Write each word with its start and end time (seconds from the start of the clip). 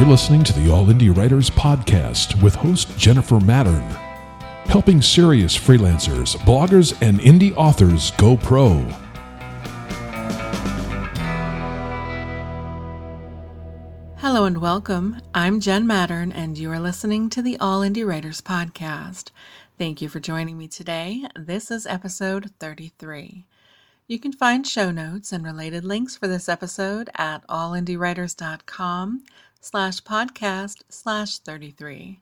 You're 0.00 0.08
listening 0.08 0.42
to 0.44 0.54
the 0.54 0.72
All 0.72 0.86
Indie 0.86 1.14
Writers 1.14 1.50
Podcast 1.50 2.42
with 2.42 2.54
host 2.54 2.96
Jennifer 2.96 3.38
Mattern, 3.38 3.86
helping 4.64 5.02
serious 5.02 5.54
freelancers, 5.54 6.38
bloggers, 6.38 6.96
and 7.02 7.20
indie 7.20 7.54
authors 7.54 8.10
go 8.12 8.34
pro. 8.38 8.78
Hello 14.16 14.46
and 14.46 14.56
welcome. 14.62 15.20
I'm 15.34 15.60
Jen 15.60 15.86
Mattern, 15.86 16.32
and 16.34 16.56
you 16.56 16.70
are 16.70 16.80
listening 16.80 17.28
to 17.28 17.42
the 17.42 17.58
All 17.58 17.82
Indie 17.82 18.08
Writers 18.08 18.40
Podcast. 18.40 19.32
Thank 19.76 20.00
you 20.00 20.08
for 20.08 20.18
joining 20.18 20.56
me 20.56 20.66
today. 20.66 21.26
This 21.36 21.70
is 21.70 21.86
episode 21.86 22.52
33. 22.58 23.44
You 24.08 24.18
can 24.18 24.32
find 24.32 24.66
show 24.66 24.90
notes 24.90 25.30
and 25.30 25.44
related 25.44 25.84
links 25.84 26.16
for 26.16 26.26
this 26.26 26.48
episode 26.48 27.10
at 27.16 27.46
allindiewriters.com 27.48 29.24
slash 29.60 30.00
podcast 30.02 30.82
slash 30.88 31.38
33. 31.38 32.18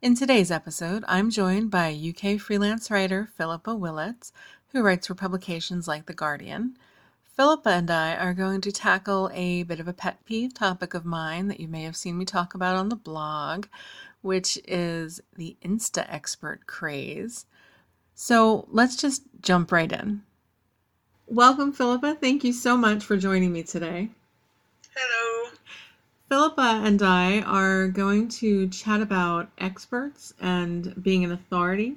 In 0.00 0.16
today's 0.16 0.50
episode, 0.50 1.04
I'm 1.06 1.28
joined 1.28 1.70
by 1.70 1.92
UK 1.94 2.40
freelance 2.40 2.90
writer 2.90 3.28
Philippa 3.36 3.76
Willitts, 3.76 4.32
who 4.72 4.82
writes 4.82 5.06
for 5.06 5.14
publications 5.14 5.86
like 5.86 6.06
The 6.06 6.14
Guardian. 6.14 6.78
Philippa 7.36 7.68
and 7.68 7.90
I 7.90 8.16
are 8.16 8.32
going 8.32 8.62
to 8.62 8.72
tackle 8.72 9.30
a 9.34 9.64
bit 9.64 9.80
of 9.80 9.88
a 9.88 9.92
pet 9.92 10.24
peeve 10.24 10.54
topic 10.54 10.94
of 10.94 11.04
mine 11.04 11.48
that 11.48 11.60
you 11.60 11.68
may 11.68 11.82
have 11.82 11.94
seen 11.94 12.16
me 12.16 12.24
talk 12.24 12.54
about 12.54 12.76
on 12.76 12.88
the 12.88 12.96
blog, 12.96 13.66
which 14.22 14.58
is 14.66 15.20
the 15.36 15.56
Insta 15.62 16.06
expert 16.08 16.66
craze. 16.66 17.44
So 18.14 18.66
let's 18.70 18.96
just 18.96 19.24
jump 19.42 19.72
right 19.72 19.92
in. 19.92 20.22
Welcome, 21.26 21.72
Philippa. 21.72 22.16
Thank 22.20 22.44
you 22.44 22.52
so 22.54 22.78
much 22.78 23.04
for 23.04 23.18
joining 23.18 23.52
me 23.52 23.62
today. 23.62 24.08
Hello. 24.94 25.51
Philippa 26.32 26.80
and 26.82 27.02
I 27.02 27.42
are 27.42 27.88
going 27.88 28.26
to 28.40 28.66
chat 28.68 29.02
about 29.02 29.50
experts 29.58 30.32
and 30.40 30.94
being 31.02 31.24
an 31.24 31.30
authority. 31.30 31.96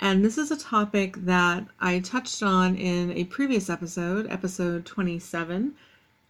And 0.00 0.24
this 0.24 0.36
is 0.36 0.50
a 0.50 0.56
topic 0.56 1.14
that 1.18 1.68
I 1.78 2.00
touched 2.00 2.42
on 2.42 2.74
in 2.74 3.12
a 3.12 3.22
previous 3.22 3.70
episode, 3.70 4.26
episode 4.28 4.84
27, 4.84 5.74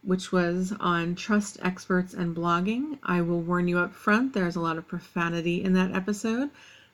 which 0.03 0.31
was 0.31 0.75
on 0.79 1.15
trust 1.15 1.57
experts 1.63 2.13
and 2.13 2.37
blogging. 2.37 2.99
I 3.03 3.23
will 3.23 3.41
warn 3.41 3.67
you 3.67 3.79
up 3.79 3.95
front, 3.95 4.35
there's 4.35 4.57
a 4.57 4.61
lot 4.61 4.77
of 4.77 4.87
profanity 4.87 5.65
in 5.65 5.73
that 5.73 5.95
episode. 5.95 6.51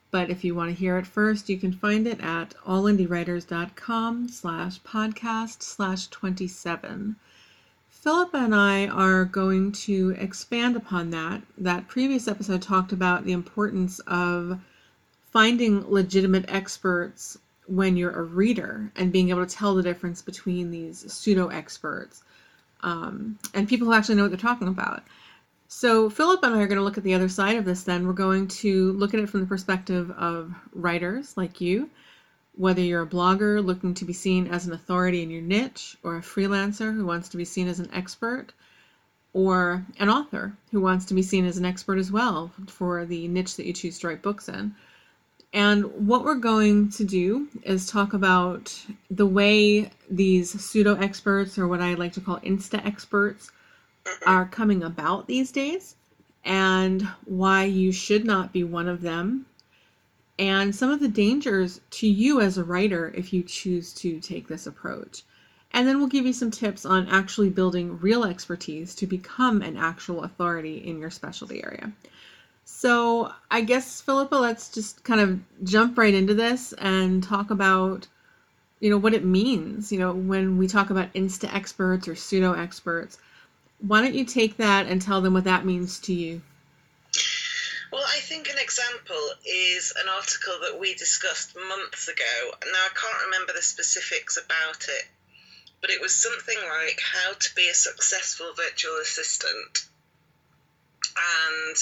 But 0.09 0.29
if 0.29 0.45
you 0.45 0.55
want 0.55 0.69
to 0.69 0.79
hear 0.79 0.97
it 0.97 1.05
first, 1.05 1.49
you 1.49 1.57
can 1.57 1.73
find 1.73 2.07
it 2.07 2.21
at 2.21 2.55
allindiewriters.com 2.65 4.29
slash 4.29 4.79
podcast 4.83 5.63
slash 5.63 6.07
27. 6.07 7.17
Philippa 8.01 8.37
and 8.37 8.55
I 8.55 8.87
are 8.87 9.25
going 9.25 9.73
to 9.73 10.15
expand 10.17 10.77
upon 10.77 11.09
that. 11.09 11.41
That 11.57 11.89
previous 11.89 12.29
episode 12.29 12.61
talked 12.61 12.93
about 12.93 13.25
the 13.25 13.33
importance 13.33 13.99
of 14.07 14.57
finding 15.31 15.85
legitimate 15.91 16.45
experts 16.47 17.37
when 17.67 17.97
you're 17.97 18.17
a 18.17 18.23
reader 18.23 18.89
and 18.95 19.11
being 19.11 19.31
able 19.31 19.45
to 19.45 19.53
tell 19.53 19.75
the 19.75 19.83
difference 19.83 20.21
between 20.21 20.71
these 20.71 21.11
pseudo 21.11 21.49
experts 21.49 22.23
um, 22.83 23.37
and 23.53 23.67
people 23.67 23.85
who 23.85 23.93
actually 23.93 24.15
know 24.15 24.23
what 24.23 24.31
they're 24.31 24.39
talking 24.39 24.69
about. 24.69 25.03
So, 25.67 26.09
Philip 26.09 26.41
and 26.43 26.55
I 26.55 26.61
are 26.61 26.67
going 26.67 26.79
to 26.79 26.83
look 26.83 26.97
at 26.97 27.03
the 27.03 27.13
other 27.13 27.29
side 27.29 27.57
of 27.57 27.65
this 27.65 27.83
then. 27.83 28.07
We're 28.07 28.13
going 28.13 28.47
to 28.47 28.93
look 28.93 29.13
at 29.13 29.19
it 29.19 29.29
from 29.29 29.41
the 29.41 29.45
perspective 29.45 30.09
of 30.11 30.53
writers 30.73 31.35
like 31.35 31.59
you, 31.59 31.89
whether 32.55 32.81
you're 32.81 33.03
a 33.03 33.07
blogger 33.07 33.63
looking 33.63 33.93
to 33.95 34.05
be 34.05 34.13
seen 34.13 34.47
as 34.47 34.67
an 34.67 34.73
authority 34.73 35.23
in 35.23 35.29
your 35.29 35.41
niche, 35.41 35.97
or 36.03 36.17
a 36.17 36.21
freelancer 36.21 36.93
who 36.93 37.05
wants 37.05 37.29
to 37.29 37.37
be 37.37 37.45
seen 37.45 37.67
as 37.67 37.79
an 37.79 37.89
expert, 37.93 38.47
or 39.33 39.85
an 39.99 40.09
author 40.09 40.53
who 40.71 40.81
wants 40.81 41.05
to 41.05 41.13
be 41.13 41.21
seen 41.21 41.45
as 41.45 41.57
an 41.57 41.65
expert 41.65 41.97
as 41.97 42.11
well 42.11 42.51
for 42.67 43.05
the 43.05 43.27
niche 43.27 43.55
that 43.55 43.65
you 43.65 43.73
choose 43.73 43.99
to 43.99 44.07
write 44.07 44.21
books 44.21 44.49
in. 44.49 44.75
And 45.53 46.07
what 46.07 46.23
we're 46.23 46.35
going 46.35 46.89
to 46.91 47.03
do 47.03 47.47
is 47.63 47.87
talk 47.87 48.13
about 48.13 48.77
the 49.09 49.25
way 49.25 49.89
these 50.09 50.49
pseudo 50.63 50.95
experts, 50.95 51.57
or 51.57 51.67
what 51.67 51.81
I 51.81 51.95
like 51.95 52.13
to 52.13 52.21
call 52.21 52.39
insta 52.41 52.85
experts, 52.85 53.51
are 54.25 54.45
coming 54.45 54.83
about 54.83 55.27
these 55.27 55.51
days 55.51 55.95
and 56.45 57.01
why 57.25 57.63
you 57.63 57.91
should 57.91 58.25
not 58.25 58.53
be 58.53 58.63
one 58.63 58.87
of 58.87 59.01
them 59.01 59.45
and 60.39 60.75
some 60.75 60.89
of 60.89 60.99
the 60.99 61.07
dangers 61.07 61.81
to 61.91 62.07
you 62.07 62.41
as 62.41 62.57
a 62.57 62.63
writer 62.63 63.13
if 63.15 63.31
you 63.31 63.43
choose 63.43 63.93
to 63.93 64.19
take 64.19 64.47
this 64.47 64.65
approach. 64.65 65.21
And 65.71 65.87
then 65.87 65.99
we'll 65.99 66.07
give 66.07 66.25
you 66.25 66.33
some 66.33 66.49
tips 66.49 66.85
on 66.85 67.07
actually 67.09 67.51
building 67.51 67.99
real 67.99 68.23
expertise 68.23 68.95
to 68.95 69.05
become 69.05 69.61
an 69.61 69.77
actual 69.77 70.23
authority 70.23 70.77
in 70.77 70.97
your 70.97 71.11
specialty 71.11 71.63
area. 71.63 71.91
So, 72.65 73.31
I 73.51 73.61
guess, 73.61 74.01
Philippa, 74.01 74.35
let's 74.35 74.69
just 74.69 75.03
kind 75.03 75.21
of 75.21 75.39
jump 75.63 75.97
right 75.97 76.13
into 76.13 76.33
this 76.33 76.73
and 76.73 77.21
talk 77.21 77.51
about, 77.51 78.07
you 78.79 78.89
know, 78.89 78.97
what 78.97 79.13
it 79.13 79.25
means, 79.25 79.91
you 79.91 79.99
know, 79.99 80.13
when 80.13 80.57
we 80.57 80.67
talk 80.67 80.89
about 80.89 81.13
insta 81.13 81.53
experts 81.53 82.07
or 82.07 82.15
pseudo 82.15 82.53
experts 82.53 83.19
why 83.79 84.01
don't 84.01 84.13
you 84.13 84.25
take 84.25 84.57
that 84.57 84.87
and 84.87 85.01
tell 85.01 85.21
them 85.21 85.33
what 85.33 85.45
that 85.45 85.65
means 85.65 85.99
to 85.99 86.13
you? 86.13 86.41
Well, 87.91 88.05
I 88.05 88.19
think 88.19 88.49
an 88.49 88.59
example 88.59 89.31
is 89.45 89.93
an 89.99 90.07
article 90.07 90.59
that 90.61 90.79
we 90.79 90.93
discussed 90.93 91.55
months 91.55 92.07
ago. 92.07 92.53
Now, 92.63 92.85
I 92.85 92.89
can't 92.93 93.25
remember 93.25 93.53
the 93.53 93.63
specifics 93.63 94.37
about 94.37 94.85
it, 94.87 95.05
but 95.81 95.89
it 95.89 95.99
was 95.99 96.13
something 96.13 96.57
like 96.57 97.01
how 97.01 97.33
to 97.33 97.55
be 97.55 97.67
a 97.67 97.73
successful 97.73 98.53
virtual 98.55 98.97
assistant. 99.01 99.87
And 101.17 101.75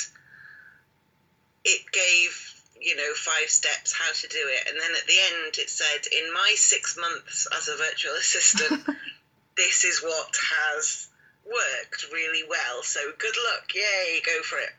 it 1.66 1.92
gave, 1.92 2.64
you 2.80 2.96
know, 2.96 3.14
five 3.14 3.50
steps 3.50 3.92
how 3.92 4.14
to 4.14 4.28
do 4.30 4.48
it. 4.48 4.70
And 4.70 4.80
then 4.80 4.92
at 4.96 5.08
the 5.08 5.20
end, 5.20 5.58
it 5.58 5.70
said, 5.70 6.08
in 6.08 6.34
my 6.34 6.54
six 6.56 6.96
months 6.98 7.48
as 7.54 7.68
a 7.68 7.76
virtual 7.76 8.14
assistant, 8.14 8.86
this 9.58 9.84
is 9.84 10.02
what 10.02 10.34
has 10.36 11.10
worked 11.46 12.06
really 12.14 12.48
well. 12.48 12.84
So 12.84 13.02
good 13.18 13.36
luck. 13.52 13.74
Yay, 13.76 14.22
go 14.26 14.42
for 14.44 14.60
it. 14.60 14.72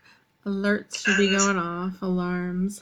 Alerts 0.49 1.05
should 1.05 1.19
and, 1.19 1.31
be 1.31 1.37
going 1.37 1.59
off, 1.59 2.01
alarms. 2.01 2.81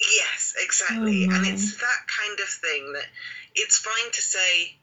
Yes, 0.00 0.54
oh, 0.58 0.64
exactly. 0.64 1.28
Oh 1.30 1.34
and 1.34 1.46
it's 1.46 1.78
that 1.78 2.02
kind 2.08 2.40
of 2.40 2.48
thing 2.48 2.92
that 2.94 3.06
it's 3.54 3.78
fine 3.78 4.10
to 4.10 4.20
say, 4.20 4.74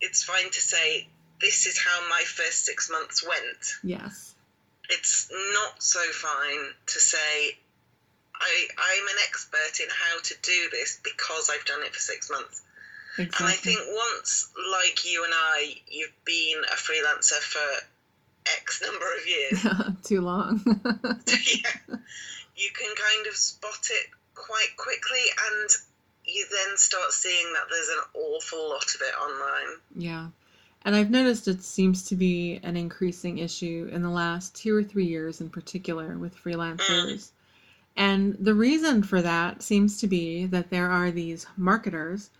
it's 0.00 0.24
fine 0.24 0.50
to 0.50 0.60
say, 0.60 1.06
this 1.40 1.66
is 1.66 1.78
how 1.78 2.08
my 2.08 2.22
first 2.24 2.64
six 2.64 2.90
months 2.90 3.22
went. 3.26 3.74
Yes. 3.82 4.34
It's 4.88 5.30
not 5.52 5.82
so 5.82 6.00
fine 6.00 6.72
to 6.86 6.98
say, 6.98 7.58
I, 8.34 8.68
I'm 8.78 9.08
an 9.08 9.22
expert 9.28 9.82
in 9.82 9.88
how 9.90 10.18
to 10.18 10.34
do 10.42 10.68
this 10.72 10.98
because 11.04 11.50
I've 11.52 11.66
done 11.66 11.82
it 11.82 11.92
for 11.92 12.00
six 12.00 12.30
months. 12.30 12.62
Exactly. 13.18 13.44
And 13.44 13.52
I 13.52 13.56
think 13.56 13.80
once, 13.86 14.50
like 14.72 15.04
you 15.04 15.24
and 15.24 15.34
I, 15.34 15.74
you've 15.88 16.24
been 16.24 16.62
a 16.72 16.76
freelancer 16.76 17.38
for 17.38 17.84
X 18.46 18.82
number 18.82 19.06
of 19.18 19.26
years. 19.26 19.96
Too 20.04 20.20
long. 20.20 20.62
yeah. 20.66 21.96
You 22.56 22.70
can 22.74 22.94
kind 22.94 23.26
of 23.28 23.36
spot 23.36 23.88
it 23.90 24.06
quite 24.34 24.76
quickly 24.76 25.20
and 25.50 25.70
you 26.26 26.46
then 26.50 26.76
start 26.76 27.12
seeing 27.12 27.52
that 27.54 27.64
there's 27.70 27.88
an 27.88 28.22
awful 28.22 28.68
lot 28.70 28.94
of 28.94 29.00
it 29.00 29.14
online. 29.20 29.78
Yeah. 29.96 30.28
And 30.82 30.94
I've 30.96 31.10
noticed 31.10 31.48
it 31.48 31.62
seems 31.62 32.04
to 32.08 32.16
be 32.16 32.60
an 32.62 32.76
increasing 32.76 33.38
issue 33.38 33.90
in 33.92 34.02
the 34.02 34.10
last 34.10 34.54
two 34.54 34.74
or 34.74 34.82
three 34.82 35.06
years 35.06 35.40
in 35.40 35.50
particular 35.50 36.16
with 36.16 36.36
freelancers. 36.36 37.12
Mm. 37.12 37.30
And 37.96 38.36
the 38.40 38.54
reason 38.54 39.02
for 39.02 39.20
that 39.20 39.62
seems 39.62 40.00
to 40.00 40.06
be 40.06 40.46
that 40.46 40.70
there 40.70 40.90
are 40.90 41.10
these 41.10 41.46
marketers 41.56 42.30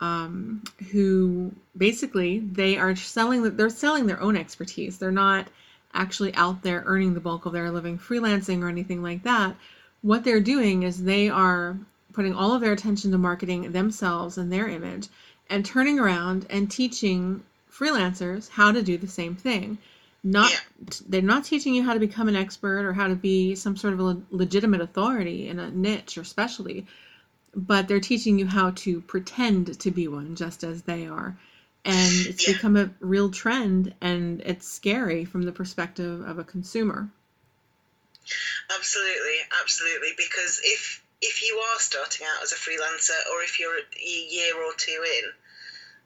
um, 0.00 0.62
who 0.90 1.52
basically 1.76 2.38
they 2.38 2.76
are 2.76 2.94
selling 2.94 3.56
they're 3.56 3.70
selling 3.70 4.06
their 4.06 4.20
own 4.20 4.36
expertise. 4.36 4.98
They're 4.98 5.10
not 5.10 5.48
actually 5.94 6.34
out 6.34 6.62
there 6.62 6.82
earning 6.86 7.14
the 7.14 7.20
bulk 7.20 7.46
of 7.46 7.52
their 7.52 7.70
living 7.70 7.98
freelancing 7.98 8.62
or 8.62 8.68
anything 8.68 9.02
like 9.02 9.22
that. 9.24 9.56
What 10.02 10.24
they're 10.24 10.40
doing 10.40 10.84
is 10.84 11.02
they 11.02 11.28
are 11.28 11.76
putting 12.12 12.34
all 12.34 12.52
of 12.52 12.60
their 12.60 12.72
attention 12.72 13.10
to 13.10 13.18
marketing 13.18 13.72
themselves 13.72 14.38
and 14.38 14.52
their 14.52 14.68
image 14.68 15.08
and 15.50 15.64
turning 15.64 15.98
around 15.98 16.46
and 16.50 16.70
teaching 16.70 17.42
freelancers 17.72 18.48
how 18.48 18.72
to 18.72 18.82
do 18.82 18.98
the 18.98 19.08
same 19.08 19.34
thing. 19.34 19.78
Not 20.22 20.50
yeah. 20.50 20.58
they're 21.08 21.22
not 21.22 21.44
teaching 21.44 21.74
you 21.74 21.84
how 21.84 21.94
to 21.94 22.00
become 22.00 22.28
an 22.28 22.36
expert 22.36 22.84
or 22.84 22.92
how 22.92 23.08
to 23.08 23.14
be 23.14 23.54
some 23.54 23.76
sort 23.76 23.94
of 23.94 24.00
a 24.00 24.20
legitimate 24.30 24.80
authority 24.80 25.48
in 25.48 25.58
a 25.58 25.70
niche 25.70 26.18
or 26.18 26.24
specialty 26.24 26.86
but 27.54 27.88
they're 27.88 28.00
teaching 28.00 28.38
you 28.38 28.46
how 28.46 28.70
to 28.70 29.00
pretend 29.02 29.78
to 29.80 29.90
be 29.90 30.08
one 30.08 30.36
just 30.36 30.64
as 30.64 30.82
they 30.82 31.06
are 31.06 31.36
and 31.84 32.12
it's 32.26 32.46
yeah. 32.46 32.54
become 32.54 32.76
a 32.76 32.90
real 33.00 33.30
trend 33.30 33.94
and 34.00 34.40
it's 34.42 34.68
scary 34.68 35.24
from 35.24 35.42
the 35.42 35.52
perspective 35.52 36.20
of 36.26 36.38
a 36.38 36.44
consumer 36.44 37.08
absolutely 38.76 39.38
absolutely 39.62 40.10
because 40.16 40.60
if 40.64 41.02
if 41.20 41.42
you 41.42 41.56
are 41.56 41.80
starting 41.80 42.26
out 42.26 42.42
as 42.42 42.52
a 42.52 42.56
freelancer 42.56 43.18
or 43.32 43.42
if 43.42 43.58
you're 43.58 43.76
a 43.76 44.34
year 44.34 44.54
or 44.54 44.72
two 44.76 45.02
in 45.04 45.24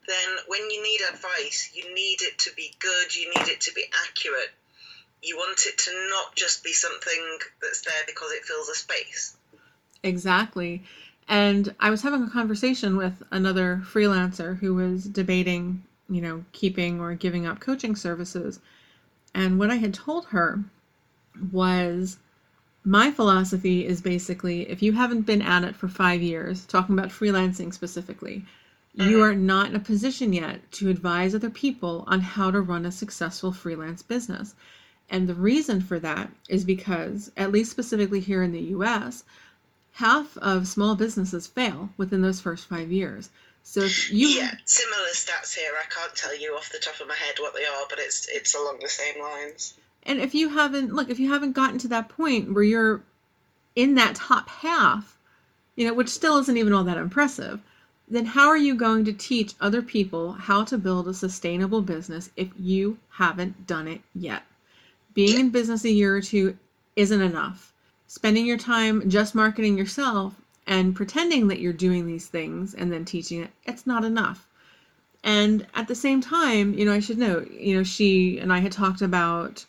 then 0.07 0.37
when 0.49 0.71
you 0.71 0.83
need 0.83 1.01
advice 1.13 1.71
you 1.75 1.95
need 1.95 2.23
it 2.23 2.39
to 2.39 2.51
be 2.57 2.73
good 2.79 3.15
you 3.15 3.31
need 3.37 3.49
it 3.49 3.61
to 3.61 3.73
be 3.75 3.85
accurate 4.09 4.51
you 5.23 5.37
want 5.37 5.67
it 5.67 5.79
to 5.79 5.91
not 6.11 6.35
just 6.35 6.65
be 6.65 6.73
something 6.73 7.39
that's 7.61 7.83
there 7.83 8.03
because 8.07 8.33
it 8.33 8.45
fills 8.45 8.69
a 8.69 8.75
space. 8.75 9.37
Exactly. 10.03 10.83
And 11.29 11.75
I 11.81 11.91
was 11.91 12.03
having 12.03 12.23
a 12.23 12.31
conversation 12.31 12.97
with 12.97 13.23
another 13.31 13.83
freelancer 13.85 14.59
who 14.59 14.75
was 14.75 15.05
debating, 15.05 15.85
you 16.11 16.21
know, 16.21 16.45
keeping 16.53 17.01
or 17.01 17.15
giving 17.15 17.47
up 17.47 17.61
coaching 17.61 17.97
services. 17.97 18.61
And 19.35 19.59
what 19.59 19.71
I 19.71 19.77
had 19.77 19.95
told 19.95 20.27
her 20.27 20.63
was 21.51 22.19
my 22.85 23.11
philosophy 23.11 23.87
is 23.87 24.01
basically 24.01 24.69
if 24.69 24.83
you 24.83 24.93
haven't 24.93 25.23
been 25.23 25.43
at 25.43 25.65
it 25.65 25.77
for 25.77 25.89
five 25.89 26.21
years, 26.21 26.67
talking 26.67 26.99
about 26.99 27.11
freelancing 27.11 27.73
specifically, 27.73 28.45
you 28.95 29.19
Mhm. 29.19 29.23
are 29.23 29.35
not 29.35 29.71
in 29.71 29.77
a 29.77 29.81
position 29.81 30.33
yet 30.33 30.71
to 30.73 30.91
advise 30.91 31.35
other 31.35 31.49
people 31.49 32.05
on 32.07 32.21
how 32.21 32.51
to 32.51 32.61
run 32.61 32.85
a 32.85 32.93
successful 32.93 33.53
freelance 33.53 34.03
business. 34.03 34.55
And 35.09 35.29
the 35.29 35.35
reason 35.35 35.81
for 35.81 35.99
that 36.01 36.31
is 36.49 36.65
because, 36.65 37.31
at 37.37 37.53
least 37.53 37.71
specifically 37.71 38.21
here 38.21 38.43
in 38.43 38.53
the 38.53 38.61
US, 38.77 39.25
half 39.93 40.37
of 40.39 40.67
small 40.67 40.95
businesses 40.95 41.47
fail 41.47 41.91
within 41.97 42.23
those 42.23 42.41
first 42.41 42.67
five 42.67 42.91
years. 42.91 43.31
So 43.63 43.81
if 43.83 44.13
you 44.13 44.29
yeah, 44.29 44.55
similar 44.65 45.09
stats 45.15 45.55
here. 45.55 45.73
I 45.79 45.85
can't 45.89 46.15
tell 46.15 46.37
you 46.37 46.55
off 46.55 46.73
the 46.73 46.79
top 46.79 47.01
of 47.01 47.09
my 47.09 47.15
head 47.15 47.37
what 47.39 47.55
they 47.55 47.65
are, 47.65 47.85
but 47.89 47.99
it's 47.99 48.29
it's 48.29 48.55
along 48.55 48.79
the 48.81 48.89
same 48.89 49.21
lines. 49.21 49.75
And 50.05 50.21
if 50.21 50.35
you 50.35 50.49
haven't, 50.49 50.93
look, 50.93 51.11
if 51.11 51.21
you 51.21 51.29
haven't 51.31 51.53
gotten 51.53 51.79
to 51.79 51.89
that 51.89 52.09
point 52.09 52.53
where 52.53 52.65
you're 52.65 53.03
in 53.77 53.95
that 53.95 54.17
top 54.17 54.49
half, 54.49 55.17
you 55.77 55.87
know, 55.87 55.95
which 55.95 56.09
still 56.09 56.39
isn't 56.39 56.57
even 56.57 56.73
all 56.73 56.85
that 56.85 56.97
impressive, 56.97 57.61
then 58.09 58.27
how 58.27 58.49
are 58.49 58.57
you 58.57 58.75
going 58.75 59.05
to 59.05 59.13
teach 59.13 59.55
other 59.61 59.81
people 59.81 60.33
how 60.33 60.65
to 60.65 60.77
build 60.77 61.07
a 61.07 61.15
sustainable 61.15 61.83
business 61.83 62.31
if 62.37 62.49
you 62.59 62.99
haven't 63.11 63.67
done 63.67 63.87
it 63.87 64.01
yet? 64.15 64.43
Being 65.15 65.39
in 65.39 65.51
business 65.51 65.85
a 65.85 65.91
year 65.91 66.17
or 66.17 66.21
two 66.21 66.59
isn't 66.97 67.21
enough. 67.21 67.72
Spending 68.15 68.45
your 68.45 68.59
time 68.59 69.09
just 69.09 69.35
marketing 69.35 69.79
yourself 69.79 70.35
and 70.67 70.95
pretending 70.95 71.49
that 71.49 71.61
you're 71.61 71.73
doing 71.73 72.07
these 72.07 72.27
things 72.27 72.75
and 72.75 72.93
then 72.93 73.07
teaching 73.07 73.41
it, 73.41 73.51
it's 73.65 73.87
not 73.87 74.05
enough. 74.05 74.47
And 75.25 75.67
at 75.75 75.89
the 75.89 75.95
same 75.95 76.21
time, 76.21 76.75
you 76.75 76.85
know, 76.85 76.93
I 76.93 77.01
should 77.01 77.17
note, 77.17 77.51
you 77.51 77.75
know, 77.75 77.83
she 77.83 78.39
and 78.39 78.53
I 78.53 78.59
had 78.59 78.71
talked 78.71 79.01
about 79.01 79.65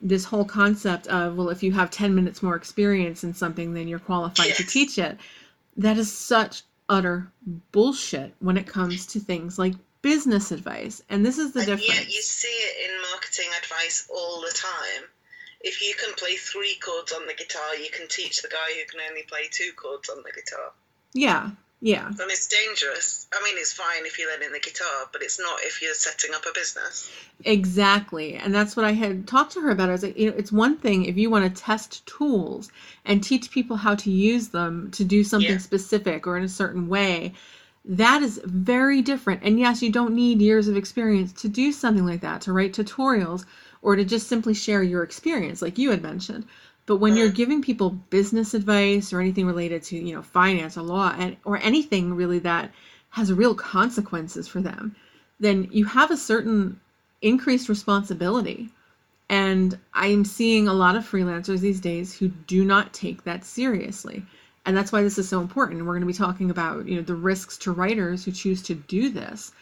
this 0.00 0.24
whole 0.24 0.44
concept 0.44 1.08
of, 1.08 1.36
well, 1.36 1.48
if 1.48 1.64
you 1.64 1.72
have 1.72 1.90
10 1.90 2.14
minutes 2.14 2.44
more 2.44 2.54
experience 2.54 3.24
in 3.24 3.34
something, 3.34 3.74
then 3.74 3.88
you're 3.88 3.98
qualified 3.98 4.54
to 4.54 4.64
teach 4.64 4.96
it. 4.96 5.18
That 5.76 5.98
is 5.98 6.12
such 6.12 6.62
utter 6.88 7.32
bullshit 7.72 8.36
when 8.38 8.56
it 8.56 8.68
comes 8.68 9.04
to 9.06 9.18
things 9.18 9.58
like 9.58 9.74
business 10.00 10.52
advice. 10.52 11.02
And 11.10 11.26
this 11.26 11.38
is 11.38 11.54
the 11.54 11.58
and 11.58 11.66
difference. 11.66 11.88
yet 11.88 12.06
you 12.06 12.22
see 12.22 12.46
it 12.46 12.88
in 12.88 13.02
marketing 13.10 13.50
advice 13.60 14.08
all 14.14 14.42
the 14.42 14.52
time. 14.54 15.08
If 15.60 15.82
you 15.82 15.94
can 15.94 16.14
play 16.14 16.36
three 16.36 16.76
chords 16.82 17.12
on 17.12 17.26
the 17.26 17.34
guitar, 17.34 17.76
you 17.76 17.90
can 17.90 18.08
teach 18.08 18.42
the 18.42 18.48
guy 18.48 18.72
who 18.78 18.86
can 18.90 19.00
only 19.08 19.22
play 19.24 19.48
two 19.50 19.72
chords 19.76 20.08
on 20.08 20.22
the 20.24 20.32
guitar. 20.32 20.72
yeah, 21.12 21.50
yeah. 21.82 22.06
And 22.06 22.30
it's 22.30 22.46
dangerous. 22.46 23.26
I 23.32 23.42
mean, 23.42 23.54
it's 23.58 23.72
fine 23.72 24.04
if 24.06 24.18
you're 24.18 24.30
learning 24.30 24.52
the 24.52 24.60
guitar, 24.60 25.08
but 25.12 25.22
it's 25.22 25.38
not 25.40 25.60
if 25.62 25.80
you're 25.82 25.94
setting 25.94 26.34
up 26.34 26.44
a 26.46 26.52
business. 26.54 27.10
Exactly. 27.44 28.34
And 28.34 28.54
that's 28.54 28.76
what 28.76 28.84
I 28.84 28.92
had 28.92 29.26
talked 29.26 29.52
to 29.52 29.60
her 29.62 29.70
about. 29.70 29.88
I 29.88 29.92
was 29.92 30.02
like, 30.02 30.18
you 30.18 30.30
know, 30.30 30.36
it's 30.36 30.52
one 30.52 30.76
thing 30.76 31.04
if 31.06 31.16
you 31.16 31.30
want 31.30 31.44
to 31.54 31.62
test 31.62 32.04
tools 32.06 32.70
and 33.04 33.22
teach 33.22 33.50
people 33.50 33.76
how 33.76 33.94
to 33.96 34.10
use 34.10 34.48
them 34.48 34.90
to 34.92 35.04
do 35.04 35.24
something 35.24 35.52
Yeah. 35.52 35.58
specific 35.58 36.26
or 36.26 36.36
in 36.36 36.44
a 36.44 36.48
certain 36.48 36.88
way. 36.88 37.32
That 37.86 38.22
is 38.22 38.40
very 38.44 39.00
different. 39.00 39.42
And 39.42 39.58
yes, 39.58 39.82
you 39.82 39.90
don't 39.90 40.14
need 40.14 40.42
years 40.42 40.68
of 40.68 40.76
experience 40.76 41.32
to 41.40 41.48
do 41.48 41.72
something 41.72 42.04
like 42.04 42.20
that, 42.20 42.42
to 42.42 42.52
write 42.52 42.72
tutorials 42.74 43.46
or 43.82 43.96
to 43.96 44.04
just 44.04 44.28
simply 44.28 44.54
share 44.54 44.82
your 44.82 45.02
experience, 45.02 45.62
like 45.62 45.78
you 45.78 45.90
had 45.90 46.02
mentioned. 46.02 46.44
But 46.86 46.96
when 46.96 47.16
you're 47.16 47.30
giving 47.30 47.62
people 47.62 47.90
business 47.90 48.52
advice 48.54 49.12
or 49.12 49.20
anything 49.20 49.46
related 49.46 49.82
to, 49.84 49.96
you 49.96 50.14
know, 50.14 50.22
finance 50.22 50.76
or 50.76 50.82
law 50.82 51.14
and 51.16 51.36
or 51.44 51.58
anything 51.58 52.14
really 52.14 52.40
that 52.40 52.72
has 53.10 53.32
real 53.32 53.54
consequences 53.54 54.48
for 54.48 54.60
them, 54.60 54.96
then 55.38 55.68
you 55.70 55.84
have 55.84 56.10
a 56.10 56.16
certain 56.16 56.80
increased 57.22 57.68
responsibility. 57.68 58.70
And 59.28 59.78
I'm 59.94 60.24
seeing 60.24 60.66
a 60.66 60.74
lot 60.74 60.96
of 60.96 61.08
freelancers 61.08 61.60
these 61.60 61.80
days 61.80 62.12
who 62.12 62.28
do 62.28 62.64
not 62.64 62.92
take 62.92 63.22
that 63.24 63.44
seriously. 63.44 64.24
And 64.66 64.76
that's 64.76 64.92
why 64.92 65.02
this 65.02 65.18
is 65.18 65.28
so 65.28 65.40
important. 65.40 65.80
We're 65.80 65.94
going 65.94 66.00
to 66.00 66.06
be 66.06 66.12
talking 66.12 66.50
about, 66.50 66.86
you 66.86 66.96
know, 66.96 67.02
the 67.02 67.14
risks 67.14 67.56
to 67.58 67.72
writers 67.72 68.24
who 68.24 68.32
choose 68.32 68.62
to 68.64 68.74
do 68.74 69.10
this 69.10 69.52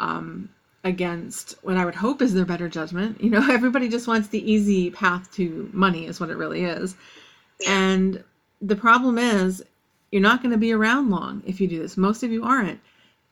um, 0.00 0.48
against 0.84 1.54
what 1.62 1.76
I 1.76 1.84
would 1.84 1.94
hope 1.94 2.22
is 2.22 2.34
their 2.34 2.44
better 2.44 2.68
judgment. 2.68 3.22
You 3.22 3.30
know, 3.30 3.46
everybody 3.50 3.88
just 3.88 4.08
wants 4.08 4.28
the 4.28 4.50
easy 4.50 4.90
path 4.90 5.32
to 5.34 5.70
money, 5.72 6.06
is 6.06 6.20
what 6.20 6.30
it 6.30 6.36
really 6.36 6.64
is. 6.64 6.96
And 7.68 8.22
the 8.60 8.76
problem 8.76 9.18
is, 9.18 9.62
you're 10.10 10.20
not 10.20 10.42
going 10.42 10.52
to 10.52 10.58
be 10.58 10.72
around 10.72 11.10
long 11.10 11.42
if 11.46 11.60
you 11.60 11.66
do 11.66 11.80
this. 11.80 11.96
Most 11.96 12.22
of 12.22 12.30
you 12.30 12.44
aren't. 12.44 12.80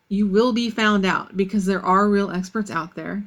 You 0.08 0.26
will 0.26 0.52
be 0.52 0.70
found 0.70 1.04
out 1.04 1.36
because 1.36 1.66
there 1.66 1.84
are 1.84 2.08
real 2.08 2.30
experts 2.30 2.70
out 2.70 2.94
there, 2.94 3.22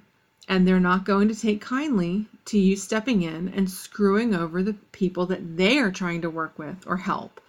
and 0.47 0.67
they're 0.67 0.79
not 0.79 1.05
going 1.05 1.27
to 1.29 1.35
take 1.35 1.61
kindly 1.61 2.25
to 2.45 2.59
you 2.59 2.75
stepping 2.75 3.21
in 3.21 3.49
and 3.49 3.69
screwing 3.69 4.35
over 4.35 4.63
the 4.63 4.73
people 4.91 5.27
that 5.27 5.55
they 5.55 5.77
are 5.77 5.91
trying 5.91 6.21
to 6.21 6.29
work 6.29 6.57
with 6.57 6.83
or 6.87 6.97
help. 6.97 7.39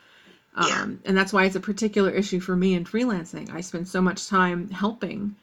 Yeah. 0.57 0.83
Um, 0.83 1.01
and 1.05 1.17
that's 1.17 1.33
why 1.33 1.47
it's 1.47 1.57
a 1.57 1.61
particular 1.61 2.11
issue 2.11 2.39
for 2.39 2.55
me 2.55 2.75
in 2.75 2.85
freelancing. 2.85 3.53
I 3.53 3.61
spend 3.61 3.89
so 3.89 4.01
much 4.01 4.29
time 4.29 4.71
helping 4.71 5.35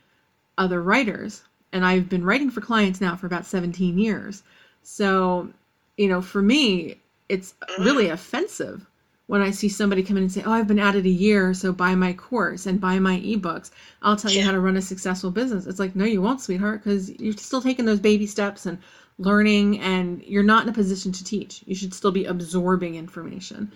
other 0.58 0.82
writers, 0.82 1.44
and 1.72 1.86
I've 1.86 2.10
been 2.10 2.26
writing 2.26 2.50
for 2.50 2.62
clients 2.62 3.02
now 3.02 3.16
for 3.16 3.28
about 3.28 3.46
17 3.46 3.98
years. 3.98 4.44
So, 4.84 5.50
you 5.98 6.08
know, 6.08 6.22
for 6.22 6.42
me, 6.42 6.98
it's 7.30 7.54
really 7.80 8.10
offensive 8.10 8.86
when 9.28 9.42
I 9.42 9.52
see 9.52 9.70
somebody 9.70 10.04
come 10.04 10.18
in 10.18 10.24
and 10.24 10.32
say, 10.32 10.44
"Oh, 10.46 10.52
I've 10.52 10.68
been 10.68 10.80
at 10.80 10.96
it 10.96 11.06
a 11.06 11.10
year, 11.10 11.54
so 11.54 11.72
buy 11.72 11.96
my 11.96 12.12
course 12.12 12.66
and 12.66 12.82
buy 12.82 13.00
my 13.00 13.20
ebooks. 13.22 13.72
I'll 14.02 14.18
tell 14.18 14.32
you 14.32 14.44
how 14.44 14.52
to 14.52 14.60
run 14.60 14.76
a 14.76 14.82
successful 14.82 15.32
business." 15.32 15.66
It's 15.66 15.80
like, 15.80 15.96
"No, 15.96 16.04
you 16.04 16.22
won't, 16.22 16.42
sweetheart, 16.42 16.84
because 16.84 17.10
you're 17.18 17.34
still 17.34 17.62
taking 17.62 17.86
those 17.86 18.02
baby 18.02 18.28
steps 18.28 18.66
and 18.66 18.78
learning 19.18 19.80
and 19.80 20.22
you're 20.24 20.44
not 20.44 20.64
in 20.64 20.70
a 20.70 20.74
position 20.74 21.14
to 21.14 21.24
teach. 21.24 21.64
You 21.66 21.76
should 21.76 21.94
still 21.94 22.12
be 22.12 22.26
absorbing 22.26 22.96
information." 22.96 23.72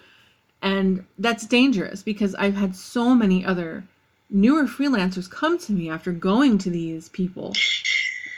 And 0.61 1.05
that's 1.19 1.45
dangerous 1.45 2.03
because 2.03 2.35
I've 2.35 2.55
had 2.55 2.75
so 2.75 3.15
many 3.15 3.45
other 3.45 3.85
newer 4.29 4.63
freelancers 4.63 5.29
come 5.29 5.57
to 5.57 5.71
me 5.71 5.89
after 5.89 6.11
going 6.11 6.57
to 6.57 6.69
these 6.69 7.09
people 7.09 7.53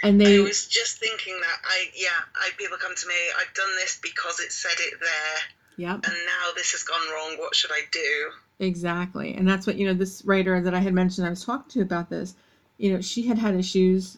and 0.03 0.19
they 0.19 0.37
I 0.37 0.41
was 0.41 0.67
just 0.67 0.97
thinking 0.97 1.39
that 1.39 1.59
I 1.63 1.85
yeah, 1.95 2.09
I 2.35 2.49
people 2.57 2.77
come 2.77 2.95
to 2.95 3.07
me. 3.07 3.15
I've 3.39 3.53
done 3.53 3.75
this 3.77 3.99
because 4.01 4.39
it 4.39 4.51
said 4.51 4.75
it 4.79 4.99
there, 4.99 5.87
yep 5.87 6.05
and 6.05 6.13
now 6.13 6.53
this 6.55 6.71
has 6.71 6.83
gone 6.83 7.07
wrong. 7.13 7.37
What 7.37 7.55
should 7.55 7.71
I 7.71 7.81
do? 7.91 8.31
Exactly. 8.59 9.35
And 9.35 9.47
that's 9.47 9.67
what, 9.67 9.77
you 9.77 9.85
know, 9.85 9.93
this 9.93 10.23
writer 10.25 10.59
that 10.61 10.73
I 10.73 10.79
had 10.79 10.93
mentioned, 10.93 11.27
I 11.27 11.29
was 11.29 11.45
talking 11.45 11.69
to 11.73 11.81
about 11.81 12.09
this, 12.09 12.33
you 12.77 12.91
know, 12.91 13.01
she 13.01 13.23
had 13.23 13.37
had 13.37 13.55
issues, 13.55 14.17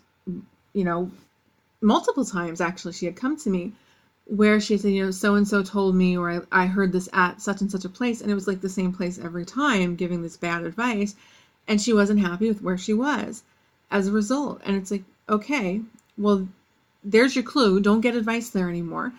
you 0.73 0.83
know, 0.83 1.11
multiple 1.81 2.25
times 2.25 2.61
actually. 2.61 2.93
She 2.93 3.05
had 3.05 3.15
come 3.15 3.37
to 3.37 3.49
me 3.49 3.73
where 4.25 4.61
she 4.61 4.77
said, 4.77 4.91
you 4.91 5.05
know, 5.05 5.11
so 5.11 5.35
and 5.35 5.47
so 5.47 5.63
told 5.63 5.95
me, 5.95 6.17
or 6.17 6.29
I, 6.29 6.63
I 6.63 6.65
heard 6.67 6.91
this 6.91 7.09
at 7.13 7.41
such 7.41 7.61
and 7.61 7.71
such 7.71 7.83
a 7.83 7.89
place. 7.89 8.21
And 8.21 8.31
it 8.31 8.35
was 8.35 8.47
like 8.47 8.61
the 8.61 8.69
same 8.69 8.93
place 8.93 9.19
every 9.19 9.45
time 9.45 9.95
giving 9.95 10.21
this 10.21 10.37
bad 10.37 10.63
advice. 10.63 11.15
And 11.69 11.79
she 11.81 11.93
wasn't 11.93 12.19
happy 12.19 12.49
with 12.49 12.61
where 12.61 12.77
she 12.77 12.93
was 12.93 13.43
as 13.91 14.07
a 14.07 14.11
result. 14.11 14.61
And 14.65 14.75
it's 14.75 14.91
like, 14.91 15.03
okay, 15.29 15.81
well, 16.17 16.49
there's 17.03 17.35
your 17.35 17.45
clue. 17.45 17.79
Don't 17.79 18.01
get 18.01 18.15
advice 18.15 18.49
there 18.49 18.69
anymore 18.69 19.13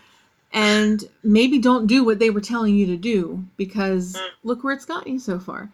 and 0.52 1.04
maybe 1.22 1.58
don't 1.58 1.86
do 1.86 2.04
what 2.04 2.18
they 2.18 2.30
were 2.30 2.40
telling 2.40 2.74
you 2.74 2.86
to 2.86 2.96
do 2.96 3.44
because 3.56 4.14
Mm. 4.16 4.28
look 4.42 4.64
where 4.64 4.74
it's 4.74 4.84
gotten 4.84 5.12
you 5.12 5.18
so 5.18 5.38
far. 5.38 5.70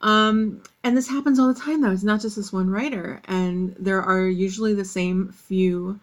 Um, 0.00 0.62
and 0.84 0.96
this 0.96 1.08
happens 1.08 1.38
all 1.38 1.52
the 1.52 1.58
time, 1.60 1.80
though. 1.80 1.90
It's 1.92 2.02
not 2.02 2.20
just 2.20 2.36
this 2.36 2.52
one 2.52 2.70
writer, 2.70 3.20
and 3.26 3.74
there 3.78 4.02
are 4.02 4.26
usually 4.26 4.74
the 4.74 4.84
same 4.84 5.28
few 5.32 6.00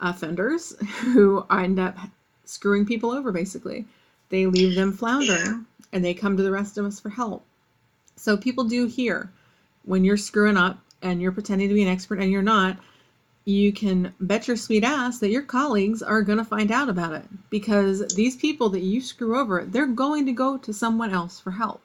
offenders 0.00 0.74
who 1.12 1.44
end 1.50 1.78
up 1.78 1.96
screwing 2.44 2.86
people 2.86 3.10
over. 3.10 3.30
Basically, 3.32 3.86
they 4.30 4.46
leave 4.46 4.74
them 4.74 4.92
floundering, 4.92 5.66
and 5.92 6.04
they 6.04 6.14
come 6.14 6.36
to 6.36 6.42
the 6.42 6.50
rest 6.50 6.78
of 6.78 6.84
us 6.86 7.00
for 7.00 7.10
help. 7.10 7.44
So 8.16 8.36
people 8.36 8.64
do 8.64 8.86
hear 8.86 9.30
when 9.84 10.04
you're 10.04 10.16
screwing 10.16 10.56
up 10.56 10.78
and 11.02 11.20
you're 11.20 11.32
pretending 11.32 11.68
to 11.68 11.74
be 11.74 11.82
an 11.82 11.88
expert 11.88 12.20
and 12.20 12.30
you're 12.30 12.42
not 12.42 12.76
you 13.44 13.72
can 13.72 14.14
bet 14.20 14.46
your 14.46 14.56
sweet 14.56 14.84
ass 14.84 15.18
that 15.18 15.30
your 15.30 15.42
colleagues 15.42 16.02
are 16.02 16.22
going 16.22 16.38
to 16.38 16.44
find 16.44 16.70
out 16.70 16.88
about 16.88 17.14
it 17.14 17.24
because 17.48 18.06
these 18.14 18.36
people 18.36 18.68
that 18.68 18.82
you 18.82 19.00
screw 19.00 19.38
over, 19.38 19.64
they're 19.64 19.86
going 19.86 20.26
to 20.26 20.32
go 20.32 20.58
to 20.58 20.72
someone 20.72 21.12
else 21.12 21.40
for 21.40 21.50
help. 21.50 21.82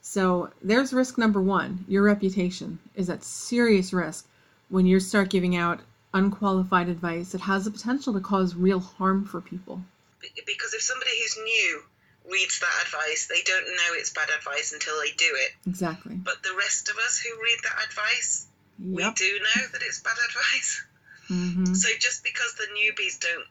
So 0.00 0.50
there's 0.62 0.92
risk 0.92 1.16
number 1.16 1.40
one. 1.40 1.84
Your 1.88 2.02
reputation 2.02 2.78
is 2.94 3.08
at 3.08 3.22
serious 3.22 3.92
risk 3.92 4.26
when 4.68 4.86
you 4.86 4.98
start 4.98 5.30
giving 5.30 5.56
out 5.56 5.80
unqualified 6.12 6.88
advice 6.88 7.32
that 7.32 7.42
has 7.42 7.64
the 7.64 7.70
potential 7.70 8.12
to 8.12 8.20
cause 8.20 8.54
real 8.54 8.80
harm 8.80 9.24
for 9.24 9.40
people. 9.40 9.82
Because 10.20 10.74
if 10.74 10.82
somebody 10.82 11.10
who's 11.20 11.38
new 11.44 11.82
reads 12.30 12.60
that 12.60 12.74
advice, 12.86 13.26
they 13.26 13.42
don't 13.44 13.66
know 13.66 13.90
it's 13.94 14.10
bad 14.12 14.28
advice 14.36 14.72
until 14.72 14.94
they 15.00 15.10
do 15.16 15.30
it. 15.34 15.50
Exactly. 15.68 16.14
But 16.16 16.42
the 16.42 16.54
rest 16.56 16.88
of 16.88 16.96
us 16.98 17.18
who 17.18 17.30
read 17.42 17.58
that 17.64 17.84
advice, 17.88 18.46
Yep. 18.78 18.94
we 18.96 19.02
do 19.14 19.38
know 19.40 19.66
that 19.72 19.82
it's 19.82 20.00
bad 20.00 20.16
advice. 20.28 20.84
Mm-hmm. 21.30 21.74
So 21.74 21.88
just 22.00 22.24
because 22.24 22.54
the 22.54 22.66
newbies 22.74 23.20
don't 23.20 23.46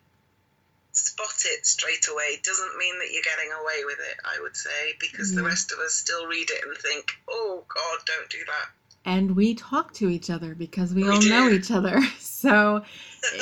spot 0.91 1.43
it 1.45 1.65
straight 1.65 2.07
away 2.11 2.39
doesn't 2.43 2.77
mean 2.77 2.97
that 2.99 3.09
you're 3.11 3.23
getting 3.23 3.51
away 3.61 3.85
with 3.85 3.99
it, 3.99 4.17
I 4.25 4.41
would 4.41 4.55
say, 4.57 4.95
because 4.99 5.33
the 5.33 5.43
rest 5.43 5.71
of 5.71 5.79
us 5.79 5.93
still 5.93 6.25
read 6.27 6.49
it 6.49 6.63
and 6.65 6.75
think, 6.77 7.11
oh, 7.29 7.63
God, 7.67 7.99
don't 8.05 8.29
do 8.29 8.39
that. 8.47 8.69
and 9.05 9.35
we 9.35 9.53
talk 9.55 9.93
to 9.93 10.09
each 10.09 10.29
other 10.29 10.55
because 10.55 10.93
we, 10.93 11.03
We 11.03 11.09
all 11.09 11.21
know 11.21 11.49
each 11.49 11.71
other. 11.71 11.99
So, 12.39 12.83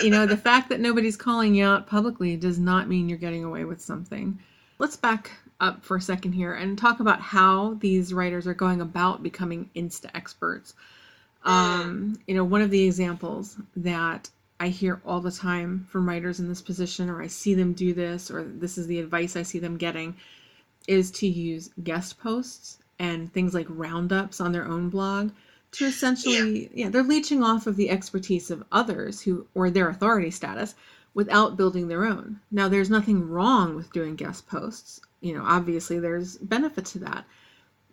you 0.03 0.09
know, 0.09 0.25
the 0.25 0.35
fact 0.37 0.69
that 0.69 0.79
nobody's 0.79 1.15
calling 1.15 1.53
you 1.53 1.63
out 1.65 1.85
publicly 1.85 2.35
does 2.35 2.57
not 2.57 2.89
mean 2.89 3.07
you're 3.09 3.19
getting 3.19 3.43
away 3.43 3.63
with 3.63 3.79
something. 3.79 4.39
Let's 4.79 4.95
back 4.95 5.31
up 5.59 5.83
for 5.83 5.97
a 5.97 6.01
second 6.01 6.33
here 6.33 6.53
and 6.53 6.77
talk 6.77 6.99
about 6.99 7.19
how 7.19 7.75
these 7.75 8.13
writers 8.13 8.45
are 8.45 8.53
going 8.53 8.81
about 8.81 9.23
becoming 9.23 9.69
insta 9.75 10.09
experts. 10.13 10.75
Um, 11.43 12.19
you 12.27 12.35
know, 12.35 12.43
one 12.43 12.61
of 12.61 12.69
the 12.69 12.83
examples 12.83 13.57
that 13.75 14.29
I 14.59 14.69
hear 14.69 15.01
all 15.05 15.19
the 15.19 15.31
time 15.31 15.87
from 15.89 16.07
writers 16.07 16.39
in 16.39 16.47
this 16.47 16.61
position, 16.61 17.09
or 17.09 17.21
I 17.21 17.27
see 17.27 17.53
them 17.53 17.73
do 17.73 17.93
this, 17.93 18.29
or 18.29 18.43
this 18.43 18.77
is 18.77 18.87
the 18.87 18.99
advice 18.99 19.35
I 19.35 19.43
see 19.43 19.59
them 19.59 19.77
getting, 19.77 20.15
is 20.87 21.11
to 21.11 21.27
use 21.27 21.69
guest 21.83 22.19
posts 22.19 22.77
and 22.99 23.31
things 23.31 23.53
like 23.53 23.67
roundups 23.69 24.41
on 24.41 24.51
their 24.51 24.67
own 24.67 24.89
blog 24.89 25.31
to 25.73 25.85
essentially, 25.85 26.69
yeah, 26.73 26.89
they're 26.89 27.03
leeching 27.03 27.43
off 27.43 27.67
of 27.67 27.75
the 27.75 27.89
expertise 27.89 28.49
of 28.49 28.63
others 28.71 29.21
who, 29.21 29.45
or 29.53 29.69
their 29.69 29.89
authority 29.89 30.31
status, 30.31 30.75
without 31.17 31.57
building 31.57 31.87
their 31.87 32.05
own. 32.05 32.39
Now, 32.51 32.67
there's 32.67 32.91
nothing 32.91 33.27
wrong 33.27 33.73
with 33.73 33.91
doing 33.91 34.15
guest 34.15 34.47
posts. 34.47 35.01
You 35.19 35.33
know, 35.33 35.43
obviously, 35.43 35.97
there's 35.97 36.37
benefit 36.37 36.85
to 36.85 36.99
that. 36.99 37.25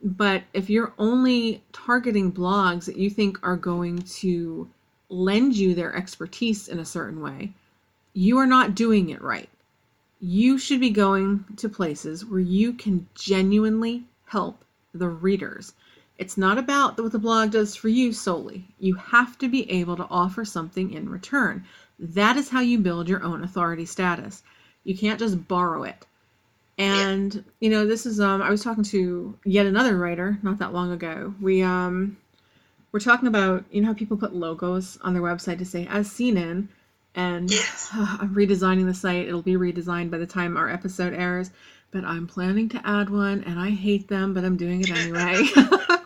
But 0.02 0.42
if 0.52 0.68
you're 0.68 0.92
only 0.98 1.62
targeting 1.72 2.30
blogs 2.30 2.84
that 2.84 2.98
you 2.98 3.08
think 3.08 3.38
are 3.42 3.56
going 3.56 4.02
to 4.20 4.68
lend 5.08 5.56
you 5.56 5.74
their 5.74 5.96
expertise 5.96 6.68
in 6.68 6.78
a 6.78 6.84
certain 6.84 7.22
way, 7.22 7.54
you 8.12 8.36
are 8.36 8.46
not 8.46 8.74
doing 8.74 9.08
it 9.08 9.22
right. 9.22 9.48
You 10.20 10.58
should 10.58 10.80
be 10.80 10.90
going 10.90 11.46
to 11.56 11.68
places 11.70 12.26
where 12.26 12.40
you 12.40 12.74
can 12.74 13.08
genuinely 13.14 14.04
help 14.26 14.66
the 14.92 15.08
readers. 15.08 15.72
It's 16.18 16.36
not 16.36 16.58
about 16.58 17.00
what 17.00 17.12
the 17.12 17.18
blog 17.18 17.52
does 17.52 17.74
for 17.74 17.88
you 17.88 18.12
solely. 18.12 18.66
You 18.78 18.96
have 18.96 19.38
to 19.38 19.48
be 19.48 19.68
able 19.70 19.96
to 19.96 20.06
offer 20.10 20.44
something 20.44 20.92
in 20.92 21.08
return. 21.08 21.64
That 21.98 22.36
is 22.36 22.48
how 22.48 22.60
you 22.60 22.78
build 22.78 23.08
your 23.08 23.22
own 23.22 23.44
authority 23.44 23.86
status. 23.86 24.42
You 24.84 24.96
can't 24.96 25.18
just 25.18 25.46
borrow 25.48 25.84
it. 25.84 26.06
And 26.76 27.44
you 27.60 27.70
know, 27.70 27.86
this 27.86 28.04
is 28.04 28.20
um 28.20 28.42
I 28.42 28.50
was 28.50 28.62
talking 28.62 28.84
to 28.84 29.38
yet 29.44 29.66
another 29.66 29.96
writer 29.96 30.38
not 30.42 30.58
that 30.58 30.72
long 30.72 30.92
ago. 30.92 31.34
We 31.40 31.62
um 31.62 32.16
we're 32.92 33.00
talking 33.00 33.28
about 33.28 33.64
you 33.70 33.80
know 33.80 33.88
how 33.88 33.94
people 33.94 34.16
put 34.16 34.34
logos 34.34 34.98
on 35.02 35.14
their 35.14 35.22
website 35.22 35.58
to 35.58 35.64
say 35.64 35.86
as 35.88 36.10
seen 36.10 36.36
in 36.36 36.68
and 37.14 37.50
Yes. 37.50 37.90
I'm 37.94 38.34
redesigning 38.34 38.86
the 38.86 38.94
site. 38.94 39.28
It'll 39.28 39.42
be 39.42 39.54
redesigned 39.54 40.10
by 40.10 40.18
the 40.18 40.26
time 40.26 40.56
our 40.56 40.68
episode 40.68 41.14
airs, 41.14 41.50
but 41.92 42.04
I'm 42.04 42.26
planning 42.26 42.68
to 42.70 42.82
add 42.84 43.08
one 43.08 43.44
and 43.44 43.58
I 43.58 43.70
hate 43.70 44.08
them, 44.08 44.34
but 44.34 44.44
I'm 44.44 44.56
doing 44.56 44.80
it 44.80 44.90
anyway. 44.90 45.44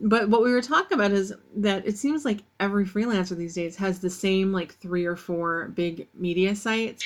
but 0.00 0.28
what 0.28 0.42
we 0.42 0.52
were 0.52 0.62
talking 0.62 0.96
about 0.96 1.12
is 1.12 1.32
that 1.56 1.86
it 1.86 1.96
seems 1.96 2.24
like 2.24 2.38
every 2.60 2.84
freelancer 2.84 3.36
these 3.36 3.54
days 3.54 3.76
has 3.76 4.00
the 4.00 4.10
same 4.10 4.52
like 4.52 4.74
three 4.74 5.04
or 5.04 5.16
four 5.16 5.68
big 5.68 6.08
media 6.14 6.54
sites. 6.54 7.04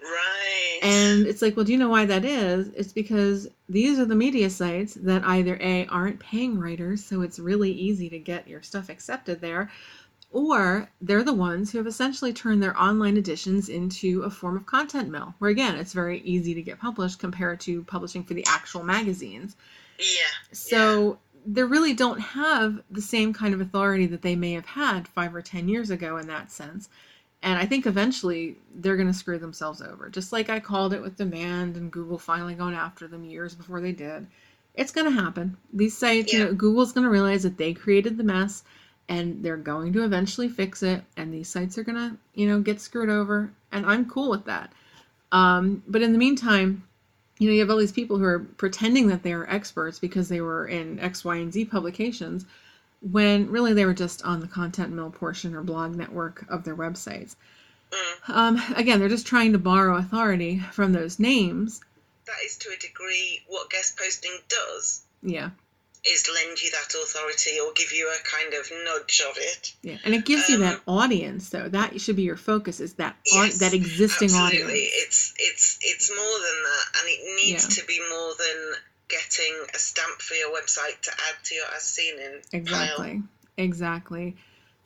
Right. 0.00 0.78
And 0.82 1.26
it's 1.26 1.42
like, 1.42 1.56
well, 1.56 1.64
do 1.64 1.72
you 1.72 1.78
know 1.78 1.88
why 1.88 2.04
that 2.06 2.24
is? 2.24 2.68
It's 2.68 2.92
because 2.92 3.48
these 3.68 3.98
are 3.98 4.04
the 4.04 4.14
media 4.14 4.48
sites 4.48 4.94
that 4.94 5.24
either 5.24 5.58
A, 5.60 5.86
aren't 5.86 6.20
paying 6.20 6.58
writers, 6.58 7.04
so 7.04 7.22
it's 7.22 7.38
really 7.40 7.72
easy 7.72 8.08
to 8.10 8.18
get 8.18 8.46
your 8.46 8.62
stuff 8.62 8.88
accepted 8.88 9.40
there, 9.40 9.70
or 10.30 10.88
they're 11.00 11.24
the 11.24 11.32
ones 11.32 11.72
who 11.72 11.78
have 11.78 11.86
essentially 11.86 12.32
turned 12.32 12.62
their 12.62 12.78
online 12.80 13.16
editions 13.16 13.68
into 13.68 14.22
a 14.22 14.30
form 14.30 14.56
of 14.56 14.66
content 14.66 15.08
mill, 15.08 15.34
where 15.38 15.50
again, 15.50 15.74
it's 15.74 15.92
very 15.92 16.20
easy 16.20 16.54
to 16.54 16.62
get 16.62 16.78
published 16.78 17.18
compared 17.18 17.58
to 17.60 17.82
publishing 17.84 18.22
for 18.22 18.34
the 18.34 18.44
actual 18.46 18.84
magazines. 18.84 19.56
yeah. 19.98 20.52
So 20.52 21.18
they 21.50 21.62
really 21.62 21.94
don't 21.94 22.20
have 22.20 22.80
the 22.90 23.00
same 23.00 23.32
kind 23.32 23.54
of 23.54 23.60
authority 23.60 24.04
that 24.06 24.20
they 24.20 24.36
may 24.36 24.52
have 24.52 24.66
had 24.66 25.08
five 25.08 25.34
or 25.34 25.40
ten 25.40 25.66
years 25.66 25.90
ago 25.90 26.18
in 26.18 26.26
that 26.26 26.52
sense. 26.52 26.90
And 27.42 27.58
I 27.58 27.64
think 27.64 27.86
eventually 27.86 28.56
they're 28.74 28.96
going 28.96 29.08
to 29.08 29.14
screw 29.14 29.38
themselves 29.38 29.80
over. 29.80 30.10
Just 30.10 30.30
like 30.32 30.50
I 30.50 30.60
called 30.60 30.92
it 30.92 31.00
with 31.00 31.16
demand 31.16 31.76
and 31.76 31.90
Google 31.90 32.18
finally 32.18 32.54
going 32.54 32.74
after 32.74 33.08
them 33.08 33.24
years 33.24 33.54
before 33.54 33.80
they 33.80 33.92
did. 33.92 34.26
It's 34.74 34.92
going 34.92 35.06
to 35.06 35.22
happen. 35.22 35.56
These 35.72 35.96
sites, 35.96 36.32
you 36.32 36.40
know, 36.40 36.52
Google's 36.52 36.92
going 36.92 37.04
to 37.04 37.10
realize 37.10 37.44
that 37.44 37.56
they 37.56 37.72
created 37.72 38.18
the 38.18 38.24
mess 38.24 38.64
and 39.08 39.42
they're 39.42 39.56
going 39.56 39.92
to 39.94 40.04
eventually 40.04 40.48
fix 40.48 40.82
it. 40.82 41.02
And 41.16 41.32
these 41.32 41.48
sites 41.48 41.78
are 41.78 41.84
going 41.84 41.96
to, 41.96 42.16
you 42.34 42.46
know, 42.46 42.60
get 42.60 42.80
screwed 42.80 43.08
over. 43.08 43.50
And 43.72 43.86
I'm 43.86 44.10
cool 44.10 44.28
with 44.28 44.44
that. 44.44 44.72
Um, 45.32 45.82
but 45.86 46.02
in 46.02 46.12
the 46.12 46.18
meantime, 46.18 46.84
you 47.38 47.48
know, 47.48 47.54
you 47.54 47.60
have 47.60 47.70
all 47.70 47.76
these 47.76 47.92
people 47.92 48.18
who 48.18 48.24
are 48.24 48.40
pretending 48.40 49.08
that 49.08 49.22
they 49.22 49.32
are 49.32 49.48
experts 49.48 49.98
because 49.98 50.28
they 50.28 50.40
were 50.40 50.66
in 50.66 50.98
X, 50.98 51.24
Y, 51.24 51.36
and 51.36 51.52
Z 51.52 51.66
publications 51.66 52.44
when 53.00 53.50
really 53.50 53.72
they 53.74 53.84
were 53.84 53.94
just 53.94 54.22
on 54.24 54.40
the 54.40 54.48
content 54.48 54.92
mill 54.92 55.10
portion 55.10 55.54
or 55.54 55.62
blog 55.62 55.94
network 55.94 56.44
of 56.48 56.64
their 56.64 56.76
websites. 56.76 57.36
Mm. 57.90 58.34
Um, 58.34 58.62
again, 58.76 58.98
they're 58.98 59.08
just 59.08 59.26
trying 59.26 59.52
to 59.52 59.58
borrow 59.58 59.96
authority 59.96 60.58
from 60.72 60.92
those 60.92 61.18
names. 61.18 61.80
That 62.26 62.44
is 62.44 62.56
to 62.58 62.70
a 62.70 62.78
degree 62.78 63.42
what 63.46 63.70
guest 63.70 63.96
posting 63.96 64.36
does. 64.48 65.02
Yeah, 65.22 65.50
Is 66.10 66.28
lend 66.32 66.60
you 66.62 66.70
that 66.70 66.94
authority 66.94 67.60
or 67.60 67.72
give 67.74 67.92
you 67.92 68.08
a 68.08 68.18
kind 68.26 68.54
of 68.54 68.70
nudge 68.84 69.20
of 69.28 69.36
it. 69.36 69.74
yeah, 69.82 69.98
and 70.04 70.14
it 70.14 70.24
gives 70.24 70.48
you 70.48 70.56
Um, 70.56 70.62
that 70.62 70.80
audience 70.86 71.50
though. 71.50 71.68
That 71.68 72.00
should 72.00 72.16
be 72.16 72.22
your 72.22 72.36
focus. 72.36 72.80
Is 72.80 72.94
that 72.94 73.16
Yes, 73.26 73.58
that 73.58 73.74
existing 73.74 74.30
Absolutely, 74.30 74.62
audience? 74.64 74.92
it's 74.94 75.34
it's 75.38 75.78
it's 75.82 76.08
more 76.10 76.38
than 76.46 76.62
that, 76.64 77.00
and 77.00 77.08
it 77.08 77.20
needs 77.44 77.64
Yeah. 77.64 77.82
to 77.82 77.86
be 77.86 78.00
more 78.08 78.34
than 78.38 78.74
getting 79.08 79.54
a 79.74 79.78
stamp 79.78 80.20
for 80.20 80.34
your 80.34 80.50
website 80.54 81.00
to 81.02 81.10
add 81.10 81.44
to 81.44 81.54
your 81.54 81.66
as 81.74 81.82
seen 81.82 82.18
in 82.18 82.32
pile. 82.32 82.42
Exactly. 82.52 83.22
Exactly. 83.56 84.36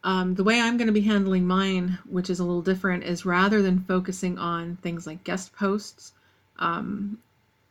Um, 0.05 0.35
the 0.35 0.43
way 0.45 0.61
I'm 0.61 0.77
going 0.79 0.87
to 0.89 0.93
be 0.93 1.03
handling 1.03 1.47
mine, 1.47 1.99
which 2.09 2.31
is 2.31 2.41
a 2.41 2.45
little 2.45 2.63
different, 2.63 3.05
is 3.05 3.25
rather 3.25 3.63
than 3.63 3.81
focusing 3.85 4.39
on 4.39 4.77
things 4.77 5.07
like 5.07 5.23
guest 5.23 5.53
posts, 5.55 6.13
um, 6.59 7.19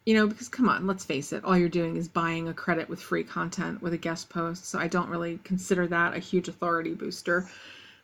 you 0.05 0.13
know, 0.15 0.25
because 0.27 0.49
come 0.49 0.67
on, 0.67 0.87
let's 0.87 1.05
face 1.05 1.31
it, 1.31 1.43
all 1.43 1.57
you're 1.57 1.69
doing 1.69 1.95
is 1.95 2.07
buying 2.07 2.47
a 2.47 2.53
credit 2.53 2.89
with 2.89 3.01
free 3.01 3.23
content 3.23 3.81
with 3.81 3.93
a 3.93 3.97
guest 3.97 4.29
post. 4.29 4.65
So 4.65 4.79
I 4.79 4.87
don't 4.87 5.09
really 5.09 5.39
consider 5.43 5.87
that 5.87 6.15
a 6.15 6.19
huge 6.19 6.47
authority 6.47 6.93
booster. 6.93 7.47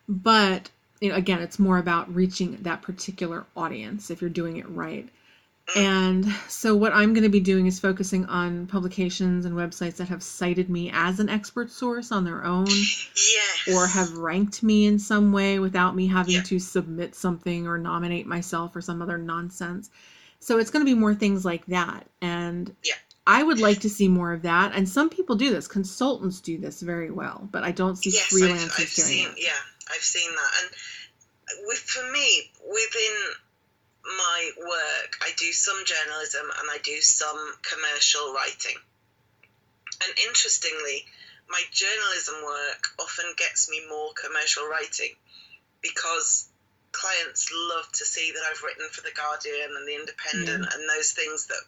But, 0.08 0.70
you 1.00 1.10
know, 1.10 1.16
again, 1.16 1.40
it's 1.40 1.58
more 1.58 1.78
about 1.78 2.14
reaching 2.14 2.56
that 2.62 2.82
particular 2.82 3.44
audience 3.56 4.10
if 4.10 4.20
you're 4.20 4.30
doing 4.30 4.56
it 4.58 4.68
right. 4.68 5.08
And 5.76 6.24
so, 6.48 6.74
what 6.74 6.94
I'm 6.94 7.12
going 7.12 7.24
to 7.24 7.28
be 7.28 7.40
doing 7.40 7.66
is 7.66 7.78
focusing 7.78 8.24
on 8.24 8.66
publications 8.68 9.44
and 9.44 9.54
websites 9.54 9.96
that 9.96 10.08
have 10.08 10.22
cited 10.22 10.70
me 10.70 10.90
as 10.94 11.20
an 11.20 11.28
expert 11.28 11.70
source 11.70 12.10
on 12.10 12.24
their 12.24 12.42
own 12.42 12.68
Yes. 12.68 13.68
or 13.74 13.86
have 13.86 14.12
ranked 14.16 14.62
me 14.62 14.86
in 14.86 14.98
some 14.98 15.30
way 15.30 15.58
without 15.58 15.94
me 15.94 16.06
having 16.06 16.36
Yeah. 16.36 16.42
to 16.44 16.58
submit 16.58 17.14
something 17.14 17.66
or 17.66 17.76
nominate 17.76 18.26
myself 18.26 18.74
or 18.76 18.80
some 18.80 19.02
other 19.02 19.18
nonsense. 19.18 19.90
So, 20.40 20.58
it's 20.58 20.70
going 20.70 20.84
to 20.84 20.90
be 20.90 20.98
more 20.98 21.14
things 21.14 21.44
like 21.44 21.66
that. 21.66 22.06
And 22.22 22.74
Yeah. 22.84 22.94
I 23.26 23.42
would 23.42 23.60
like 23.60 23.80
to 23.80 23.90
see 23.90 24.08
more 24.08 24.32
of 24.32 24.42
that. 24.42 24.72
And 24.74 24.88
some 24.88 25.10
people 25.10 25.36
do 25.36 25.50
this, 25.50 25.68
consultants 25.68 26.40
do 26.40 26.56
this 26.56 26.80
very 26.80 27.10
well, 27.10 27.46
but 27.52 27.62
I 27.62 27.72
don't 27.72 27.96
see 27.96 28.10
yes, 28.10 28.32
freelancers 28.32 28.64
I've, 28.64 28.80
I've 28.80 28.94
doing 28.94 29.08
seen, 29.08 29.28
it. 29.28 29.34
Yeah, 29.36 29.60
I've 29.90 30.02
seen 30.02 30.30
that, 30.30 30.50
and 30.62 30.70
with 31.66 31.78
for 31.78 32.10
me 32.10 32.50
within 32.64 33.16
my 34.16 34.50
work, 34.58 35.18
I 35.20 35.30
do 35.36 35.52
some 35.52 35.76
journalism 35.84 36.42
and 36.42 36.70
I 36.70 36.78
do 36.82 37.00
some 37.02 37.54
commercial 37.62 38.32
writing. 38.32 38.76
And 40.02 40.18
interestingly, 40.26 41.04
my 41.50 41.62
journalism 41.70 42.36
work 42.44 42.86
often 42.98 43.26
gets 43.36 43.68
me 43.68 43.82
more 43.88 44.10
commercial 44.14 44.66
writing 44.68 45.14
because 45.82 46.47
clients 46.92 47.50
love 47.52 47.90
to 47.92 48.04
see 48.04 48.32
that 48.32 48.42
I've 48.50 48.62
written 48.62 48.88
for 48.90 49.02
The 49.02 49.12
Guardian 49.14 49.76
and 49.76 49.86
The 49.86 49.94
Independent 49.94 50.64
and 50.72 50.88
those 50.88 51.12
things 51.12 51.46
that 51.46 51.62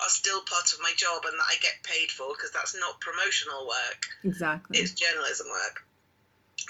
are 0.00 0.08
still 0.08 0.40
part 0.42 0.72
of 0.72 0.80
my 0.80 0.92
job 0.96 1.24
and 1.26 1.34
that 1.38 1.48
I 1.50 1.56
get 1.60 1.82
paid 1.82 2.10
for 2.10 2.28
because 2.34 2.52
that's 2.52 2.74
not 2.78 3.00
promotional 3.00 3.66
work, 3.66 4.06
Exactly. 4.24 4.78
it's 4.78 4.92
journalism 4.92 5.48
work. 5.50 5.82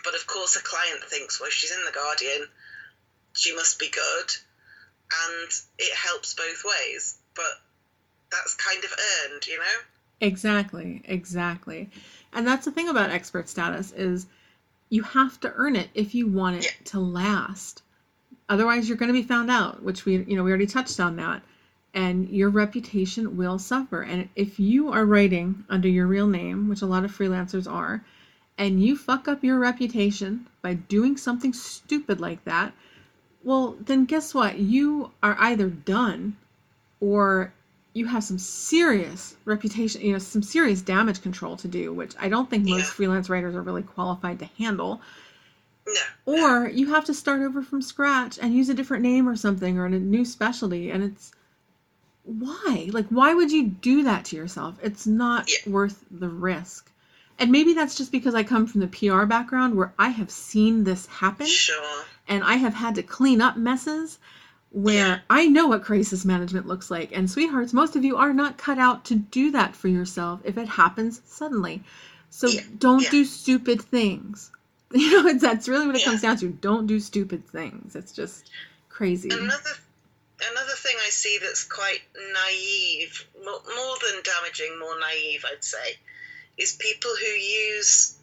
But 0.04 0.14
of 0.14 0.26
course, 0.26 0.56
a 0.56 0.62
client 0.62 1.04
thinks, 1.04 1.40
well, 1.40 1.50
she's 1.50 1.70
in 1.72 1.84
The 1.84 1.92
Guardian, 1.92 2.48
she 3.34 3.54
must 3.54 3.78
be 3.78 3.90
good, 3.90 4.28
and 5.28 5.50
it 5.78 5.94
helps 5.94 6.34
both 6.34 6.64
ways. 6.64 7.18
But 7.34 7.52
that's 8.30 8.54
kind 8.54 8.82
of 8.82 8.90
earned, 9.30 9.46
you 9.46 9.58
know? 9.58 9.78
Exactly, 10.20 11.02
exactly. 11.04 11.90
And 12.32 12.46
that's 12.46 12.64
the 12.64 12.70
thing 12.72 12.88
about 12.88 13.10
expert 13.10 13.48
status 13.48 13.92
is 13.92 14.26
you 14.88 15.02
have 15.02 15.38
to 15.40 15.52
earn 15.54 15.76
it 15.76 15.88
if 15.94 16.14
you 16.14 16.26
want 16.26 16.56
it 16.56 16.64
Yeah. 16.64 16.70
to 16.86 17.00
last. 17.00 17.82
Otherwise 18.50 18.88
you're 18.88 18.98
going 18.98 19.08
to 19.14 19.18
be 19.18 19.22
found 19.22 19.50
out, 19.50 19.82
which 19.82 20.04
we 20.04 20.18
you 20.24 20.36
know 20.36 20.44
we 20.44 20.50
already 20.50 20.66
touched 20.66 21.00
on 21.00 21.16
that. 21.16 21.42
And 21.94 22.28
your 22.28 22.50
reputation 22.50 23.36
will 23.36 23.58
suffer. 23.58 24.02
And 24.02 24.28
if 24.36 24.60
you 24.60 24.92
are 24.92 25.04
writing 25.04 25.64
under 25.68 25.88
your 25.88 26.06
real 26.06 26.28
name, 26.28 26.68
which 26.68 26.82
a 26.82 26.86
lot 26.86 27.04
of 27.04 27.16
freelancers 27.16 27.68
are, 27.70 28.04
and 28.58 28.82
you 28.82 28.96
fuck 28.96 29.26
up 29.26 29.42
your 29.42 29.58
reputation 29.58 30.46
by 30.62 30.74
doing 30.74 31.16
something 31.16 31.52
stupid 31.52 32.20
like 32.20 32.44
that, 32.44 32.74
well, 33.42 33.76
then 33.80 34.04
guess 34.04 34.34
what? 34.34 34.58
You 34.58 35.10
are 35.22 35.36
either 35.40 35.68
done 35.68 36.36
or 37.00 37.52
you 37.94 38.06
have 38.06 38.22
some 38.22 38.38
serious 38.38 39.36
reputation, 39.46 40.00
you 40.02 40.12
know, 40.12 40.18
some 40.18 40.42
serious 40.42 40.80
damage 40.80 41.22
control 41.22 41.56
to 41.56 41.66
do, 41.66 41.92
which 41.92 42.14
I 42.20 42.28
don't 42.28 42.48
think 42.48 42.64
most 42.68 42.78
Yeah. 42.78 42.84
freelance 42.92 43.28
writers 43.28 43.54
are 43.56 43.62
really 43.62 43.82
qualified 43.82 44.38
to 44.40 44.44
handle. 44.58 45.00
No. 45.94 46.32
Or 46.32 46.68
you 46.68 46.88
have 46.88 47.04
to 47.06 47.14
start 47.14 47.42
over 47.42 47.62
from 47.62 47.82
scratch 47.82 48.38
and 48.40 48.54
use 48.54 48.68
a 48.68 48.74
different 48.74 49.02
name 49.02 49.28
or 49.28 49.36
something 49.36 49.78
or 49.78 49.86
a 49.86 49.90
new 49.90 50.24
specialty. 50.24 50.90
And 50.90 51.02
it's 51.02 51.32
why? 52.24 52.88
Like, 52.92 53.06
why 53.08 53.34
would 53.34 53.50
you 53.50 53.66
do 53.66 54.04
that 54.04 54.26
to 54.26 54.36
yourself? 54.36 54.76
It's 54.82 55.06
not 55.06 55.50
Yeah. 55.50 55.72
worth 55.72 56.04
the 56.10 56.28
risk. 56.28 56.90
And 57.38 57.50
maybe 57.50 57.72
that's 57.72 57.94
just 57.96 58.12
because 58.12 58.34
I 58.34 58.42
come 58.42 58.66
from 58.66 58.82
the 58.82 58.86
PR 58.86 59.24
background 59.24 59.74
where 59.74 59.92
I 59.98 60.10
have 60.10 60.30
seen 60.30 60.84
this 60.84 61.06
happen 61.06 61.46
Sure. 61.46 62.04
and 62.28 62.44
I 62.44 62.56
have 62.56 62.74
had 62.74 62.94
to 62.96 63.02
clean 63.02 63.40
up 63.40 63.56
messes 63.56 64.18
where 64.72 64.94
Yeah. 65.06 65.18
I 65.28 65.46
know 65.48 65.66
what 65.66 65.82
crisis 65.82 66.24
management 66.24 66.66
looks 66.68 66.90
like. 66.90 67.10
And 67.12 67.28
sweethearts, 67.30 67.72
most 67.72 67.96
of 67.96 68.04
you 68.04 68.16
are 68.16 68.34
not 68.34 68.58
cut 68.58 68.78
out 68.78 69.04
to 69.06 69.16
do 69.16 69.50
that 69.52 69.74
for 69.74 69.88
yourself 69.88 70.40
if 70.44 70.58
it 70.58 70.68
happens 70.68 71.22
suddenly. 71.26 71.82
So 72.28 72.46
Yeah, 72.48 72.60
don't 72.78 73.10
do 73.10 73.24
stupid 73.24 73.80
things. 73.82 74.52
You 74.94 75.22
know, 75.22 75.28
it's, 75.28 75.42
that's 75.42 75.68
really 75.68 75.86
what 75.86 75.94
it 75.96 76.00
Yeah. 76.00 76.06
comes 76.06 76.22
down 76.22 76.36
to. 76.38 76.48
Don't 76.48 76.86
do 76.88 76.98
stupid 76.98 77.46
things. 77.48 77.94
It's 77.94 78.12
just 78.12 78.50
crazy. 78.88 79.28
Another 79.30 79.70
another 80.50 80.72
thing 80.74 80.96
I 81.06 81.10
see 81.10 81.38
that's 81.40 81.64
quite 81.64 82.00
naive, 82.16 83.26
more, 83.44 83.60
more 83.76 83.96
than 84.02 84.22
damaging, 84.24 84.78
more 84.80 84.98
naive, 84.98 85.44
I'd 85.50 85.62
say, 85.62 85.96
is 86.58 86.72
people 86.74 87.10
who 87.20 87.26
use 87.26 88.16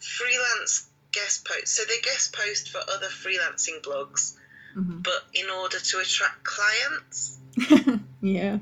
freelance 0.00 0.86
guest 1.12 1.46
posts. 1.46 1.70
So 1.70 1.84
they 1.88 2.00
guest 2.02 2.34
post 2.36 2.70
for 2.70 2.78
other 2.78 3.06
freelancing 3.06 3.80
blogs, 3.82 4.34
Mhm. 4.76 5.02
but 5.02 5.24
in 5.34 5.48
order 5.48 5.78
to 5.78 5.98
attract 5.98 6.44
clients. 6.44 7.38
yeah. 8.20 8.58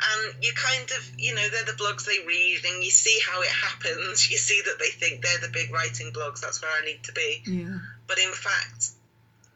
And 0.00 0.44
you 0.44 0.52
kind 0.54 0.90
of, 0.90 1.10
you 1.18 1.34
know, 1.34 1.48
they're 1.48 1.64
the 1.64 1.80
blogs 1.82 2.04
they 2.04 2.26
read, 2.26 2.60
and 2.64 2.82
you 2.82 2.90
see 2.90 3.18
how 3.26 3.40
it 3.42 3.48
happens. 3.48 4.30
You 4.30 4.36
see 4.36 4.60
that 4.66 4.78
they 4.78 4.88
think 4.88 5.22
they're 5.22 5.38
the 5.38 5.52
big 5.52 5.72
writing 5.72 6.12
blogs. 6.12 6.40
That's 6.40 6.60
where 6.60 6.70
I 6.70 6.84
need 6.84 7.02
to 7.04 7.12
be. 7.12 7.42
Yeah. 7.46 7.78
But 8.06 8.18
in 8.18 8.32
fact, 8.32 8.90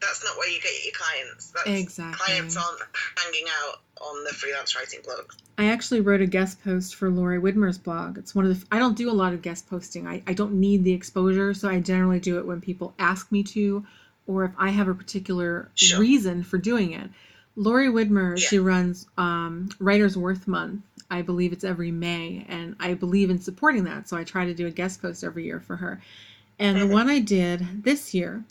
that's 0.01 0.25
not 0.25 0.37
where 0.39 0.49
you 0.49 0.61
get 0.61 0.73
your 0.85 0.95
clients. 0.95 1.51
That's, 1.51 1.69
Exactly. 1.69 2.25
Clients 2.25 2.57
aren't 2.57 2.81
hanging 3.17 3.47
out 3.63 3.81
on 4.01 4.25
the 4.25 4.31
freelance 4.31 4.77
writing 4.77 5.01
blog. 5.05 5.33
I 5.59 5.67
actually 5.67 6.01
wrote 6.01 6.21
a 6.21 6.27
guest 6.27 6.63
post 6.63 6.95
for 6.95 7.11
Lori 7.11 7.41
Widmer's 7.41 7.79
blog. 7.79 8.17
It's 8.17 8.35
one 8.35 8.47
of 8.47 8.59
the 8.61 8.67
I 8.71 8.79
don't 8.79 8.97
do 8.97 9.11
a 9.11 9.13
lot 9.13 9.33
of 9.33 9.43
guest 9.43 9.69
posting. 9.69 10.07
I, 10.07 10.23
I 10.27 10.35
don't 10.35 10.55
need 10.55 10.85
the 10.85 10.93
exposure, 10.93 11.53
so 11.53 11.69
I 11.69 11.81
generally 11.81 12.21
do 12.21 12.39
it 12.39 12.47
when 12.47 12.61
people 12.61 12.95
ask 12.99 13.31
me 13.33 13.43
to 13.43 13.85
or 14.29 14.45
if 14.45 14.53
I 14.57 14.71
have 14.71 14.89
a 14.89 14.95
particular 14.95 15.69
Sure. 15.75 15.99
reason 15.99 16.45
for 16.45 16.59
doing 16.59 16.93
it. 16.93 17.11
Lori 17.59 17.89
Widmer, 17.89 18.41
Yeah. 18.41 18.49
she 18.49 18.59
runs 18.61 19.07
um, 19.19 19.69
Writer's 19.81 20.17
Worth 20.17 20.49
Month. 20.49 20.83
I 21.11 21.23
believe 21.23 21.53
it's 21.53 21.65
every 21.65 21.91
May, 21.91 22.47
and 22.49 22.77
I 22.81 22.95
believe 22.95 23.31
in 23.31 23.41
supporting 23.41 23.85
that, 23.85 24.09
so 24.09 24.17
I 24.17 24.25
try 24.25 24.47
to 24.47 24.55
do 24.55 24.67
a 24.67 24.71
guest 24.71 25.03
post 25.03 25.25
every 25.25 25.45
year 25.45 25.61
for 25.61 25.77
her. 25.77 26.01
And 26.59 26.81
the 26.81 26.87
Mhm. 26.87 26.93
one 26.93 27.09
I 27.11 27.19
did 27.21 27.85
this 27.85 28.15
year 28.15 28.45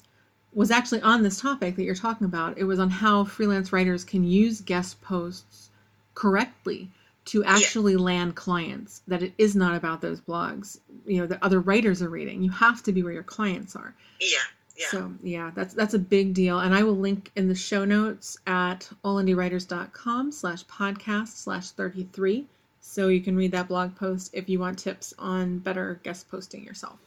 was 0.54 0.72
actually 0.72 1.02
on 1.04 1.24
this 1.24 1.40
topic 1.40 1.76
that 1.78 1.84
you're 1.84 1.96
talking 1.96 2.26
about. 2.26 2.58
It 2.58 2.66
was 2.66 2.80
on 2.80 2.90
how 2.90 3.26
freelance 3.26 3.72
writers 3.74 4.04
can 4.04 4.24
use 4.24 4.62
guest 4.62 5.02
posts 5.02 5.70
correctly 6.16 6.90
to 7.26 7.44
actually 7.44 7.96
land 7.98 8.36
clients 8.36 9.02
that 9.08 9.22
it 9.22 9.34
is 9.38 9.56
not 9.56 9.76
about 9.76 10.02
those 10.02 10.22
blogs 10.22 10.80
you 11.06 11.20
know 11.20 11.28
that 11.28 11.44
other 11.44 11.60
writers 11.60 12.02
are 12.02 12.10
reading 12.10 12.42
you 12.42 12.50
have 12.50 12.82
to 12.84 12.92
be 12.94 13.04
where 13.04 13.14
your 13.14 13.24
clients 13.24 13.76
are 13.76 13.94
Yeah, 14.22 14.40
yeah. 14.78 14.88
so 14.88 15.12
yeah 15.24 15.52
that's 15.56 15.74
that's 15.74 15.94
a 15.94 16.00
big 16.00 16.34
deal 16.34 16.60
and 16.60 16.74
i 16.74 16.84
will 16.84 16.98
link 16.98 17.32
in 17.36 17.48
the 17.48 17.56
show 17.56 17.86
notes 17.86 18.38
at 18.46 18.90
allindiewriters.com 19.04 20.32
slash 20.32 20.64
podcast 20.66 21.30
slash 21.30 21.72
33 21.72 22.46
so 22.80 23.08
you 23.10 23.22
can 23.22 23.36
read 23.36 23.52
that 23.52 23.68
blog 23.68 23.96
post 23.96 24.30
if 24.34 24.48
you 24.48 24.60
want 24.60 24.78
tips 24.78 25.14
on 25.18 25.60
better 25.60 26.00
guest 26.04 26.30
posting 26.30 26.64
yourself 26.64 26.98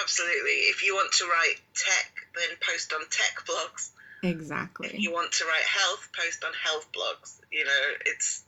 Absolutely. 0.00 0.72
If 0.72 0.84
you 0.84 0.94
want 0.94 1.12
to 1.12 1.24
write 1.26 1.56
tech, 1.74 2.26
then 2.34 2.56
post 2.60 2.92
on 2.92 3.00
tech 3.10 3.44
blogs. 3.46 3.90
If 4.22 4.30
exactly 4.30 4.94
you 4.96 5.12
want 5.12 5.32
to 5.32 5.44
write 5.44 5.64
health, 5.64 6.08
post 6.16 6.44
on 6.44 6.52
health 6.64 6.88
blogs. 6.92 7.40
You 7.50 7.64
know, 7.64 7.82
it's. 8.06 8.44